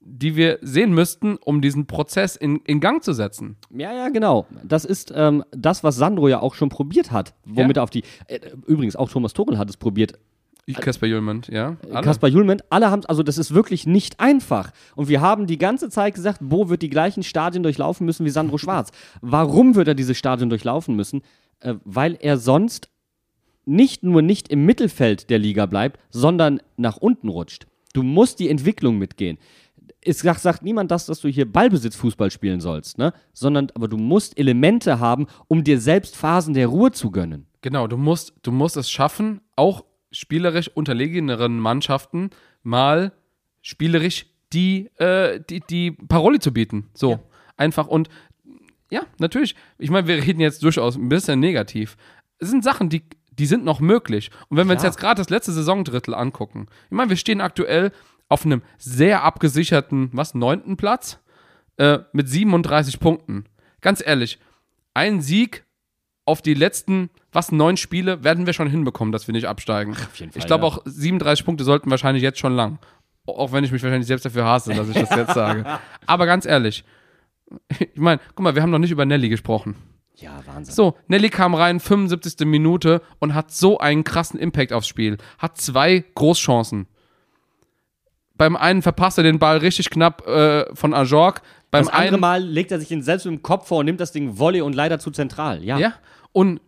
die 0.00 0.34
wir 0.36 0.58
sehen 0.62 0.92
müssten, 0.92 1.36
um 1.36 1.60
diesen 1.60 1.86
Prozess 1.86 2.36
in, 2.36 2.56
in 2.64 2.80
Gang 2.80 3.02
zu 3.04 3.12
setzen. 3.12 3.56
Ja, 3.70 3.92
ja, 3.92 4.08
genau. 4.08 4.46
Das 4.64 4.84
ist 4.84 5.12
ähm, 5.14 5.44
das, 5.52 5.84
was 5.84 5.96
Sandro 5.96 6.28
ja 6.28 6.40
auch 6.40 6.54
schon 6.54 6.68
probiert 6.68 7.10
hat. 7.12 7.34
Womit 7.44 7.76
Ja. 7.76 7.80
er 7.82 7.84
auf 7.84 7.90
die. 7.90 8.02
Äh, 8.26 8.40
übrigens, 8.66 8.96
auch 8.96 9.08
Thomas 9.10 9.32
Tuchel 9.32 9.58
hat 9.58 9.68
es 9.70 9.76
probiert. 9.76 10.18
Ich, 10.64 10.76
Kasper 10.76 11.06
Jüllmann, 11.08 11.42
ja. 11.48 11.74
Kaspar 12.02 12.30
Julment, 12.30 12.62
alle 12.70 12.88
haben 12.88 13.04
also 13.06 13.24
das 13.24 13.36
ist 13.36 13.52
wirklich 13.52 13.84
nicht 13.84 14.20
einfach. 14.20 14.70
Und 14.94 15.08
wir 15.08 15.20
haben 15.20 15.48
die 15.48 15.58
ganze 15.58 15.90
Zeit 15.90 16.14
gesagt, 16.14 16.38
Bo 16.40 16.68
wird 16.68 16.82
die 16.82 16.88
gleichen 16.88 17.24
Stadien 17.24 17.64
durchlaufen 17.64 18.06
müssen 18.06 18.24
wie 18.24 18.30
Sandro 18.30 18.58
Schwarz. 18.58 18.92
Warum 19.20 19.74
wird 19.74 19.88
er 19.88 19.96
diese 19.96 20.14
Stadien 20.14 20.50
durchlaufen 20.50 20.94
müssen? 20.94 21.22
Äh, 21.58 21.74
weil 21.84 22.16
er 22.20 22.38
sonst 22.38 22.90
nicht 23.64 24.02
nur 24.02 24.22
nicht 24.22 24.48
im 24.48 24.64
Mittelfeld 24.64 25.30
der 25.30 25.38
Liga 25.38 25.66
bleibt, 25.66 26.00
sondern 26.10 26.60
nach 26.76 26.96
unten 26.96 27.28
rutscht. 27.28 27.66
Du 27.92 28.02
musst 28.02 28.38
die 28.40 28.48
Entwicklung 28.48 28.98
mitgehen. 28.98 29.38
Es 30.00 30.20
sagt, 30.20 30.40
sagt 30.40 30.62
niemand 30.62 30.90
das, 30.90 31.06
dass 31.06 31.20
du 31.20 31.28
hier 31.28 31.50
Ballbesitzfußball 31.50 32.30
spielen 32.30 32.60
sollst, 32.60 32.98
ne? 32.98 33.12
Sondern 33.32 33.68
aber 33.74 33.88
du 33.88 33.96
musst 33.96 34.36
Elemente 34.38 34.98
haben, 34.98 35.26
um 35.48 35.62
dir 35.62 35.80
selbst 35.80 36.16
Phasen 36.16 36.54
der 36.54 36.66
Ruhe 36.66 36.90
zu 36.90 37.10
gönnen. 37.10 37.46
Genau, 37.60 37.86
du 37.86 37.96
musst, 37.96 38.34
du 38.42 38.50
musst 38.50 38.76
es 38.76 38.90
schaffen, 38.90 39.40
auch 39.54 39.84
spielerisch 40.10 40.68
unterlegeneren 40.68 41.58
Mannschaften 41.58 42.30
mal 42.62 43.12
spielerisch 43.60 44.26
die, 44.52 44.90
äh, 44.96 45.40
die, 45.48 45.60
die 45.60 45.92
Paroli 45.92 46.38
zu 46.38 46.52
bieten. 46.52 46.90
So, 46.94 47.20
einfach 47.56 47.86
und 47.86 48.08
ja, 48.90 49.06
natürlich. 49.18 49.56
Ich 49.78 49.90
meine, 49.90 50.06
wir 50.06 50.16
reden 50.16 50.40
jetzt 50.40 50.62
durchaus 50.62 50.96
ein 50.96 51.08
bisschen 51.08 51.40
negativ. 51.40 51.96
Es 52.38 52.50
sind 52.50 52.62
Sachen, 52.62 52.90
die, 52.90 53.02
die 53.38 53.46
sind 53.46 53.64
noch 53.64 53.80
möglich. 53.80 54.30
Und 54.48 54.56
wenn 54.56 54.66
wir 54.66 54.74
uns 54.74 54.82
jetzt 54.82 54.98
gerade 54.98 55.20
das 55.20 55.30
letzte 55.30 55.52
Saisondrittel 55.52 56.14
angucken, 56.14 56.66
ich 56.86 56.96
meine, 56.96 57.10
wir 57.10 57.16
stehen 57.16 57.40
aktuell 57.40 57.92
auf 58.28 58.44
einem 58.44 58.62
sehr 58.78 59.24
abgesicherten, 59.24 60.10
was, 60.12 60.34
neunten 60.34 60.76
Platz 60.76 61.18
äh, 61.76 62.00
mit 62.12 62.28
37 62.28 63.00
Punkten. 63.00 63.44
Ganz 63.80 64.02
ehrlich, 64.04 64.38
ein 64.94 65.20
Sieg 65.20 65.64
auf 66.24 66.40
die 66.40 66.54
letzten, 66.54 67.10
was, 67.32 67.52
neun 67.52 67.76
Spiele 67.76 68.24
werden 68.24 68.46
wir 68.46 68.52
schon 68.52 68.68
hinbekommen, 68.68 69.12
dass 69.12 69.26
wir 69.26 69.32
nicht 69.32 69.48
absteigen. 69.48 69.92
auf 69.92 70.16
jeden 70.16 70.32
Fall, 70.32 70.40
ich 70.40 70.46
glaube 70.46 70.64
ja. 70.64 70.68
auch 70.68 70.82
37 70.84 71.44
Punkte 71.44 71.64
sollten 71.64 71.90
wahrscheinlich 71.90 72.22
jetzt 72.22 72.38
schon 72.38 72.54
lang. 72.54 72.78
Auch 73.26 73.52
wenn 73.52 73.64
ich 73.64 73.70
mich 73.70 73.82
wahrscheinlich 73.82 74.06
selbst 74.06 74.24
dafür 74.24 74.44
hasse, 74.44 74.74
dass 74.74 74.88
ich 74.88 74.94
das 74.94 75.10
jetzt 75.14 75.34
sage. 75.34 75.64
Aber 76.06 76.26
ganz 76.26 76.44
ehrlich, 76.44 76.84
ich 77.78 77.96
meine, 77.96 78.20
guck 78.34 78.40
mal, 78.40 78.54
wir 78.54 78.62
haben 78.62 78.70
noch 78.70 78.78
nicht 78.78 78.90
über 78.90 79.04
Nelly 79.04 79.28
gesprochen. 79.28 79.76
Ja, 80.16 80.40
Wahnsinn. 80.46 80.74
So, 80.74 80.96
Nelly 81.08 81.30
kam 81.30 81.54
rein, 81.54 81.80
75. 81.80 82.46
Minute 82.46 83.02
und 83.18 83.34
hat 83.34 83.50
so 83.50 83.78
einen 83.78 84.04
krassen 84.04 84.38
Impact 84.38 84.72
aufs 84.72 84.86
Spiel. 84.86 85.18
Hat 85.38 85.58
zwei 85.58 86.04
Großchancen. 86.14 86.86
Beim 88.36 88.56
einen 88.56 88.82
verpasst 88.82 89.18
er 89.18 89.24
den 89.24 89.38
Ball 89.38 89.58
richtig 89.58 89.90
knapp 89.90 90.26
äh, 90.26 90.74
von 90.74 90.94
Ajork. 90.94 91.42
Beim 91.70 91.84
Das 91.84 91.92
andere 91.92 92.14
einen, 92.14 92.20
Mal 92.20 92.42
legt 92.42 92.72
er 92.72 92.78
sich 92.78 92.88
den 92.88 93.02
selbst 93.02 93.24
mit 93.24 93.34
dem 93.34 93.42
Kopf 93.42 93.68
vor 93.68 93.78
und 93.78 93.86
nimmt 93.86 94.00
das 94.00 94.12
Ding 94.12 94.38
Volley 94.38 94.60
und 94.60 94.74
leider 94.74 94.98
zu 94.98 95.10
zentral. 95.10 95.62
Ja. 95.64 95.78
Ja, 95.78 95.94
und 96.32 96.60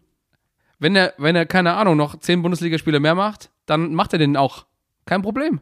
wenn 0.79 0.97
er, 0.97 1.15
wenn 1.19 1.37
er, 1.37 1.47
keine 1.47 1.75
Ahnung, 1.75 1.97
noch 1.97 2.19
zehn 2.19 2.43
Bundesligaspiele 2.43 3.01
mehr 3.01 3.15
macht, 3.15 3.51
dann 3.67 3.95
macht 3.95 4.13
er 4.13 4.19
den 4.19 4.37
auch. 4.37 4.67
Kein 5.07 5.23
Problem. 5.23 5.61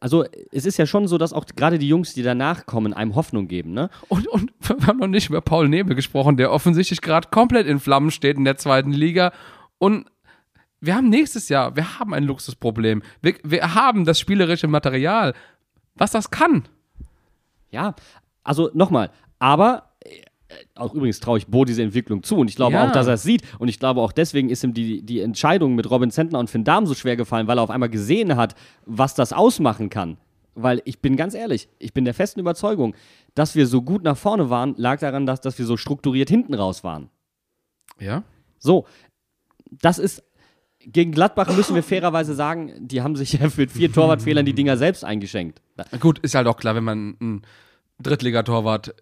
Also 0.00 0.24
es 0.52 0.66
ist 0.66 0.76
ja 0.76 0.86
schon 0.86 1.08
so, 1.08 1.18
dass 1.18 1.32
auch 1.32 1.46
gerade 1.56 1.78
die 1.78 1.88
Jungs, 1.88 2.14
die 2.14 2.22
danach 2.22 2.66
kommen, 2.66 2.92
einem 2.92 3.14
Hoffnung 3.14 3.48
geben, 3.48 3.72
ne? 3.72 3.90
Und, 4.08 4.28
und 4.28 4.52
wir 4.60 4.86
haben 4.86 4.98
noch 4.98 5.06
nicht 5.06 5.28
über 5.28 5.40
Paul 5.40 5.68
Nebel 5.68 5.94
gesprochen, 5.94 6.36
der 6.36 6.52
offensichtlich 6.52 7.00
gerade 7.00 7.28
komplett 7.30 7.66
in 7.66 7.80
Flammen 7.80 8.10
steht 8.10 8.36
in 8.36 8.44
der 8.44 8.56
zweiten 8.56 8.92
Liga. 8.92 9.32
Und 9.78 10.06
wir 10.80 10.94
haben 10.94 11.08
nächstes 11.08 11.48
Jahr, 11.48 11.76
wir 11.76 11.98
haben 11.98 12.14
ein 12.14 12.24
Luxusproblem. 12.24 13.02
Wir, 13.20 13.34
wir 13.42 13.74
haben 13.74 14.04
das 14.04 14.18
spielerische 14.18 14.68
Material, 14.68 15.34
was 15.94 16.12
das 16.12 16.30
kann. 16.30 16.64
Ja. 17.70 17.94
Also 18.42 18.70
nochmal, 18.72 19.10
aber 19.38 19.89
auch 20.74 20.94
übrigens 20.94 21.20
traue 21.20 21.38
ich 21.38 21.46
Bo 21.46 21.64
diese 21.64 21.82
Entwicklung 21.82 22.22
zu 22.22 22.36
und 22.36 22.48
ich 22.48 22.56
glaube 22.56 22.72
Ja. 22.74 22.88
auch, 22.88 22.92
dass 22.92 23.06
er 23.06 23.14
es 23.14 23.22
sieht 23.22 23.42
und 23.58 23.68
ich 23.68 23.78
glaube 23.78 24.00
auch 24.00 24.12
deswegen 24.12 24.48
ist 24.50 24.64
ihm 24.64 24.74
die, 24.74 25.02
die 25.02 25.20
Entscheidung 25.20 25.74
mit 25.74 25.90
Robin 25.90 26.10
Zentner 26.10 26.38
und 26.38 26.50
Finn 26.50 26.64
Dahm 26.64 26.86
so 26.86 26.94
schwer 26.94 27.16
gefallen, 27.16 27.46
weil 27.46 27.58
er 27.58 27.62
auf 27.62 27.70
einmal 27.70 27.88
gesehen 27.90 28.36
hat, 28.36 28.54
was 28.86 29.14
das 29.14 29.32
ausmachen 29.32 29.90
kann. 29.90 30.16
Weil 30.56 30.82
ich 30.84 30.98
bin 30.98 31.16
ganz 31.16 31.34
ehrlich, 31.34 31.68
ich 31.78 31.92
bin 31.94 32.04
der 32.04 32.12
festen 32.14 32.40
Überzeugung, 32.40 32.94
dass 33.34 33.54
wir 33.54 33.66
so 33.68 33.82
gut 33.82 34.02
nach 34.02 34.16
vorne 34.16 34.50
waren, 34.50 34.74
lag 34.76 34.98
daran, 34.98 35.24
dass, 35.24 35.40
dass 35.40 35.56
wir 35.58 35.64
so 35.64 35.76
strukturiert 35.76 36.28
hinten 36.28 36.54
raus 36.54 36.82
waren. 36.82 37.08
Ja. 38.00 38.24
So, 38.58 38.86
das 39.70 39.98
ist. 39.98 40.24
Gegen 40.82 41.12
Gladbach 41.12 41.54
müssen 41.54 41.74
wir 41.74 41.82
fairerweise 41.82 42.34
sagen, 42.34 42.72
die 42.80 43.02
haben 43.02 43.14
sich 43.14 43.34
ja 43.34 43.50
für 43.50 43.68
vier 43.68 43.92
Torwartfehlern 43.92 44.46
die 44.46 44.54
Dinger 44.54 44.78
selbst 44.78 45.04
eingeschenkt. 45.04 45.60
Gut, 46.00 46.18
ist 46.20 46.34
halt 46.34 46.46
auch 46.46 46.56
klar, 46.56 46.74
wenn 46.74 46.84
man 46.84 47.16
einen 47.20 47.42
Drittligatorwart. 48.02 48.94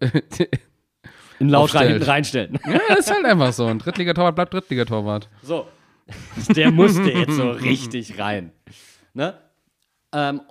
In 1.39 1.49
Laut 1.49 1.63
Aufstellt. 1.63 1.89
hinten 1.91 2.03
reinstellen. 2.03 2.59
ja, 2.65 2.95
ist 2.95 3.11
halt 3.11 3.25
einfach 3.25 3.53
so. 3.53 3.65
Ein 3.65 3.79
Drittligatorwart 3.79 4.35
bleibt 4.35 4.53
Drittligatorwart. 4.53 5.29
So. 5.41 5.67
Der 6.55 6.71
musste 6.71 7.03
jetzt 7.09 7.35
so 7.35 7.51
richtig 7.51 8.19
rein. 8.19 8.51
Ne? 9.13 9.35
Ähm, 10.11 10.41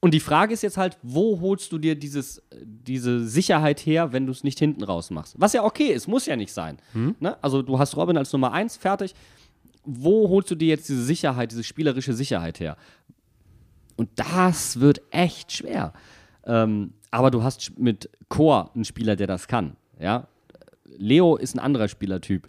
und 0.00 0.12
die 0.14 0.20
Frage 0.20 0.52
ist 0.54 0.62
jetzt 0.62 0.76
halt, 0.76 0.98
wo 1.02 1.40
holst 1.40 1.72
du 1.72 1.78
dir 1.78 1.96
dieses, 1.96 2.42
diese 2.62 3.26
Sicherheit 3.26 3.80
her, 3.80 4.12
wenn 4.12 4.26
du 4.26 4.32
es 4.32 4.44
nicht 4.44 4.58
hinten 4.58 4.84
raus 4.84 5.10
machst? 5.10 5.34
Was 5.38 5.52
ja 5.52 5.64
okay 5.64 5.86
ist, 5.88 6.06
muss 6.06 6.26
ja 6.26 6.36
nicht 6.36 6.52
sein. 6.52 6.78
Ne? 7.18 7.36
Also 7.42 7.62
du 7.62 7.78
hast 7.78 7.96
Robin 7.96 8.16
als 8.16 8.32
Nummer 8.32 8.52
eins 8.52 8.76
fertig. 8.76 9.14
Wo 9.84 10.28
holst 10.28 10.50
du 10.50 10.54
dir 10.54 10.68
jetzt 10.68 10.88
diese 10.88 11.02
Sicherheit, 11.02 11.50
diese 11.50 11.64
spielerische 11.64 12.12
Sicherheit 12.12 12.60
her? 12.60 12.76
Und 13.96 14.10
das 14.16 14.78
wird 14.80 15.00
echt 15.10 15.52
schwer. 15.52 15.92
Ähm, 16.44 16.92
aber 17.10 17.30
du 17.30 17.42
hast 17.42 17.78
mit 17.78 18.10
Chor 18.28 18.70
einen 18.74 18.84
Spieler, 18.84 19.16
der 19.16 19.26
das 19.26 19.48
kann. 19.48 19.76
Ja? 19.98 20.28
Leo 20.98 21.36
ist 21.36 21.54
ein 21.54 21.58
anderer 21.58 21.88
Spielertyp. 21.88 22.46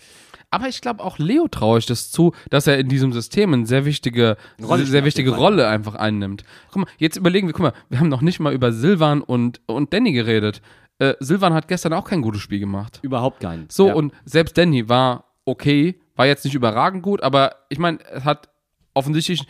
Aber 0.50 0.68
ich 0.68 0.82
glaube, 0.82 1.04
auch 1.04 1.18
Leo 1.18 1.48
traue 1.48 1.80
ich 1.80 1.86
das 1.86 2.12
zu, 2.12 2.34
dass 2.50 2.68
er 2.68 2.78
in 2.80 2.88
diesem 2.88 3.12
System 3.12 3.54
eine 3.54 3.66
sehr 3.66 3.86
wichtige, 3.86 4.38
Rolle 4.62 4.86
sehr 4.86 5.04
wichtige. 5.04 5.36
Rolle 5.36 5.68
einfach 5.68 5.96
einnimmt. 5.96 6.44
Guck 6.72 6.84
mal, 6.84 6.92
jetzt 6.98 7.18
überlegen 7.18 7.48
wir, 7.48 7.54
guck 7.54 7.64
mal, 7.64 7.74
wir 7.90 8.00
haben 8.00 8.10
noch 8.10 8.22
nicht 8.22 8.40
mal 8.40 8.54
über 8.54 8.72
Silvan 8.72 9.22
und, 9.22 9.62
und 9.66 9.94
Danny 9.94 10.14
geredet. 10.14 10.62
Äh, 11.00 11.16
Silvan 11.20 11.54
hat 11.54 11.68
gestern 11.68 11.94
auch 11.94 12.06
kein 12.06 12.22
gutes 12.22 12.42
Spiel 12.42 12.60
gemacht. 12.60 13.00
Überhaupt 13.02 13.42
keinen. 13.42 13.68
So, 13.70 13.88
ja. 13.88 13.94
und 13.94 14.14
selbst 14.26 14.58
Danny 14.58 14.88
war 14.88 15.26
okay, 15.46 16.00
war 16.16 16.26
jetzt 16.26 16.46
nicht 16.46 16.56
überragend 16.56 17.04
gut, 17.04 17.22
aber 17.22 17.56
ich 17.70 17.80
meine, 17.80 18.00
es 18.12 18.24
hat 18.24 18.50
offensichtlich 18.94 19.46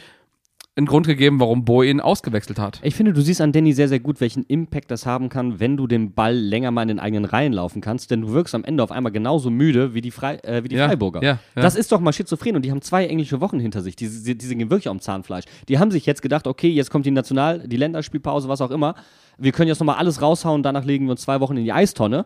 einen 0.77 0.85
Grund 0.85 1.07
gegeben, 1.07 1.39
warum 1.39 1.65
Bo 1.65 1.81
ihn 1.81 1.99
ausgewechselt 1.99 2.59
hat. 2.59 2.79
Ich 2.83 2.95
finde, 2.95 3.11
du 3.11 3.21
siehst 3.21 3.41
an 3.41 3.51
Danny 3.51 3.73
sehr, 3.73 3.87
sehr 3.87 3.99
gut, 3.99 4.21
welchen 4.21 4.43
Impact 4.43 4.91
das 4.91 5.05
haben 5.05 5.27
kann, 5.29 5.59
wenn 5.59 5.75
du 5.75 5.87
den 5.87 6.13
Ball 6.13 6.35
länger 6.35 6.69
mal 6.71 6.83
in 6.83 6.87
den 6.89 6.99
eigenen 6.99 7.25
Reihen 7.25 7.51
laufen 7.51 7.81
kannst, 7.81 8.11
denn 8.11 8.21
du 8.21 8.31
wirkst 8.31 8.53
am 8.53 8.63
Ende 8.63 8.83
auf 8.83 8.91
einmal 8.91 9.11
genauso 9.11 9.49
müde 9.49 9.93
wie 9.95 10.01
die, 10.01 10.11
Frei 10.11 10.35
äh, 10.43 10.63
wie 10.63 10.67
die 10.67 10.75
Ja, 10.75 10.87
Freiburger. 10.87 11.23
ja, 11.23 11.39
ja. 11.55 11.61
Das 11.61 11.75
ist 11.75 11.91
doch 11.91 11.99
mal 11.99 12.13
schizophren 12.13 12.55
und 12.55 12.61
die 12.63 12.71
haben 12.71 12.81
zwei 12.81 13.07
englische 13.07 13.41
Wochen 13.41 13.59
hinter 13.59 13.81
sich. 13.81 13.95
Die, 13.95 14.07
die, 14.07 14.37
die 14.37 14.45
sind 14.45 14.59
wirklich 14.69 14.87
am 14.87 14.99
Zahnfleisch. 14.99 15.45
Die 15.67 15.79
haben 15.79 15.89
sich 15.89 16.05
jetzt 16.05 16.21
gedacht, 16.21 16.45
okay, 16.45 16.69
jetzt 16.69 16.91
kommt 16.91 17.05
die 17.05 17.11
National-, 17.11 17.67
die 17.67 17.77
Länderspielpause, 17.77 18.47
was 18.47 18.61
auch 18.61 18.71
immer. 18.71 18.95
Wir 19.39 19.51
können 19.51 19.67
jetzt 19.67 19.79
nochmal 19.79 19.97
alles 19.97 20.21
raushauen, 20.21 20.61
danach 20.63 20.85
legen 20.85 21.05
wir 21.05 21.11
uns 21.11 21.21
zwei 21.21 21.39
Wochen 21.39 21.57
in 21.57 21.63
die 21.63 21.73
Eistonne. 21.73 22.25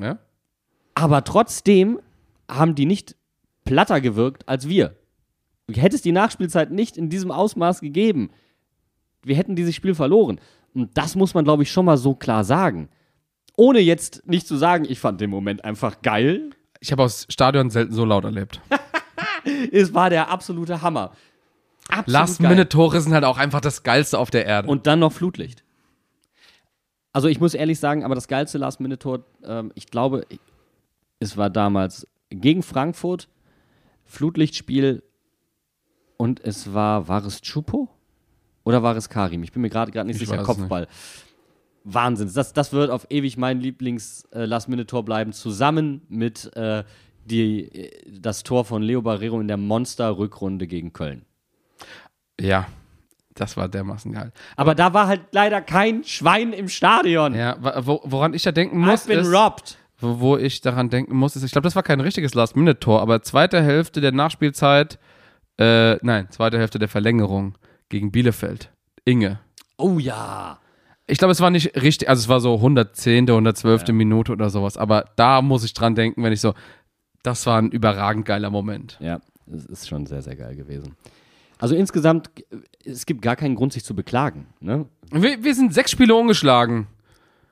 Ja? 0.00 0.18
Aber 0.94 1.24
trotzdem 1.24 1.98
haben 2.50 2.74
die 2.74 2.86
nicht 2.86 3.16
platter 3.64 4.00
gewirkt 4.00 4.48
als 4.48 4.68
wir. 4.68 4.96
Hätte 5.70 5.96
es 5.96 6.02
die 6.02 6.12
Nachspielzeit 6.12 6.70
nicht 6.70 6.96
in 6.96 7.08
diesem 7.08 7.30
Ausmaß 7.30 7.80
gegeben, 7.80 8.30
wir 9.22 9.36
hätten 9.36 9.56
dieses 9.56 9.74
Spiel 9.74 9.94
verloren. 9.94 10.40
Und 10.74 10.96
das 10.96 11.14
muss 11.14 11.34
man, 11.34 11.44
glaube 11.44 11.62
ich, 11.62 11.70
schon 11.70 11.84
mal 11.84 11.96
so 11.96 12.14
klar 12.14 12.44
sagen. 12.44 12.88
Ohne 13.56 13.80
jetzt 13.80 14.26
nicht 14.26 14.46
zu 14.46 14.56
sagen, 14.56 14.84
ich 14.88 14.98
fand 14.98 15.20
den 15.20 15.30
Moment 15.30 15.64
einfach 15.64 16.02
geil. 16.02 16.50
Ich 16.80 16.90
habe 16.90 17.02
aus 17.02 17.26
Stadion 17.28 17.70
selten 17.70 17.92
so 17.92 18.04
laut 18.04 18.24
erlebt. 18.24 18.60
Es 19.72 19.92
war 19.92 20.08
der 20.08 20.28
absolute 20.30 20.82
Hammer. 20.82 21.10
Absolut. 21.88 22.06
Last-Minute-Tore 22.06 23.00
sind 23.00 23.12
halt 23.12 23.24
auch 23.24 23.38
einfach 23.38 23.60
das 23.60 23.82
Geilste 23.82 24.16
auf 24.18 24.30
der 24.30 24.46
Erde. 24.46 24.68
Und 24.68 24.86
dann 24.86 25.00
noch 25.00 25.12
Flutlicht. 25.12 25.64
Also 27.12 27.26
ich 27.26 27.40
muss 27.40 27.54
ehrlich 27.54 27.80
sagen, 27.80 28.04
aber 28.04 28.14
das 28.14 28.28
geilste 28.28 28.58
Last-Minute-Tor, 28.58 29.24
ähm, 29.44 29.72
ich 29.74 29.88
glaube, 29.88 30.26
es 31.18 31.36
war 31.36 31.50
damals 31.50 32.06
gegen 32.30 32.62
Frankfurt, 32.62 33.28
Flutlichtspiel 34.04 35.02
und 36.22 36.38
es 36.44 36.72
war, 36.72 37.08
war 37.08 37.24
es 37.24 37.40
Chupo? 37.40 37.88
Oder 38.62 38.80
war 38.84 38.96
es 38.96 39.08
Karim? 39.08 39.42
Ich 39.42 39.50
bin 39.50 39.60
mir 39.62 39.70
gerade 39.70 39.90
gerade 39.90 40.06
nicht 40.06 40.22
Ich 40.22 40.28
sicher. 40.28 40.44
Kopfball. 40.44 40.86
Wahnsinn. 41.82 42.30
Das, 42.32 42.52
das 42.52 42.72
wird 42.72 42.90
auf 42.90 43.08
ewig 43.10 43.36
mein 43.36 43.58
Lieblings-Last-Minute-Tor 43.58 45.04
bleiben, 45.04 45.32
zusammen 45.32 46.02
mit 46.08 46.54
äh, 46.56 46.84
die, 47.24 47.64
äh, 47.74 47.90
das 48.20 48.44
Tor 48.44 48.64
von 48.64 48.82
Leo 48.82 49.02
Barrero 49.02 49.40
in 49.40 49.48
der 49.48 49.56
Monster-Rückrunde 49.56 50.68
gegen 50.68 50.92
Köln. 50.92 51.24
ja, 52.40 52.66
das 53.34 53.56
war 53.56 53.66
dermaßen 53.68 54.12
geil. 54.12 54.30
Aber 54.56 54.76
da 54.76 54.94
war 54.94 55.08
halt 55.08 55.22
leider 55.32 55.60
kein 55.60 56.04
Schwein 56.04 56.52
im 56.52 56.68
Stadion. 56.68 57.34
Ja, 57.34 57.56
wo, 57.84 58.00
woran 58.04 58.32
ich 58.34 58.42
da 58.42 58.52
denken 58.52 58.78
muss, 58.78 59.04
I've 59.04 59.08
been 59.08 59.20
ist, 59.20 59.32
robbed. 59.32 59.78
wo 59.98 60.36
ich 60.36 60.60
daran 60.60 60.88
denken 60.88 61.16
muss, 61.16 61.34
ist, 61.34 61.42
ich 61.42 61.50
glaube, 61.50 61.64
das 61.64 61.74
war 61.74 61.82
kein 61.82 62.00
richtiges 62.00 62.34
Last-Minute-Tor, 62.34 63.00
aber 63.00 63.22
zweite 63.22 63.60
Hälfte 63.62 64.00
der 64.00 64.12
Nachspielzeit, 64.12 65.00
äh, 65.58 65.96
nein, 66.02 66.28
zweite 66.30 66.58
Hälfte 66.58 66.78
der 66.78 66.88
Verlängerung 66.88 67.56
gegen 67.88 68.10
Bielefeld. 68.12 68.70
Inge. 69.04 69.40
Oh 69.76 69.98
ja. 69.98 70.58
Ich 71.06 71.18
glaube, 71.18 71.32
es 71.32 71.40
war 71.40 71.50
nicht 71.50 71.74
richtig, 71.82 72.08
also 72.08 72.20
es 72.20 72.28
war 72.28 72.40
so 72.40 72.54
110., 72.54 73.28
112. 73.28 73.88
Minute 73.88 74.32
oder 74.32 74.50
sowas, 74.50 74.76
aber 74.76 75.06
da 75.16 75.42
muss 75.42 75.64
ich 75.64 75.74
dran 75.74 75.94
denken, 75.94 76.22
wenn 76.22 76.32
ich 76.32 76.40
so, 76.40 76.54
das 77.22 77.44
war 77.46 77.60
ein 77.60 77.70
überragend 77.70 78.24
geiler 78.24 78.50
Moment. 78.50 78.96
Ja, 79.00 79.20
es 79.52 79.66
ist 79.66 79.88
schon 79.88 80.06
sehr, 80.06 80.22
sehr 80.22 80.36
geil 80.36 80.56
gewesen. 80.56 80.96
Also 81.58 81.74
insgesamt, 81.76 82.30
es 82.84 83.06
gibt 83.06 83.22
gar 83.22 83.36
keinen 83.36 83.54
Grund, 83.54 83.72
sich 83.72 83.84
zu 83.84 83.94
beklagen. 83.94 84.46
Ne? 84.60 84.86
Wir, 85.10 85.44
wir 85.44 85.54
sind 85.54 85.72
sechs 85.72 85.90
Spiele 85.90 86.14
ungeschlagen. 86.14 86.86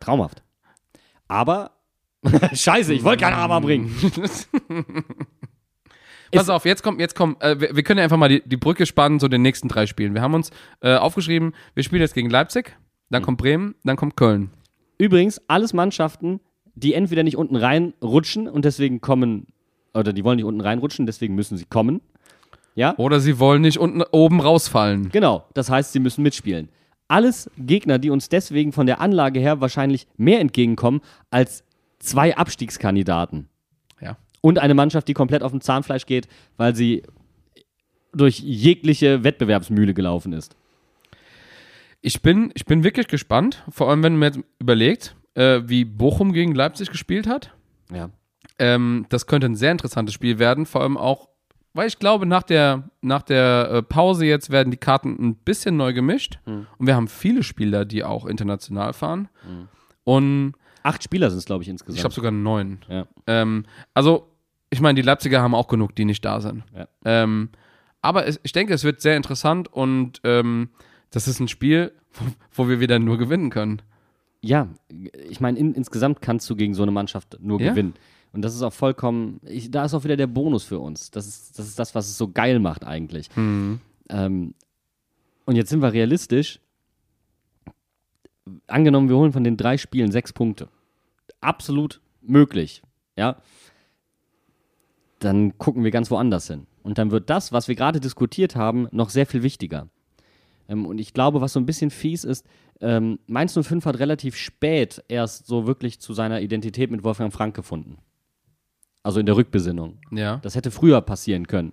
Traumhaft. 0.01 0.42
Aber, 1.28 1.72
scheiße, 2.53 2.92
ich 2.92 3.05
wollte 3.05 3.24
keinen 3.24 3.34
Aber 3.34 3.61
bringen. 3.61 3.94
Pass 6.33 6.49
auf, 6.49 6.64
jetzt 6.64 6.83
kommt, 6.83 7.01
jetzt 7.01 7.14
kommt, 7.14 7.43
äh, 7.43 7.61
wir, 7.61 7.76
wir 7.76 7.83
können 7.83 7.99
ja 7.99 8.05
einfach 8.05 8.16
mal 8.16 8.28
die, 8.28 8.43
die 8.45 8.57
Brücke 8.57 8.87
spannen 8.87 9.20
zu 9.20 9.28
den 9.28 9.43
nächsten 9.43 9.68
drei 9.68 9.87
Spielen. 9.87 10.14
Wir 10.14 10.22
haben 10.22 10.35
uns 10.35 10.51
äh, 10.81 10.95
aufgeschrieben, 10.95 11.55
wir 11.74 11.83
spielen 11.83 12.03
jetzt 12.03 12.14
gegen 12.14 12.31
Leipzig, 12.31 12.76
dann 13.11 13.22
kommt 13.22 13.39
Bremen, 13.39 13.74
dann 13.85 13.97
kommt 13.97 14.16
Köln. 14.16 14.51
Übrigens, 14.99 15.41
alles 15.49 15.72
Mannschaften, 15.72 16.41
die 16.74 16.95
entweder 16.95 17.22
nicht 17.22 17.37
unten 17.37 17.57
reinrutschen 17.57 18.49
und 18.49 18.64
deswegen 18.64 19.01
kommen, 19.01 19.47
oder 19.95 20.12
die 20.12 20.24
wollen 20.24 20.37
nicht 20.37 20.45
unten 20.45 20.61
reinrutschen, 20.61 21.07
deswegen 21.07 21.35
müssen 21.35 21.57
sie 21.57 21.64
kommen. 21.64 22.01
Ja? 22.74 22.95
Oder 22.97 23.20
sie 23.20 23.39
wollen 23.39 23.62
nicht 23.62 23.78
unten 23.78 24.03
oben 24.12 24.41
rausfallen. 24.41 25.11
Genau, 25.11 25.45
das 25.55 25.70
heißt, 25.70 25.93
sie 25.93 26.01
müssen 26.01 26.22
mitspielen. 26.22 26.68
Alles 27.09 27.51
Gegner, 27.59 27.99
die 27.99 28.11
uns 28.11 28.28
deswegen 28.28 28.72
von 28.72 28.87
der 28.87 29.01
Anlage 29.01 29.41
her 29.41 29.61
wahrscheinlich 29.61 30.07
mehr 30.16 30.39
entgegenkommen 30.41 31.01
als 31.31 31.64
zwei 31.99 32.37
Abstiegskandidaten. 32.37 33.49
Und 34.41 34.59
eine 34.59 34.74
Mannschaft, 34.74 35.09
die 35.09 35.14
komplett 35.14 35.43
auf 35.43 35.51
dem 35.51 35.61
Zahnfleisch 35.61 36.07
geht, 36.07 36.28
weil 36.57 36.74
sie 36.74 37.03
durch 38.12 38.41
jegliche 38.41 39.22
Wettbewerbsmühle 39.22 39.95
gelaufen 39.95 40.32
ist. 40.32 40.57
Ich 42.01 42.22
bin, 42.22 42.51
ich 42.55 42.64
bin 42.64 42.82
wirklich 42.82 43.09
gespannt, 43.09 43.62
vor 43.68 43.91
allem 43.91 44.03
wenn 44.03 44.16
man 44.16 44.32
jetzt 44.32 44.45
überlegt, 44.59 45.14
äh, 45.34 45.61
wie 45.66 45.84
Bochum 45.84 46.32
gegen 46.32 46.55
Leipzig 46.55 46.91
gespielt 46.91 47.26
hat. 47.26 47.55
Ja. 47.93 48.11
Ähm, 48.59 49.07
das 49.11 49.26
könnte 49.26 49.47
ein 49.47 49.55
sehr 49.55 49.72
interessantes 49.72 50.14
Spiel 50.14 50.38
werden, 50.38 50.64
vor 50.66 50.80
allem 50.80 50.97
auch, 50.97 51.28
weil 51.74 51.86
ich 51.86 51.99
glaube, 51.99 52.26
nach 52.26 52.43
der, 52.43 52.91
nach 53.03 53.22
der 53.22 53.70
äh, 53.70 53.82
Pause 53.82 54.24
jetzt 54.24 54.51
werden 54.51 54.70
die 54.70 54.76
Karten 54.76 55.16
ein 55.20 55.36
bisschen 55.36 55.76
neu 55.76 55.93
gemischt. 55.93 56.38
Und 56.47 56.86
wir 56.86 56.97
haben 56.97 57.07
viele 57.07 57.43
Spieler, 57.43 57.84
die 57.84 58.03
auch 58.03 58.26
international 58.26 58.93
fahren. 58.93 59.28
Und 60.05 60.55
Acht 60.82 61.03
Spieler 61.05 61.30
sind 61.30 61.38
es, 61.38 61.45
glaube 61.45 61.62
ich, 61.62 61.68
insgesamt. 61.68 61.97
ich 61.97 62.03
glaube 62.03 62.14
sogar 62.14 62.30
neun. 62.32 62.78
ja. 62.88 63.07
Ähm, 63.26 63.66
also, 63.95 64.30
ich 64.71 64.81
meine, 64.81 64.97
die 64.97 65.03
Leipziger 65.07 65.43
haben 65.43 65.55
auch 65.55 65.68
genug, 65.68 65.95
die 65.97 66.05
nicht 66.05 66.25
da 66.25 66.41
sind. 66.41 66.62
Ja. 66.77 66.89
Ähm, 67.05 67.51
aber 68.03 68.27
es, 68.27 68.41
ich 68.43 68.53
denke, 68.53 68.73
es 68.73 68.85
wird 68.85 69.01
sehr 69.01 69.16
interessant 69.16 69.73
und 69.73 70.21
ähm, 70.25 70.71
das 71.11 71.29
ist 71.29 71.41
ein 71.41 71.49
Spiel, 71.49 71.93
wo, 72.12 72.25
wo 72.53 72.68
wir 72.68 72.81
wieder 72.81 72.99
nur 72.99 73.18
gewinnen 73.18 73.51
können. 73.51 73.83
ja, 74.43 74.68
ich 75.29 75.41
meine, 75.41 75.59
in, 75.59 75.75
insgesamt 75.75 76.23
kannst 76.23 76.49
du 76.49 76.57
gegen 76.57 76.73
so 76.75 76.83
eine 76.83 76.93
Mannschaft 76.93 77.37
nur 77.41 77.61
Ja. 77.61 77.71
gewinnen. 77.71 77.95
Und 78.33 78.43
das 78.43 78.55
ist 78.55 78.62
auch 78.62 78.73
vollkommen, 78.73 79.41
ich, 79.45 79.71
da 79.73 79.85
ist 79.85 79.93
auch 79.93 80.05
wieder 80.05 80.16
der 80.16 80.29
Bonus 80.29 80.62
für 80.64 80.79
uns. 80.79 81.11
Das 81.11 81.27
ist, 81.27 81.59
das 81.59 81.66
ist 81.66 81.79
das, 81.79 81.95
was 81.97 82.07
es 82.09 82.16
so 82.16 82.29
geil 82.31 82.61
macht 82.61 82.85
eigentlich. 82.87 83.29
Mhm. 83.37 83.81
Ähm, 84.09 84.55
und 85.47 85.57
jetzt 85.57 85.68
sind 85.68 85.83
wir 85.83 85.93
realistisch. 85.93 86.61
Angenommen, 88.66 89.09
wir 89.09 89.16
holen 89.16 89.33
von 89.33 89.45
den 89.45 89.57
drei 89.57 89.77
Spielen 89.79 90.11
sechs 90.12 90.33
Punkte. 90.33 90.68
Absolut 91.41 92.01
möglich. 92.23 92.83
Ja. 93.16 93.37
Dann 95.21 95.57
gucken 95.59 95.85
wir 95.85 95.91
ganz 95.91 96.11
woanders 96.11 96.49
hin. 96.49 96.66
Und 96.83 96.99
dann 96.99 97.11
wird 97.11 97.31
das, 97.31 97.53
was 97.53 97.68
wir 97.68 97.75
gerade 97.75 98.01
diskutiert 98.01 98.57
haben, 98.57 98.89
noch 98.91 99.11
sehr 99.11 99.27
viel 99.27 99.43
wichtiger. 99.43 99.89
Ähm, 100.68 100.87
und 100.87 100.99
ich 100.99 101.12
glaube, 101.12 101.41
was 101.41 101.53
so 101.53 101.61
ein 101.61 101.66
bisschen 101.66 101.91
fies 101.91 102.25
ist, 102.25 102.47
ähm, 102.81 103.18
Mainz 103.27 103.53
05 103.53 103.85
hat 103.85 103.99
relativ 103.99 104.37
spät 104.37 105.05
erst 105.09 105.47
so 105.47 105.66
wirklich 105.66 106.01
zu 106.01 106.14
seiner 106.14 106.41
Identität 106.41 106.91
mit 106.91 107.05
Wolfgang 107.05 107.33
Frank 107.33 107.55
gefunden. 107.55 107.99
Also 109.03 109.21
in 109.21 109.27
der 109.27 109.37
Rückbesinnung. 109.37 109.99
Ja. 110.11 110.37
Das 110.39 110.55
hätte 110.55 110.71
früher 110.71 111.01
passieren 111.01 111.47
können. 111.47 111.73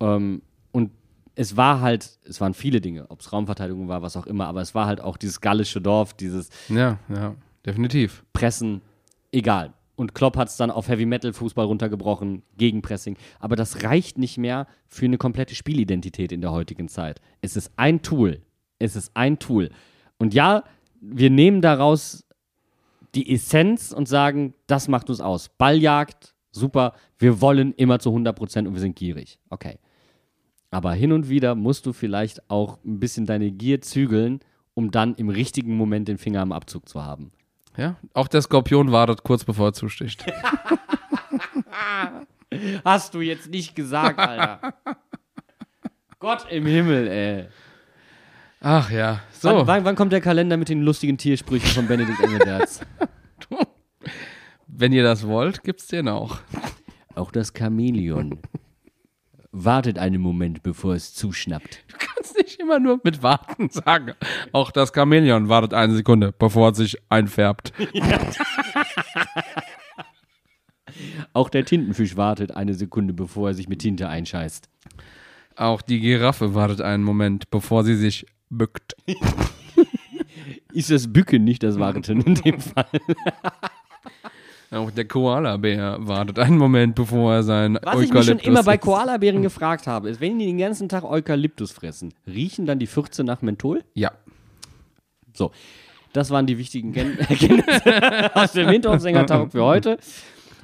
Ähm, 0.00 0.42
und 0.72 0.90
es 1.34 1.56
war 1.56 1.80
halt, 1.80 2.18
es 2.24 2.40
waren 2.40 2.54
viele 2.54 2.80
Dinge, 2.80 3.10
ob 3.10 3.20
es 3.20 3.32
Raumverteidigung 3.32 3.88
war, 3.88 4.02
was 4.02 4.16
auch 4.16 4.26
immer, 4.26 4.46
aber 4.46 4.60
es 4.60 4.74
war 4.74 4.86
halt 4.86 5.00
auch 5.00 5.16
dieses 5.16 5.40
gallische 5.40 5.80
Dorf, 5.80 6.14
dieses 6.14 6.50
Ja, 6.68 6.98
ja, 7.08 7.34
definitiv. 7.66 8.24
Pressen, 8.32 8.80
egal. 9.32 9.72
Und 9.96 10.14
Klopp 10.14 10.36
hat 10.36 10.48
es 10.48 10.56
dann 10.56 10.70
auf 10.70 10.88
Heavy 10.88 11.06
Metal 11.06 11.32
Fußball 11.32 11.66
runtergebrochen, 11.66 12.42
Gegenpressing. 12.56 13.16
Aber 13.38 13.54
das 13.54 13.84
reicht 13.84 14.18
nicht 14.18 14.38
mehr 14.38 14.66
für 14.88 15.04
eine 15.04 15.18
komplette 15.18 15.54
Spielidentität 15.54 16.32
in 16.32 16.40
der 16.40 16.50
heutigen 16.50 16.88
Zeit. 16.88 17.20
Es 17.40 17.56
ist 17.56 17.72
ein 17.76 18.02
Tool. 18.02 18.42
Es 18.78 18.96
ist 18.96 19.12
ein 19.14 19.38
Tool. 19.38 19.70
Und 20.18 20.34
ja, 20.34 20.64
wir 21.00 21.30
nehmen 21.30 21.60
daraus 21.60 22.26
die 23.14 23.32
Essenz 23.32 23.92
und 23.92 24.08
sagen, 24.08 24.54
das 24.66 24.88
macht 24.88 25.10
uns 25.10 25.20
aus. 25.20 25.48
Balljagd, 25.48 26.34
super. 26.50 26.94
Wir 27.18 27.40
wollen 27.40 27.72
immer 27.74 28.00
zu 28.00 28.10
100% 28.10 28.66
und 28.66 28.74
wir 28.74 28.80
sind 28.80 28.96
gierig. 28.96 29.38
Okay. 29.50 29.78
Aber 30.70 30.92
hin 30.92 31.12
und 31.12 31.28
wieder 31.28 31.54
musst 31.54 31.86
du 31.86 31.92
vielleicht 31.92 32.50
auch 32.50 32.78
ein 32.84 32.98
bisschen 32.98 33.26
deine 33.26 33.52
Gier 33.52 33.80
zügeln, 33.80 34.40
um 34.74 34.90
dann 34.90 35.14
im 35.14 35.28
richtigen 35.28 35.76
Moment 35.76 36.08
den 36.08 36.18
Finger 36.18 36.40
am 36.40 36.50
Abzug 36.50 36.88
zu 36.88 37.04
haben. 37.04 37.30
Ja, 37.76 37.96
auch 38.12 38.28
der 38.28 38.42
Skorpion 38.42 38.92
wartet 38.92 39.24
kurz 39.24 39.44
bevor 39.44 39.68
er 39.68 39.72
zusticht. 39.72 40.24
Hast 42.84 43.14
du 43.14 43.20
jetzt 43.20 43.50
nicht 43.50 43.74
gesagt, 43.74 44.18
Alter. 44.18 44.74
Gott 46.20 46.46
im 46.50 46.66
Himmel, 46.66 47.08
ey. 47.08 47.46
Ach 48.60 48.90
ja, 48.90 49.20
so. 49.32 49.48
Wann, 49.50 49.66
wann, 49.66 49.84
wann 49.84 49.96
kommt 49.96 50.12
der 50.12 50.20
Kalender 50.20 50.56
mit 50.56 50.68
den 50.68 50.82
lustigen 50.82 51.18
Tiersprüchen 51.18 51.68
von 51.68 51.86
Benedikt 51.86 52.20
Engelberts? 52.20 52.80
Wenn 54.66 54.92
ihr 54.92 55.02
das 55.02 55.26
wollt, 55.26 55.62
gibt's 55.62 55.86
den 55.88 56.08
auch. 56.08 56.38
Auch 57.14 57.30
das 57.30 57.52
Chamäleon 57.56 58.40
wartet 59.54 59.98
einen 59.98 60.20
Moment, 60.20 60.62
bevor 60.62 60.94
es 60.94 61.14
zuschnappt. 61.14 61.84
Du 61.88 61.96
kannst 61.98 62.36
nicht 62.36 62.60
immer 62.60 62.80
nur 62.80 63.00
mit 63.04 63.22
Warten 63.22 63.70
sagen. 63.70 64.12
Auch 64.52 64.70
das 64.70 64.92
Chamäleon 64.92 65.48
wartet 65.48 65.72
eine 65.74 65.94
Sekunde, 65.94 66.34
bevor 66.36 66.72
es 66.72 66.78
sich 66.78 66.98
einfärbt. 67.08 67.72
Auch 71.32 71.48
der 71.48 71.64
Tintenfisch 71.64 72.16
wartet 72.16 72.52
eine 72.52 72.74
Sekunde, 72.74 73.14
bevor 73.14 73.48
er 73.48 73.54
sich 73.54 73.68
mit 73.68 73.80
Tinte 73.80 74.08
einscheißt. 74.08 74.68
Auch 75.56 75.82
die 75.82 76.00
Giraffe 76.00 76.54
wartet 76.54 76.80
einen 76.80 77.02
Moment, 77.02 77.50
bevor 77.50 77.84
sie 77.84 77.96
sich 77.96 78.26
bückt. 78.50 78.94
Ist 80.72 80.90
das 80.90 81.12
Bücken 81.12 81.44
nicht 81.44 81.62
das 81.62 81.78
Warten 81.78 82.20
in 82.20 82.34
dem 82.34 82.60
Fall? 82.60 82.86
Auch 84.74 84.90
der 84.90 85.04
Koala-Bär 85.06 85.98
wartet 86.00 86.38
einen 86.38 86.58
Moment, 86.58 86.94
bevor 86.94 87.34
er 87.34 87.42
sein 87.42 87.78
Was 87.82 88.00
ich 88.00 88.12
mich 88.12 88.24
schon 88.24 88.34
Eukalyptus 88.36 88.46
immer 88.48 88.62
bei. 88.62 88.76
Koalabären 88.78 89.42
gefragt 89.42 89.86
habe, 89.86 90.10
ist, 90.10 90.20
wenn 90.20 90.38
die 90.38 90.46
den 90.46 90.58
ganzen 90.58 90.88
Tag 90.88 91.04
Eukalyptus 91.04 91.70
fressen, 91.72 92.12
riechen 92.26 92.66
dann 92.66 92.78
die 92.78 92.86
14 92.86 93.24
nach 93.24 93.42
Menthol? 93.42 93.82
Ja. 93.94 94.12
So, 95.32 95.50
das 96.12 96.30
waren 96.30 96.46
die 96.46 96.58
wichtigen 96.58 96.92
Ken- 96.92 97.18
Erkenntnisse 97.18 98.34
aus 98.36 98.52
dem 98.52 98.68
Hinterhofsänger-Talk 98.68 99.52
für 99.52 99.64
heute. 99.64 99.98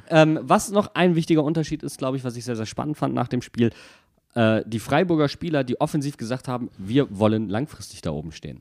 Ähm, 0.08 0.38
was 0.42 0.70
noch 0.70 0.94
ein 0.94 1.14
wichtiger 1.14 1.44
Unterschied 1.44 1.82
ist, 1.82 1.98
glaube 1.98 2.16
ich, 2.16 2.24
was 2.24 2.36
ich 2.36 2.44
sehr, 2.44 2.56
sehr 2.56 2.66
spannend 2.66 2.96
fand 2.96 3.14
nach 3.14 3.28
dem 3.28 3.42
Spiel, 3.42 3.70
äh, 4.34 4.62
die 4.66 4.80
Freiburger 4.80 5.28
Spieler, 5.28 5.62
die 5.64 5.80
offensiv 5.80 6.16
gesagt 6.16 6.48
haben, 6.48 6.70
wir 6.78 7.06
wollen 7.16 7.48
langfristig 7.48 8.00
da 8.02 8.10
oben 8.10 8.32
stehen. 8.32 8.60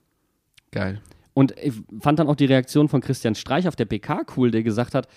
Geil. 0.72 1.02
Und 1.34 1.54
ich 1.62 1.74
fand 2.02 2.20
dann 2.20 2.28
auch 2.28 2.36
die 2.36 2.46
Reaktion 2.46 2.90
von 2.90 3.02
Christian 3.02 3.34
Streich 3.34 3.68
auf 3.68 3.76
der 3.76 3.86
PK 3.86 4.26
cool, 4.36 4.52
der 4.52 4.62
gesagt 4.62 4.94
hat, 4.94 5.08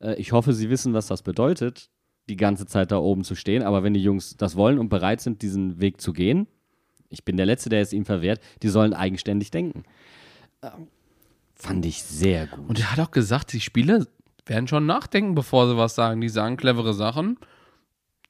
äh, 0.00 0.14
ich 0.14 0.32
hoffe, 0.32 0.52
Sie 0.52 0.70
wissen, 0.70 0.94
was 0.94 1.06
das 1.06 1.22
bedeutet, 1.22 1.90
die 2.28 2.36
ganze 2.36 2.66
Zeit 2.66 2.90
da 2.90 2.98
oben 2.98 3.24
zu 3.24 3.34
stehen. 3.34 3.62
Aber 3.62 3.82
wenn 3.82 3.94
die 3.94 4.02
Jungs 4.02 4.36
das 4.36 4.56
wollen 4.56 4.78
und 4.78 4.88
bereit 4.88 5.20
sind, 5.20 5.42
diesen 5.42 5.80
Weg 5.80 6.00
zu 6.00 6.12
gehen, 6.12 6.46
ich 7.08 7.24
bin 7.24 7.36
der 7.36 7.46
Letzte, 7.46 7.68
der 7.68 7.80
es 7.80 7.92
ihm 7.92 8.04
verwehrt, 8.04 8.40
die 8.62 8.68
sollen 8.68 8.94
eigenständig 8.94 9.50
denken. 9.50 9.84
Ähm, 10.62 10.88
fand 11.54 11.84
ich 11.84 12.02
sehr 12.02 12.46
gut. 12.46 12.68
Und 12.68 12.78
er 12.78 12.92
hat 12.92 13.00
auch 13.00 13.10
gesagt, 13.10 13.52
die 13.52 13.60
Spieler 13.60 14.06
werden 14.46 14.68
schon 14.68 14.86
nachdenken, 14.86 15.34
bevor 15.34 15.68
sie 15.68 15.76
was 15.76 15.94
sagen. 15.94 16.20
Die 16.20 16.28
sagen 16.28 16.56
clevere 16.56 16.94
Sachen. 16.94 17.38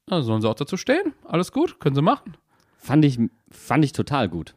Da 0.07 0.23
sollen 0.23 0.41
sie 0.41 0.49
auch 0.49 0.55
dazu 0.55 0.77
stehen. 0.77 1.15
Alles 1.25 1.53
gut, 1.53 1.79
können 1.79 1.95
sie 1.95 2.03
machen. 2.03 2.37
Fand 2.79 3.05
ich, 3.05 3.19
fand 3.51 3.85
ich 3.85 3.93
total 3.93 4.29
gut. 4.29 4.55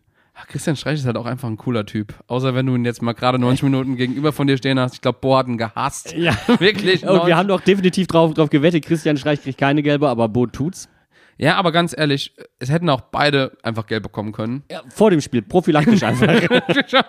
Christian 0.48 0.76
Streich 0.76 1.00
ist 1.00 1.06
halt 1.06 1.18
auch 1.18 1.26
einfach 1.26 1.48
ein 1.48 1.58
cooler 1.58 1.86
Typ. 1.86 2.14
Außer 2.28 2.56
wenn 2.56 2.66
du 2.66 2.76
ihn 2.76 2.86
jetzt 2.86 3.02
mal 3.02 3.14
gerade 3.14 3.40
90 3.40 3.64
Minuten 3.64 3.96
gegenüber 3.96 4.34
von 4.34 4.48
dir 4.48 4.58
stehen 4.58 4.80
hast. 4.80 4.96
Ich 4.96 5.02
glaube, 5.02 5.20
Bo 5.22 5.38
hat 5.38 5.48
ihn 5.48 5.58
gehasst. 5.58 6.14
Ja. 6.14 6.36
Wirklich. 6.60 7.04
Und 7.04 7.10
wir 7.10 7.16
90 7.18 7.34
haben 7.36 7.48
doch 7.48 7.62
definitiv 7.62 8.08
drauf, 8.08 8.34
drauf 8.34 8.50
gewettet, 8.50 8.86
Christian 8.86 9.18
Streich 9.18 9.42
kriegt 9.42 9.60
keine 9.60 9.84
gelbe, 9.84 10.10
aber 10.10 10.28
Bo 10.30 10.48
tut's. 10.48 10.90
ja, 11.38 11.56
aber 11.56 11.72
ganz 11.72 11.96
ehrlich, 11.98 12.36
es 12.60 12.70
hätten 12.72 12.90
auch 12.90 13.02
beide 13.02 13.56
einfach 13.64 13.86
Geld 13.86 14.04
bekommen 14.04 14.32
können. 14.32 14.64
Ja, 14.72 14.82
vor 14.90 15.12
dem 15.12 15.22
Spiel, 15.22 15.42
prophylaktisch 15.44 16.04
einfach. 16.04 16.34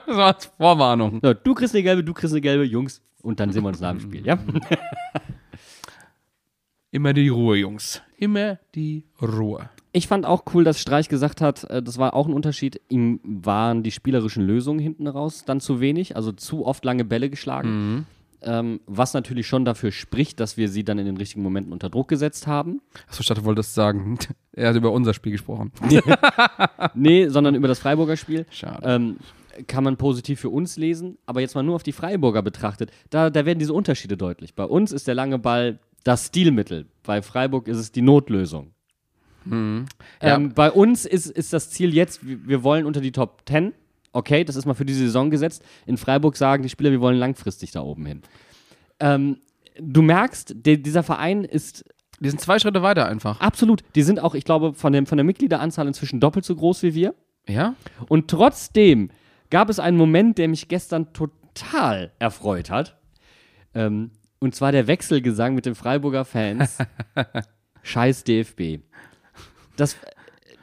so 0.06 0.22
als 0.22 0.46
Vorwarnung. 0.58 1.20
so, 1.22 1.34
du 1.34 1.54
kriegst 1.54 1.74
eine 1.74 1.82
gelbe, 1.82 2.04
du 2.04 2.12
kriegst 2.12 2.34
eine 2.34 2.40
gelbe, 2.40 2.64
Jungs. 2.64 3.02
Und 3.22 3.40
dann 3.40 3.50
sehen 3.52 3.62
wir 3.62 3.68
uns 3.68 3.80
nach 3.80 3.90
dem 3.92 4.00
Spiel, 4.00 4.26
ja? 4.26 4.38
Immer 6.90 7.12
die 7.12 7.28
Ruhe, 7.28 7.56
Jungs. 7.56 8.02
Immer 8.18 8.58
die 8.74 9.04
Ruhe. 9.20 9.68
Ich 9.96 10.08
fand 10.08 10.26
auch 10.26 10.42
cool, 10.52 10.64
dass 10.64 10.80
Streich 10.80 11.08
gesagt 11.08 11.40
hat, 11.40 11.64
äh, 11.70 11.80
das 11.80 11.98
war 11.98 12.14
auch 12.14 12.26
ein 12.26 12.34
Unterschied, 12.34 12.80
ihm 12.88 13.20
waren 13.22 13.84
die 13.84 13.92
spielerischen 13.92 14.44
Lösungen 14.44 14.80
hinten 14.80 15.06
raus 15.06 15.44
dann 15.46 15.60
zu 15.60 15.80
wenig, 15.80 16.16
also 16.16 16.32
zu 16.32 16.66
oft 16.66 16.84
lange 16.84 17.04
Bälle 17.04 17.30
geschlagen. 17.30 17.68
Ähm, 18.42 18.80
was 18.86 19.14
natürlich 19.14 19.46
schon 19.46 19.64
dafür 19.64 19.92
spricht, 19.92 20.40
dass 20.40 20.56
wir 20.56 20.68
sie 20.68 20.82
dann 20.82 20.98
in 20.98 21.06
den 21.06 21.16
richtigen 21.16 21.42
Momenten 21.44 21.72
unter 21.72 21.90
Druck 21.90 22.08
gesetzt 22.08 22.48
haben. 22.48 22.82
Achso, 23.08 23.20
ich 23.20 23.28
dachte, 23.28 23.42
du 23.42 23.46
wolltest 23.46 23.72
sagen, 23.72 24.18
er 24.52 24.70
hat 24.70 24.76
über 24.76 24.90
unser 24.90 25.14
Spiel 25.14 25.30
gesprochen. 25.30 25.70
Nee, 26.94 27.28
sondern 27.28 27.54
über 27.54 27.68
das 27.68 27.78
Freiburger 27.78 28.16
Spiel. 28.16 28.46
Schade. 28.50 28.80
Ähm, 28.82 29.18
kann 29.68 29.84
man 29.84 29.96
positiv 29.96 30.40
für 30.40 30.50
uns 30.50 30.76
lesen, 30.76 31.18
aber 31.24 31.40
jetzt 31.40 31.54
mal 31.54 31.62
nur 31.62 31.76
auf 31.76 31.84
die 31.84 31.92
Freiburger 31.92 32.42
betrachtet, 32.42 32.90
da, 33.10 33.30
da 33.30 33.46
werden 33.46 33.60
diese 33.60 33.72
Unterschiede 33.72 34.16
deutlich. 34.16 34.56
Bei 34.56 34.64
uns 34.64 34.90
ist 34.90 35.06
der 35.06 35.14
lange 35.14 35.38
Ball 35.38 35.78
das 36.02 36.26
Stilmittel, 36.26 36.86
bei 37.04 37.22
Freiburg 37.22 37.68
ist 37.68 37.78
es 37.78 37.92
die 37.92 38.02
Notlösung. 38.02 38.74
Mhm. 39.44 39.86
Ja. 40.22 40.36
Ähm, 40.36 40.52
bei 40.54 40.70
uns 40.70 41.04
ist, 41.04 41.26
ist 41.26 41.52
das 41.52 41.70
Ziel 41.70 41.94
jetzt, 41.94 42.20
wir 42.22 42.62
wollen 42.62 42.86
unter 42.86 43.00
die 43.00 43.12
Top 43.12 43.42
10. 43.48 43.72
Okay, 44.12 44.44
das 44.44 44.56
ist 44.56 44.64
mal 44.64 44.74
für 44.74 44.84
diese 44.84 45.00
Saison 45.00 45.30
gesetzt. 45.30 45.64
In 45.86 45.96
Freiburg 45.96 46.36
sagen 46.36 46.62
die 46.62 46.68
Spieler, 46.68 46.90
wir 46.90 47.00
wollen 47.00 47.18
langfristig 47.18 47.72
da 47.72 47.80
oben 47.80 48.06
hin. 48.06 48.22
Ähm, 49.00 49.38
du 49.78 50.02
merkst, 50.02 50.54
der, 50.56 50.76
dieser 50.76 51.02
Verein 51.02 51.44
ist 51.44 51.84
Die 52.20 52.28
sind 52.30 52.40
zwei 52.40 52.58
Schritte 52.60 52.82
weiter 52.82 53.06
einfach. 53.06 53.40
absolut, 53.40 53.82
die 53.96 54.02
sind 54.02 54.20
auch, 54.20 54.34
ich 54.34 54.44
glaube, 54.44 54.72
von, 54.74 54.92
dem, 54.92 55.06
von 55.06 55.18
der 55.18 55.24
Mitgliederanzahl 55.24 55.86
inzwischen 55.88 56.20
doppelt 56.20 56.44
so 56.44 56.54
groß 56.54 56.82
wie 56.84 56.94
wir. 56.94 57.14
Ja? 57.48 57.74
Und 58.08 58.28
trotzdem 58.28 59.10
gab 59.50 59.68
es 59.68 59.78
einen 59.80 59.96
Moment, 59.96 60.38
der 60.38 60.48
mich 60.48 60.68
gestern 60.68 61.12
total 61.12 62.12
erfreut 62.18 62.70
hat. 62.70 62.96
Ähm, 63.74 64.12
und 64.38 64.54
zwar 64.54 64.72
der 64.72 64.86
Wechselgesang 64.86 65.54
mit 65.54 65.66
den 65.66 65.74
Freiburger 65.74 66.24
Fans. 66.24 66.78
Scheiß 67.82 68.24
DFB. 68.24 68.80
Das, 69.76 69.96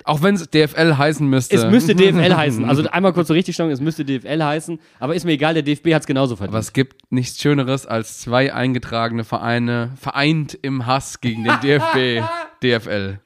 Auch 0.03 0.21
wenn 0.23 0.35
es 0.35 0.49
DFL 0.49 0.97
heißen 0.97 1.27
müsste. 1.27 1.55
es 1.55 1.65
müsste 1.65 1.95
DFL 1.95 2.35
heißen. 2.35 2.65
Also 2.65 2.89
einmal 2.89 3.13
kurz 3.13 3.27
zur 3.27 3.35
Richtigstellung, 3.35 3.71
es 3.71 3.81
müsste 3.81 4.03
DFL 4.05 4.41
heißen. 4.43 4.79
Aber 4.99 5.15
ist 5.15 5.25
mir 5.25 5.33
egal, 5.33 5.53
der 5.53 5.63
DFB 5.63 5.93
hat 5.93 6.01
es 6.01 6.07
genauso 6.07 6.35
verdient. 6.35 6.53
Aber 6.53 6.59
es 6.59 6.73
gibt 6.73 7.11
nichts 7.11 7.39
Schöneres 7.41 7.85
als 7.85 8.19
zwei 8.19 8.53
eingetragene 8.53 9.23
Vereine 9.23 9.91
vereint 9.99 10.57
im 10.61 10.85
Hass 10.85 11.21
gegen 11.21 11.43
den 11.43 11.59
DFB, 11.61 12.23
DFL. 12.63 13.19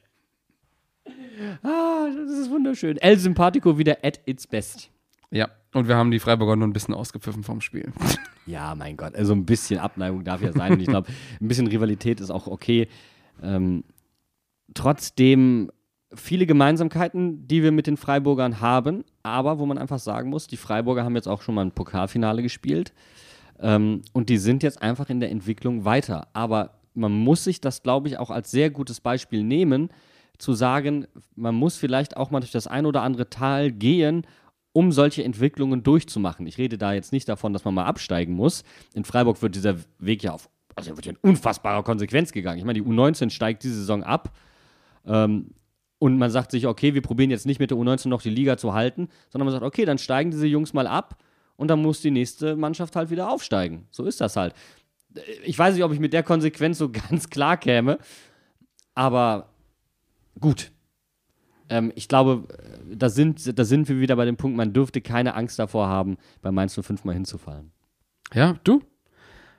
Ah, 1.64 2.08
das 2.16 2.38
ist 2.40 2.50
wunderschön. 2.50 2.98
El 2.98 3.18
Sympathico 3.18 3.78
wieder 3.78 3.98
at 4.04 4.20
its 4.26 4.48
best. 4.48 4.90
Ja, 5.32 5.50
und 5.74 5.88
wir 5.88 5.96
haben 5.96 6.12
die 6.12 6.20
Freiburger 6.20 6.56
nur 6.56 6.68
ein 6.68 6.74
bisschen 6.74 6.94
ausgepfiffen 6.94 7.44
vom 7.44 7.62
Spiel. 7.62 7.92
Ja, 8.48 8.76
mein 8.76 8.96
Gott, 8.96 9.16
also 9.16 9.34
ein 9.34 9.44
bisschen 9.44 9.80
Abneigung 9.80 10.24
darf 10.24 10.40
ja 10.40 10.54
sein. 10.54 10.74
Und 10.74 10.80
ich 10.80 10.88
glaube, 10.88 11.08
ein 11.42 11.48
bisschen 11.48 11.66
Rivalität 11.66 12.22
ist 12.22 12.30
auch 12.30 12.46
okay. 12.46 12.88
Ähm, 13.42 13.84
trotzdem 14.74 15.72
viele 16.14 16.46
Gemeinsamkeiten, 16.46 17.48
die 17.48 17.64
wir 17.64 17.72
mit 17.72 17.88
den 17.88 17.98
Freiburgern 17.98 18.62
haben, 18.62 19.04
aber 19.24 19.60
wo 19.60 19.66
man 19.66 19.78
einfach 19.78 20.00
sagen 20.00 20.30
muss, 20.30 20.48
die 20.48 20.58
Freiburger 20.58 21.04
haben 21.04 21.16
jetzt 21.16 21.28
auch 21.28 21.42
schon 21.42 21.56
mal 21.56 21.66
ein 21.66 21.72
Pokalfinale 21.72 22.42
gespielt 22.42 22.94
ähm, 23.60 24.02
und 24.14 24.30
die 24.30 24.38
sind 24.38 24.64
jetzt 24.64 24.82
einfach 24.82 25.10
in 25.10 25.20
der 25.20 25.32
Entwicklung 25.32 25.86
weiter. 25.86 26.28
Aber 26.34 26.80
man 26.94 27.12
muss 27.12 27.44
sich 27.44 27.62
das, 27.62 27.84
glaube 27.84 28.08
ich, 28.08 28.18
auch 28.18 28.30
als 28.30 28.52
sehr 28.52 28.70
gutes 28.70 29.02
Beispiel 29.02 29.44
nehmen, 29.44 29.90
zu 30.38 30.54
sagen, 30.54 31.08
man 31.36 31.56
muss 31.56 31.78
vielleicht 31.78 32.18
auch 32.18 32.32
mal 32.32 32.40
durch 32.40 32.52
das 32.52 32.68
ein 32.68 32.86
oder 32.86 33.02
andere 33.02 33.30
Tal 33.30 33.72
gehen, 33.72 34.26
um 34.74 34.92
solche 34.92 35.24
Entwicklungen 35.24 35.84
durchzumachen. 35.84 36.46
Ich 36.48 36.58
rede 36.58 36.78
da 36.78 36.92
jetzt 36.92 37.14
nicht 37.14 37.30
davon, 37.30 37.54
dass 37.54 37.64
man 37.64 37.74
mal 37.74 37.86
absteigen 37.86 38.34
muss. 38.34 38.64
In 38.94 39.06
Freiburg 39.06 39.42
wird 39.42 39.56
dieser 39.56 39.78
Weg 40.00 40.24
ja 40.24 40.34
auf, 40.34 40.50
also 40.76 40.96
wird 40.98 41.06
ja 41.06 41.14
in 41.14 41.18
unfassbarer 41.22 41.84
Konsequenz 41.84 42.34
gegangen. 42.34 42.60
Ich 42.60 42.66
meine, 42.66 42.82
die 42.82 42.86
U19 42.86 43.30
steigt 43.30 43.64
diese 43.64 43.76
Saison 43.76 44.04
ab. 44.04 44.36
Ähm, 45.06 45.52
und 46.00 46.18
man 46.18 46.30
sagt 46.30 46.52
sich, 46.52 46.68
okay, 46.68 46.94
wir 46.94 47.02
probieren 47.02 47.32
jetzt 47.32 47.46
nicht 47.46 47.60
mit 47.60 47.72
der 47.72 47.78
U19 47.78 48.10
noch 48.10 48.22
die 48.22 48.30
Liga 48.30 48.58
zu 48.58 48.74
halten, 48.74 49.08
sondern 49.30 49.46
man 49.46 49.54
sagt, 49.54 49.66
okay, 49.66 49.86
dann 49.86 49.98
steigen 49.98 50.32
diese 50.32 50.48
Jungs 50.48 50.74
mal 50.74 50.88
ab 50.88 51.18
und 51.56 51.70
dann 51.70 51.82
muss 51.82 52.02
die 52.02 52.12
nächste 52.12 52.56
Mannschaft 52.56 52.96
halt 52.96 53.10
wieder 53.10 53.32
aufsteigen. 53.32 53.88
So 53.92 54.06
ist 54.06 54.22
das 54.22 54.36
halt. 54.36 54.54
Ich 55.44 55.58
weiß 55.58 55.74
nicht, 55.74 55.84
ob 55.84 55.94
ich 55.94 56.00
mit 56.00 56.14
der 56.14 56.24
Konsequenz 56.24 56.78
so 56.78 56.90
ganz 57.10 57.30
klar 57.30 57.58
käme, 57.58 57.98
aber 58.94 59.50
gut. 60.40 60.72
Ähm, 61.70 61.92
ich 61.96 62.08
glaube, 62.08 62.48
äh, 62.54 62.96
da 62.96 63.10
sind, 63.10 63.58
da 63.58 63.64
sind 63.64 63.90
wir 63.90 64.00
wieder 64.00 64.16
bei 64.16 64.26
dem 64.26 64.38
Punkt, 64.38 64.58
man 64.58 64.74
dürfte 64.74 65.02
keine 65.02 65.34
Angst 65.34 65.58
davor 65.58 65.88
haben, 65.88 66.18
bei 66.42 66.52
Mainz 66.52 66.80
05 66.80 67.04
mal 67.06 67.14
hinzufallen. 67.14 67.72
Ja, 68.34 68.58
du. 68.64 68.82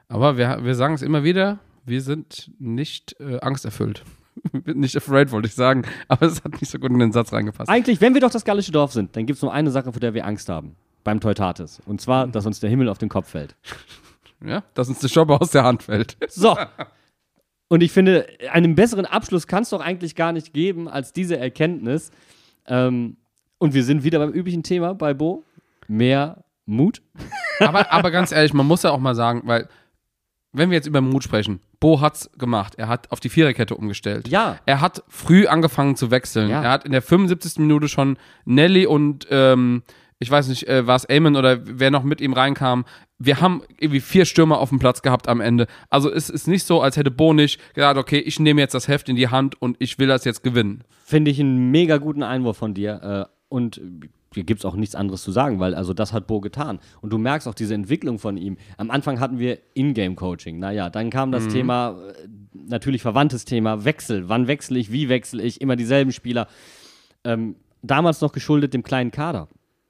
Aber 0.09 0.37
wir, 0.37 0.63
wir 0.63 0.75
sagen 0.75 0.95
es 0.95 1.03
immer 1.03 1.25
wieder, 1.25 1.59
wir 1.85 2.01
sind 2.03 2.53
nicht 2.59 3.17
äh, 3.21 3.41
angsterfüllt. 3.41 4.05
nicht 4.64 4.97
afraid, 4.97 5.30
wollte 5.30 5.49
ich 5.49 5.55
sagen. 5.55 5.82
Aber 6.09 6.26
es 6.26 6.43
hat 6.45 6.61
nicht 6.61 6.70
so 6.70 6.78
gut 6.78 6.91
in 6.91 6.99
den 6.99 7.12
Satz 7.12 7.32
reingepasst. 7.32 7.68
Eigentlich, 7.68 8.01
wenn 8.01 8.14
wir 8.14 8.20
doch 8.20 8.30
das 8.30 8.45
gallische 8.45 8.72
Dorf 8.72 8.93
sind, 8.93 9.16
dann 9.16 9.26
gibt 9.26 9.37
es 9.37 9.43
nur 9.43 9.53
eine 9.53 9.70
Sache, 9.70 9.93
vor 9.93 10.01
der 10.01 10.14
wir 10.14 10.26
Angst 10.26 10.49
haben. 10.49 10.76
Beim 11.05 11.20
Teutates. 11.20 11.80
Und 11.87 12.01
zwar, 12.01 12.26
dass 12.26 12.47
uns 12.47 12.61
der 12.61 12.70
Himmel 12.70 12.89
auf 12.89 12.99
den 12.99 13.09
Kopf 13.09 13.30
fällt. 13.30 13.57
Ja, 14.45 14.64
dass 14.74 14.91
uns 14.91 14.99
der 14.99 15.09
Schobbe 15.09 15.41
aus 15.41 15.51
der 15.51 15.64
Hand 15.64 15.84
fällt. 15.84 16.18
So. 16.28 16.59
Und 17.68 17.82
ich 17.82 17.91
finde, 17.91 18.26
einen 18.53 18.74
besseren 18.74 19.07
Abschluss 19.07 19.47
kann 19.47 19.62
es 19.62 19.70
doch 19.70 19.80
eigentlich 19.80 20.14
gar 20.14 20.32
nicht 20.32 20.53
geben 20.53 20.89
als 20.89 21.14
diese 21.14 21.39
Erkenntnis. 21.39 22.11
Ähm, 22.66 23.16
und 23.59 23.74
wir 23.74 23.82
sind 23.82 24.05
wieder 24.05 24.18
beim 24.18 24.30
üblichen 24.30 24.62
Thema 24.62 24.95
bei 24.95 25.14
Bo. 25.14 25.45
Mehr 25.89 26.45
Mut. 26.66 27.03
aber, 27.61 27.93
aber 27.93 28.11
ganz 28.11 28.30
ehrlich, 28.30 28.53
man 28.53 28.66
muss 28.66 28.82
ja 28.82 28.91
auch 28.91 28.99
mal 28.99 29.14
sagen, 29.14 29.43
weil, 29.47 29.68
wenn 30.57 30.71
wir 30.71 30.77
jetzt 30.77 30.87
über 30.87 31.01
Mut 31.01 31.23
sprechen, 31.23 31.61
Bo 31.81 32.01
hat's 32.01 32.31
gemacht. 32.39 32.75
Er 32.77 32.89
hat 32.89 33.11
auf 33.13 33.21
die 33.21 33.29
Viererkette 33.29 33.75
umgestellt. 33.75 34.29
Ja. 34.29 34.59
Er 34.67 34.81
hat 34.81 35.05
früh 35.09 35.47
angefangen 35.47 35.97
zu 35.97 36.11
wechseln. 36.11 36.49
Ja. 36.49 36.63
Er 36.63 36.71
hat 36.71 36.85
in 36.85 36.93
der 36.93 37.03
75. 37.03 37.59
Minute 37.59 37.89
schon 37.89 38.17
Nelly 38.45 38.87
und 38.87 39.27
ähm, 39.31 39.83
ich 40.19 40.31
weiß 40.31 40.49
nicht, 40.49 40.67
äh, 40.67 40.87
war 40.87 40.97
es 40.97 41.05
Eamon 41.09 41.37
oder 41.37 41.59
wer 41.63 41.91
noch 41.91 42.03
mit 42.03 42.21
ihm 42.21 42.33
reinkam. 42.33 42.85
Wir 43.19 43.41
haben 43.41 43.63
irgendwie 43.79 44.01
vier 44.01 44.25
Stürmer 44.25 44.59
auf 44.59 44.71
dem 44.71 44.79
Platz 44.79 45.03
gehabt 45.03 45.29
am 45.29 45.41
Ende. 45.41 45.67
Also 45.91 46.11
es 46.11 46.31
ist 46.31 46.49
nicht 46.49 46.65
so, 46.65 46.81
als 46.81 46.97
hätte 46.97 47.11
Bo 47.11 47.33
nicht 47.33 47.61
gesagt, 47.75 47.99
okay, 47.99 48.19
ich 48.19 48.41
nehme 48.41 48.61
jetzt 48.61 48.75
das 48.75 48.89
Heft 48.89 49.09
in 49.09 49.17
die 49.17 49.29
Hand 49.29 49.61
und 49.61 49.77
ich 49.79 49.99
will 49.99 50.09
das 50.09 50.25
jetzt 50.25 50.43
gewinnen. 50.43 50.85
Finde 51.05 51.31
ich 51.31 51.41
einen 51.41 51.71
mega 51.71 51.99
guten 51.99 52.23
Einwurf 52.23 52.57
von 52.57 52.75
dir. 52.75 53.29
Äh, 53.29 53.33
und 53.49 53.81
gibt 54.45 54.61
es 54.61 54.64
auch 54.64 54.74
nichts 54.74 54.95
anderes 54.95 55.22
zu 55.22 55.30
sagen, 55.30 55.61
weil 55.61 55.74
also 55.74 55.95
das 55.95 56.12
hat 56.12 56.26
Bo 56.26 56.41
getan. 56.41 56.78
Und 57.01 57.12
du 57.12 57.18
merkst 57.18 57.49
auch 57.49 57.55
diese 57.55 57.74
Entwicklung 57.74 58.18
von 58.18 58.37
ihm. 58.37 58.57
Am 58.76 58.91
Anfang 58.91 59.20
hatten 59.20 59.39
wir 59.39 59.59
Ingame-Coaching. 59.74 60.59
Naja, 60.59 60.91
dann 60.91 61.11
kam 61.11 61.32
das 61.32 61.49
Thema, 61.49 61.97
äh, 62.09 62.28
natürlich 62.53 63.03
verwandtes 63.03 63.45
Thema, 63.45 63.84
Wechsel. 63.84 64.28
Wann 64.28 64.47
wechsle 64.47 64.78
ich, 64.78 64.93
wie 64.93 65.09
wechsle 65.09 65.43
ich, 65.43 65.61
immer 65.61 65.76
dieselben 65.76 66.12
Spieler. 66.12 66.49
ähm, 67.24 67.57
damals 67.82 68.20
noch 68.20 68.32
geschuldet 68.32 68.74
dem 68.74 68.82
kleinen 68.82 69.11
Kader. 69.11 69.49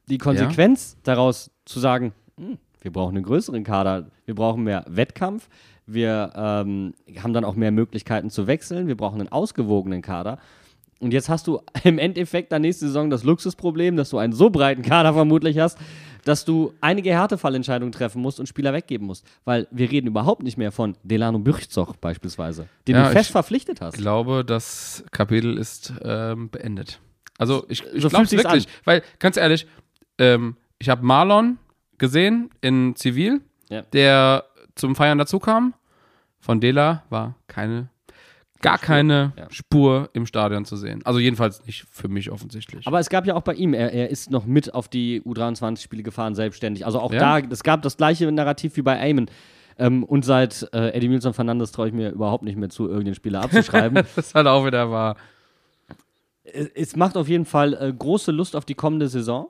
Die 0.09 0.19
Konsequenz 0.19 0.97
daraus 1.03 1.51
zu 1.65 1.81
sagen, 1.81 2.13
hm, 2.39 2.59
wir 2.81 2.93
brauchen 2.93 3.17
einen 3.17 3.25
größeren 3.25 3.65
Kader, 3.65 4.11
wir 4.25 4.35
brauchen 4.35 4.65
mehr 4.65 4.85
Wettkampf, 4.89 5.49
wir 5.87 6.33
ähm, 6.37 6.95
haben 7.23 7.33
dann 7.33 7.45
auch 7.45 7.55
mehr 7.55 7.73
Möglichkeiten 7.73 8.31
zu 8.31 8.47
wechseln, 8.47 8.87
wir 8.87 8.97
brauchen 8.97 9.21
einen 9.21 9.31
ausgewogenen 9.31 10.03
Kader. 10.03 10.39
Und 11.01 11.13
jetzt 11.13 11.29
hast 11.29 11.47
du 11.47 11.61
im 11.85 11.99
Endeffekt 11.99 12.53
dann 12.53 12.63
nächste 12.63 12.87
Saison 12.87 13.11
das 13.11 13.25
Luxusproblem, 13.25 13.97
dass 13.97 14.11
du 14.11 14.19
einen 14.19 14.33
so 14.33 14.51
breiten 14.51 14.83
Kader 14.83 15.13
vermutlich 15.13 15.59
hast, 15.59 15.79
dass 16.25 16.45
du 16.45 16.73
einige 16.81 17.11
Härtefallentscheidungen 17.11 17.93
treffen 17.93 18.21
musst 18.21 18.41
und 18.41 18.49
Spieler 18.49 18.73
weggeben 18.73 19.07
musst. 19.07 19.25
Weil 19.45 19.69
wir 19.71 19.91
reden 19.91 20.09
überhaupt 20.09 20.43
nicht 20.43 20.57
mehr 20.59 20.73
von 20.73 20.97
Delano 21.05 21.39
Bürchzoch 21.39 21.95
beispielsweise, 21.97 22.67
den 22.89 22.97
Ja, 22.97 23.05
du 23.05 23.11
fest 23.11 23.29
ich 23.29 23.33
verpflichtet 23.33 23.81
hast. 23.81 23.95
Ich 23.95 24.01
glaube, 24.01 24.45
das 24.45 25.05
Kapitel 25.13 25.57
ist 25.59 25.93
ähm, 26.03 26.51
beendet. 26.51 26.99
Also 27.39 27.65
ich, 27.69 27.85
ich 27.93 28.03
So 28.03 28.09
glaube 28.09 28.31
wirklich, 28.31 28.67
weil 28.85 29.03
ganz 29.19 29.37
ehrlich, 29.37 29.67
ähm, 30.19 30.57
ich 30.79 30.89
habe 30.89 31.05
Marlon 31.05 31.59
gesehen 31.99 32.51
in 32.61 32.97
Zivil, 32.97 33.41
Ja. 33.69 33.83
der 33.93 34.45
zum 34.75 34.97
Feiern 34.97 35.19
dazu 35.19 35.39
kam. 35.39 35.75
Von 36.41 36.61
Dela 36.61 37.03
war 37.11 37.35
keine, 37.47 37.89
gar 38.63 38.79
keine 38.79 39.33
ja. 39.37 39.47
Spur 39.51 40.09
im 40.13 40.27
Stadion 40.27 40.65
zu 40.65 40.77
sehen. 40.77 41.03
Also 41.05 41.19
jedenfalls 41.19 41.65
nicht 41.67 41.87
für 41.91 42.09
mich 42.09 42.31
offensichtlich. 42.31 42.87
Aber 42.87 42.99
es 42.99 43.09
gab 43.09 43.27
ja 43.27 43.35
auch 43.35 43.43
bei 43.43 43.55
ihm, 43.55 43.75
er, 43.75 43.93
er 43.93 44.11
ist 44.11 44.31
noch 44.31 44.47
mit 44.47 44.75
auf 44.75 44.89
die 44.89 45.23
U23-Spiele 45.23 46.03
gefahren, 46.03 46.35
selbstständig. 46.35 46.87
Also 46.87 47.01
auch 47.01 47.13
Ja? 47.13 47.41
da, 47.41 47.47
es 47.51 47.63
gab 47.63 47.83
das 47.83 47.97
gleiche 47.97 48.31
Narrativ 48.33 48.77
wie 48.77 48.83
bei 48.83 48.97
Eamon. 48.99 49.27
Ähm, 49.79 50.05
und 50.05 50.25
seit 50.25 50.69
äh, 50.73 50.91
Eddie 50.91 51.09
Milson 51.09 51.35
Fernandes 51.35 51.71
traue 51.73 51.89
ich 51.89 51.93
mir 51.95 52.11
überhaupt 52.11 52.45
nicht 52.45 52.57
mehr 52.57 52.71
zu, 52.71 52.89
irgendeinen 52.89 53.15
Spieler 53.15 53.43
abzuschreiben. 53.43 53.95
das 54.17 54.29
ist 54.29 54.35
halt 54.35 54.47
auch 54.47 54.65
wieder 54.65 54.91
wahr. 54.91 55.17
es, 56.45 56.69
es 56.75 56.97
macht 56.97 57.17
auf 57.17 57.29
jeden 57.29 57.45
Fall 57.45 57.75
äh, 57.75 57.93
große 57.93 58.33
Lust 58.33 58.57
auf 58.57 58.65
die 58.65 58.75
kommende 58.75 59.09
Saison. 59.09 59.49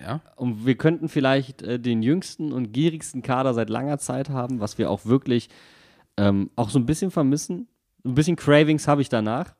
Ja. 0.00 0.20
Und 0.36 0.66
wir 0.66 0.76
könnten 0.76 1.08
vielleicht 1.08 1.62
äh, 1.62 1.78
den 1.78 2.02
jüngsten 2.02 2.52
und 2.52 2.72
gierigsten 2.72 3.22
Kader 3.22 3.54
seit 3.54 3.70
langer 3.70 3.98
Zeit 3.98 4.28
haben, 4.28 4.60
was 4.60 4.78
wir 4.78 4.90
auch 4.90 5.06
wirklich 5.06 5.48
ähm, 6.16 6.50
auch 6.56 6.70
so 6.70 6.78
ein 6.78 6.86
bisschen 6.86 7.10
vermissen. 7.10 7.68
Ein 8.04 8.14
bisschen 8.14 8.36
Cravings 8.36 8.86
habe 8.86 9.02
ich 9.02 9.08
danach. 9.08 9.54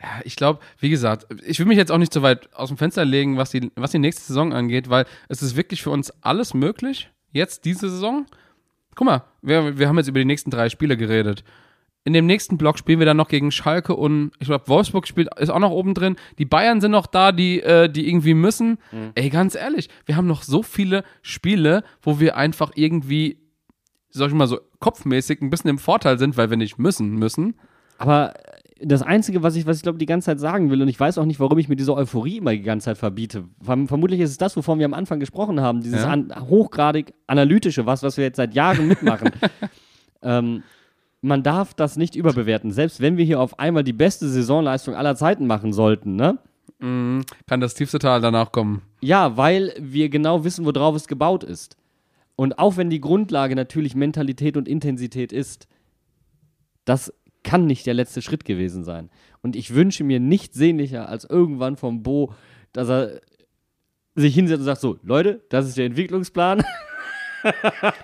Ja, 0.00 0.20
ich 0.24 0.36
glaube, 0.36 0.60
wie 0.78 0.90
gesagt, 0.90 1.26
ich 1.46 1.58
will 1.58 1.66
mich 1.66 1.78
jetzt 1.78 1.90
auch 1.90 1.98
nicht 1.98 2.12
so 2.12 2.20
weit 2.20 2.52
aus 2.54 2.68
dem 2.68 2.76
Fenster 2.76 3.04
legen, 3.04 3.38
was 3.38 3.50
die, 3.50 3.70
was 3.76 3.92
die 3.92 3.98
nächste 3.98 4.22
Saison 4.22 4.52
angeht, 4.52 4.90
weil 4.90 5.06
es 5.28 5.42
ist 5.42 5.56
wirklich 5.56 5.82
für 5.82 5.90
uns 5.90 6.10
alles 6.22 6.52
möglich, 6.52 7.10
jetzt 7.32 7.64
diese 7.64 7.88
Saison. 7.88 8.26
Guck 8.94 9.06
mal, 9.06 9.24
wir, 9.40 9.78
wir 9.78 9.88
haben 9.88 9.96
jetzt 9.96 10.08
über 10.08 10.18
die 10.18 10.26
nächsten 10.26 10.50
drei 10.50 10.68
Spiele 10.68 10.98
geredet. 10.98 11.44
In 12.04 12.12
dem 12.12 12.26
nächsten 12.26 12.56
Block 12.56 12.78
spielen 12.78 12.98
wir 13.00 13.06
dann 13.06 13.16
noch 13.16 13.28
gegen 13.28 13.50
Schalke 13.50 13.96
und 13.96 14.30
ich 14.38 14.46
glaube, 14.46 14.68
Wolfsburg 14.68 15.08
spielt, 15.08 15.28
ist 15.38 15.50
auch 15.50 15.58
noch 15.58 15.72
oben 15.72 15.92
drin. 15.92 16.16
Die 16.38 16.44
Bayern 16.44 16.80
sind 16.80 16.92
noch 16.92 17.06
da, 17.06 17.32
die, 17.32 17.60
äh, 17.62 17.88
die 17.88 18.08
irgendwie 18.08 18.34
müssen. 18.34 18.78
Ey, 19.16 19.28
ganz 19.28 19.54
ehrlich, 19.54 19.88
wir 20.04 20.16
haben 20.16 20.28
noch 20.28 20.42
so 20.42 20.62
viele 20.62 21.04
Spiele, 21.22 21.82
wo 22.02 22.20
wir 22.20 22.36
einfach 22.36 22.70
irgendwie, 22.76 23.38
sag 24.18 24.28
ich 24.28 24.34
mal 24.34 24.46
so, 24.46 24.58
kopfmäßig 24.80 25.40
ein 25.42 25.50
bisschen 25.50 25.70
im 25.70 25.78
Vorteil 25.78 26.18
sind, 26.18 26.36
weil 26.36 26.50
wir 26.50 26.56
nicht 26.56 26.78
müssen, 26.78 27.14
müssen. 27.14 27.54
Aber 27.98 28.34
das 28.82 29.02
Einzige, 29.02 29.42
was 29.42 29.56
ich, 29.56 29.66
was 29.66 29.78
ich 29.78 29.82
glaube, 29.82 29.98
die 29.98 30.06
ganze 30.06 30.26
Zeit 30.26 30.40
sagen 30.40 30.70
will, 30.70 30.82
und 30.82 30.88
ich 30.88 31.00
weiß 31.00 31.16
auch 31.18 31.24
nicht, 31.24 31.40
warum 31.40 31.58
ich 31.58 31.68
mir 31.68 31.76
diese 31.76 31.94
Euphorie 31.94 32.38
immer 32.38 32.50
die 32.52 32.62
ganze 32.62 32.86
Zeit 32.86 32.98
verbiete. 32.98 33.44
Verm 33.62 33.88
vermutlich 33.88 34.20
ist 34.20 34.30
es 34.30 34.38
das, 34.38 34.56
wovon 34.56 34.78
wir 34.78 34.84
am 34.86 34.94
Anfang 34.94 35.18
gesprochen 35.20 35.60
haben, 35.60 35.80
dieses 35.80 36.02
Ja. 36.02 36.10
an, 36.10 36.32
hochgradig 36.48 37.14
analytische, 37.26 37.86
was, 37.86 38.02
was 38.02 38.16
wir 38.16 38.24
jetzt 38.24 38.36
seit 38.36 38.54
Jahren 38.54 38.88
mitmachen. 38.88 39.30
ähm, 40.22 40.62
man 41.22 41.42
darf 41.42 41.72
das 41.74 41.96
nicht 41.96 42.14
überbewerten. 42.14 42.70
Selbst 42.70 43.00
wenn 43.00 43.16
wir 43.16 43.24
hier 43.24 43.40
auf 43.40 43.58
einmal 43.58 43.82
die 43.82 43.94
beste 43.94 44.28
Saisonleistung 44.28 44.94
aller 44.94 45.16
Zeiten 45.16 45.46
machen 45.46 45.72
sollten, 45.72 46.16
ne? 46.16 46.38
Kann 46.78 47.60
das 47.60 47.72
tiefste 47.72 47.98
Tal 47.98 48.20
danach 48.20 48.52
kommen. 48.52 48.82
Ja, 49.00 49.38
weil 49.38 49.72
wir 49.80 50.10
genau 50.10 50.44
wissen, 50.44 50.66
worauf 50.66 50.94
es 50.94 51.08
gebaut 51.08 51.42
ist. 51.42 51.78
Und 52.36 52.58
auch 52.58 52.76
wenn 52.76 52.90
die 52.90 53.00
Grundlage 53.00 53.56
natürlich 53.56 53.94
Mentalität 53.94 54.56
und 54.56 54.68
Intensität 54.68 55.32
ist, 55.32 55.66
das 56.84 57.12
kann 57.42 57.66
nicht 57.66 57.86
der 57.86 57.94
letzte 57.94 58.22
Schritt 58.22 58.44
gewesen 58.44 58.84
sein. 58.84 59.10
Und 59.42 59.56
ich 59.56 59.74
wünsche 59.74 60.04
mir 60.04 60.20
nichts 60.20 60.56
sehnlicher 60.56 61.08
als 61.08 61.24
irgendwann 61.24 61.76
vom 61.76 62.02
Bo, 62.02 62.34
dass 62.72 62.88
er 62.88 63.20
sich 64.14 64.34
hinsetzt 64.34 64.60
und 64.60 64.66
sagt: 64.66 64.80
So, 64.80 64.98
Leute, 65.02 65.44
das 65.48 65.66
ist 65.66 65.78
der 65.78 65.86
Entwicklungsplan. 65.86 66.62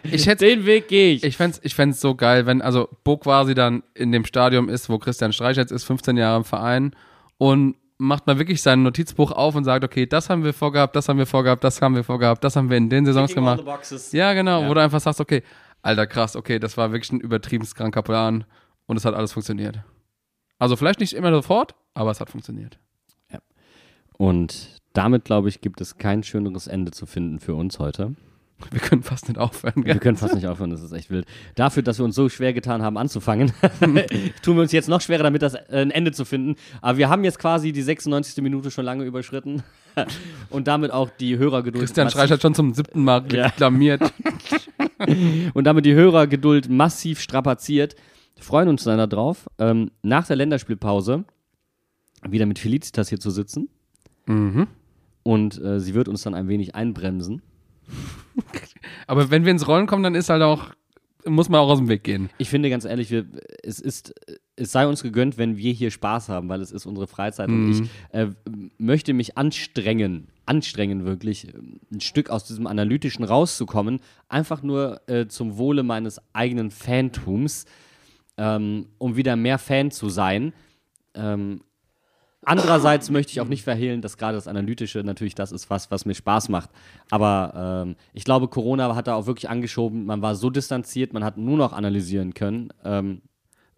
Ich 0.04 0.26
hätte 0.26 0.46
Den 0.46 0.66
Weg 0.66 0.86
gehe 0.86 1.14
ich. 1.14 1.24
Ich 1.24 1.36
fänd's, 1.36 1.60
ich 1.64 1.74
fänd's 1.74 2.00
so 2.00 2.14
geil, 2.14 2.46
wenn 2.46 2.62
also 2.62 2.88
Bo 3.02 3.16
quasi 3.16 3.54
dann 3.54 3.82
in 3.94 4.12
dem 4.12 4.24
Stadium 4.24 4.68
ist, 4.68 4.88
wo 4.88 4.98
Christian 4.98 5.32
Streich 5.32 5.56
jetzt 5.56 5.72
ist, 5.72 5.82
15 5.84 6.16
Jahre 6.16 6.36
im 6.36 6.44
Verein 6.44 6.94
und 7.38 7.76
macht 8.02 8.26
mal 8.26 8.38
wirklich 8.38 8.60
sein 8.60 8.82
Notizbuch 8.82 9.30
auf 9.30 9.54
und 9.54 9.64
sagt, 9.64 9.84
okay, 9.84 10.06
das 10.06 10.28
haben 10.28 10.44
wir 10.44 10.52
vorgehabt, 10.52 10.96
das 10.96 11.08
haben 11.08 11.18
wir 11.18 11.26
vorgehabt, 11.26 11.62
das 11.64 11.80
haben 11.80 11.94
wir 11.94 12.04
vorgehabt, 12.04 12.42
das 12.44 12.56
haben 12.56 12.68
wir 12.68 12.76
in 12.76 12.90
den 12.90 13.06
Saisons 13.06 13.30
Ticking 13.30 13.46
all 13.46 13.56
gemacht. 13.58 14.12
Ja, 14.12 14.32
genau, 14.32 14.62
Ja. 14.62 14.68
wo 14.68 14.74
du 14.74 14.80
einfach 14.82 15.00
sagst, 15.00 15.20
okay, 15.20 15.42
alter 15.82 16.06
krass, 16.06 16.36
okay, 16.36 16.58
das 16.58 16.76
war 16.76 16.92
wirklich 16.92 17.12
ein 17.12 17.20
übertrieben 17.20 17.66
kranker 17.66 18.02
Plan 18.02 18.44
und 18.86 18.96
es 18.96 19.04
hat 19.04 19.14
alles 19.14 19.32
funktioniert. 19.32 19.80
Also 20.58 20.76
vielleicht 20.76 21.00
nicht 21.00 21.12
immer 21.12 21.30
sofort, 21.32 21.74
aber 21.94 22.10
es 22.10 22.20
hat 22.20 22.30
funktioniert. 22.30 22.78
Und 24.18 24.80
damit, 24.92 25.24
glaube 25.24 25.48
ich, 25.48 25.60
gibt 25.60 25.80
es 25.80 25.96
kein 25.98 26.22
schöneres 26.22 26.66
Ende 26.66 26.92
zu 26.92 27.06
finden 27.06 27.40
für 27.40 27.54
uns 27.54 27.78
heute. 27.78 28.14
Wir 28.70 28.80
können 28.80 29.02
fast 29.02 29.28
nicht 29.28 29.38
aufhören, 29.38 29.74
Wir 29.76 29.84
gell? 29.84 29.98
können 29.98 30.16
fast 30.16 30.34
nicht 30.34 30.46
aufhören, 30.46 30.70
das 30.70 30.82
ist 30.82 30.92
echt 30.92 31.10
wild. 31.10 31.26
Dafür, 31.54 31.82
dass 31.82 31.98
wir 31.98 32.04
uns 32.04 32.14
so 32.14 32.28
schwer 32.28 32.52
getan 32.52 32.82
haben, 32.82 32.96
anzufangen, 32.96 33.52
tun 34.42 34.56
wir 34.56 34.62
uns 34.62 34.72
jetzt 34.72 34.88
noch 34.88 35.00
schwerer, 35.00 35.22
damit 35.24 35.42
das 35.42 35.54
äh, 35.54 35.60
ein 35.70 35.90
Ende 35.90 36.12
zu 36.12 36.24
finden. 36.24 36.56
Aber 36.80 36.98
wir 36.98 37.08
haben 37.08 37.24
jetzt 37.24 37.38
quasi 37.38 37.72
die 37.72 37.82
96. 37.82 38.42
Minute 38.42 38.70
schon 38.70 38.84
lange 38.84 39.04
überschritten 39.04 39.62
und 40.50 40.68
damit 40.68 40.90
auch 40.90 41.10
die 41.10 41.38
Hörergeduld. 41.38 41.84
Christian 41.84 42.08
Streich 42.10 42.30
hat 42.30 42.42
schon 42.42 42.54
zum 42.54 42.72
siebten 42.74 43.02
Mal 43.04 43.24
Ja. 43.32 43.46
reklamiert. 43.46 44.02
und 45.54 45.64
damit 45.64 45.84
die 45.84 45.94
Hörergeduld 45.94 46.68
massiv 46.68 47.20
strapaziert. 47.20 47.94
Freuen 48.38 48.68
uns 48.68 48.84
dann 48.84 49.08
darauf, 49.08 49.48
ähm, 49.58 49.90
nach 50.02 50.26
der 50.26 50.36
Länderspielpause 50.36 51.24
wieder 52.28 52.46
mit 52.46 52.58
Felicitas 52.58 53.08
hier 53.08 53.20
zu 53.20 53.30
sitzen. 53.30 53.68
Mhm. 54.26 54.66
Und 55.24 55.60
äh, 55.62 55.78
sie 55.80 55.94
wird 55.94 56.08
uns 56.08 56.22
dann 56.22 56.34
ein 56.34 56.48
wenig 56.48 56.74
einbremsen. 56.74 57.42
Aber 59.06 59.30
wenn 59.30 59.44
wir 59.44 59.52
ins 59.52 59.66
Rollen 59.66 59.86
kommen, 59.86 60.02
dann 60.02 60.14
ist 60.14 60.28
halt 60.28 60.42
auch, 60.42 60.70
muss 61.24 61.48
man 61.48 61.60
auch 61.60 61.68
aus 61.68 61.78
dem 61.78 61.88
Weg 61.88 62.04
gehen. 62.04 62.30
Ich 62.38 62.48
finde 62.48 62.70
ganz 62.70 62.84
ehrlich, 62.84 63.10
wir, 63.10 63.26
es 63.62 63.78
ist, 63.78 64.14
es 64.56 64.72
sei 64.72 64.86
uns 64.86 65.02
gegönnt, 65.02 65.38
wenn 65.38 65.56
wir 65.56 65.72
hier 65.72 65.90
Spaß 65.90 66.28
haben, 66.28 66.48
weil 66.48 66.60
es 66.60 66.72
ist 66.72 66.86
unsere 66.86 67.06
Freizeit 67.06 67.48
und 67.48 67.70
ich 67.70 67.90
äh, 68.12 68.28
möchte 68.78 69.12
mich 69.12 69.38
anstrengen, 69.38 70.28
anstrengen 70.46 71.04
wirklich, 71.04 71.48
ein 71.92 72.00
Stück 72.00 72.30
aus 72.30 72.44
diesem 72.44 72.66
Analytischen 72.66 73.24
rauszukommen, 73.24 74.00
einfach 74.28 74.62
nur 74.62 75.00
äh, 75.08 75.26
zum 75.26 75.56
Wohle 75.58 75.82
meines 75.82 76.20
eigenen 76.32 76.70
Fantums, 76.70 77.66
ähm, 78.36 78.86
um 78.98 79.16
wieder 79.16 79.36
mehr 79.36 79.58
Fan 79.58 79.90
zu 79.90 80.08
sein. 80.08 80.52
Ähm, 81.14 81.60
Andererseits 82.44 83.08
möchte 83.10 83.30
ich 83.32 83.40
auch 83.40 83.46
nicht 83.48 83.62
verhehlen, 83.62 84.00
dass 84.02 84.16
gerade 84.16 84.34
das 84.34 84.48
Analytische 84.48 84.98
natürlich 85.04 85.34
das 85.34 85.52
ist, 85.52 85.70
was, 85.70 85.90
was 85.90 86.04
mir 86.04 86.14
Spaß 86.14 86.48
macht. 86.48 86.70
Aber 87.10 87.84
ähm, 87.86 87.96
ich 88.12 88.24
glaube, 88.24 88.48
Corona 88.48 88.94
hat 88.96 89.06
da 89.06 89.14
auch 89.14 89.26
wirklich 89.26 89.48
angeschoben. 89.48 90.06
Man 90.06 90.22
war 90.22 90.34
so 90.34 90.50
distanziert, 90.50 91.12
man 91.12 91.22
hat 91.24 91.36
nur 91.36 91.56
noch 91.56 91.72
analysieren 91.72 92.34
können. 92.34 92.70
Ähm, 92.84 93.22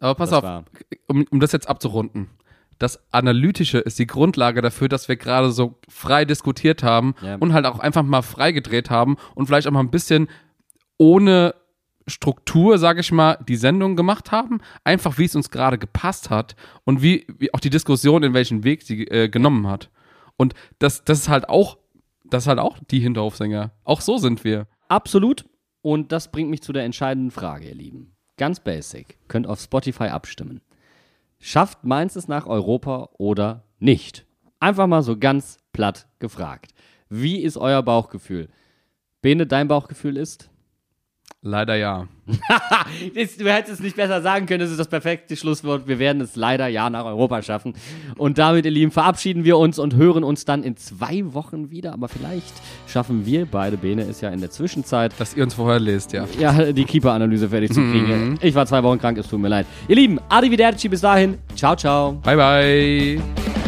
Aber 0.00 0.14
pass 0.14 0.32
auf, 0.32 0.64
um, 1.08 1.26
um 1.30 1.40
das 1.40 1.52
jetzt 1.52 1.68
abzurunden. 1.68 2.28
Das 2.78 2.98
Analytische 3.12 3.78
ist 3.78 3.98
die 3.98 4.06
Grundlage 4.06 4.60
dafür, 4.62 4.88
dass 4.88 5.08
wir 5.08 5.16
gerade 5.16 5.52
so 5.52 5.76
frei 5.88 6.24
diskutiert 6.24 6.82
haben 6.82 7.14
Ja. 7.22 7.36
und 7.36 7.52
halt 7.52 7.66
auch 7.66 7.78
einfach 7.78 8.02
mal 8.02 8.22
frei 8.22 8.50
gedreht 8.52 8.90
haben 8.90 9.16
und 9.34 9.46
vielleicht 9.46 9.66
auch 9.68 9.72
mal 9.72 9.80
ein 9.80 9.90
bisschen 9.90 10.28
ohne 10.98 11.54
Struktur, 12.06 12.78
sage 12.78 13.00
ich 13.00 13.12
mal, 13.12 13.38
die 13.48 13.56
Sendung 13.56 13.96
gemacht 13.96 14.32
haben. 14.32 14.60
Einfach 14.84 15.18
wie 15.18 15.24
es 15.24 15.36
uns 15.36 15.50
gerade 15.50 15.78
gepasst 15.78 16.30
hat 16.30 16.54
und 16.84 17.02
wie, 17.02 17.26
wie 17.38 17.52
auch 17.54 17.60
die 17.60 17.70
Diskussion, 17.70 18.22
in 18.22 18.34
welchen 18.34 18.64
Weg 18.64 18.82
sie 18.82 19.06
äh, 19.08 19.28
genommen 19.28 19.66
hat. 19.66 19.90
Und 20.36 20.54
das, 20.78 21.04
das 21.04 21.20
ist 21.20 21.28
halt 21.28 21.48
auch, 21.48 21.78
das 22.24 22.44
ist 22.44 22.48
halt 22.48 22.58
auch 22.58 22.78
die 22.90 23.00
Hinterhofsänger. 23.00 23.72
Auch 23.84 24.00
so 24.00 24.18
sind 24.18 24.44
wir. 24.44 24.66
absolut. 24.88 25.44
Und 25.82 26.12
das 26.12 26.32
bringt 26.32 26.48
mich 26.48 26.62
zu 26.62 26.72
der 26.72 26.84
entscheidenden 26.84 27.30
Frage, 27.30 27.68
ihr 27.68 27.74
Lieben. 27.74 28.16
Ganz 28.38 28.58
basic. 28.58 29.18
Könnt 29.28 29.46
auf 29.46 29.60
Spotify 29.60 30.04
abstimmen. 30.04 30.62
Schafft 31.38 31.84
Mainz 31.84 32.16
es 32.16 32.26
nach 32.26 32.46
Europa 32.46 33.10
oder 33.18 33.64
nicht? 33.78 34.24
Einfach 34.60 34.86
mal 34.86 35.02
so 35.02 35.18
ganz 35.18 35.58
platt 35.74 36.08
gefragt. 36.20 36.72
Wie 37.10 37.42
ist 37.42 37.58
euer 37.58 37.82
Bauchgefühl? 37.82 38.48
Bene, 39.20 39.46
dein 39.46 39.68
Bauchgefühl 39.68 40.16
ist? 40.16 40.50
Leider 41.46 41.74
ja. 41.74 42.08
Du 43.38 43.52
hättest 43.52 43.74
es 43.74 43.80
nicht 43.80 43.96
besser 43.96 44.22
sagen 44.22 44.46
können, 44.46 44.60
das 44.60 44.70
ist 44.70 44.80
das 44.80 44.88
perfekte 44.88 45.36
Schlusswort. 45.36 45.86
Wir 45.86 45.98
werden 45.98 46.22
es 46.22 46.36
leider 46.36 46.68
ja 46.68 46.88
nach 46.88 47.04
Europa 47.04 47.42
schaffen. 47.42 47.74
Und 48.16 48.38
damit, 48.38 48.64
ihr 48.64 48.70
Lieben, 48.70 48.90
verabschieden 48.90 49.44
wir 49.44 49.58
uns 49.58 49.78
und 49.78 49.94
hören 49.94 50.24
uns 50.24 50.46
dann 50.46 50.62
in 50.62 50.78
zwei 50.78 51.34
Wochen 51.34 51.70
wieder. 51.70 51.92
Aber 51.92 52.08
vielleicht 52.08 52.54
schaffen 52.86 53.26
wir 53.26 53.44
beide, 53.44 53.76
Bene 53.76 54.04
ist 54.04 54.22
ja 54.22 54.30
in 54.30 54.40
der 54.40 54.50
Zwischenzeit, 54.50 55.12
Dass 55.18 55.34
ihr 55.36 55.44
uns 55.44 55.52
vorher 55.52 55.80
lest, 55.80 56.14
ja. 56.14 56.26
ja, 56.38 56.72
die 56.72 56.84
Keeper-Analyse 56.84 57.50
fertig 57.50 57.72
zu 57.72 57.80
kriegen. 57.80 58.38
Ich 58.40 58.54
war 58.54 58.64
zwei 58.64 58.82
Wochen 58.82 58.98
krank, 58.98 59.18
es 59.18 59.28
tut 59.28 59.40
mir 59.40 59.48
leid. 59.48 59.66
Ihr 59.86 59.96
Lieben, 59.96 60.18
arrivederci 60.30 60.88
bis 60.88 61.02
dahin. 61.02 61.36
Ciao, 61.54 61.76
ciao. 61.76 62.12
Bye, 62.22 62.36
bye. 62.36 63.63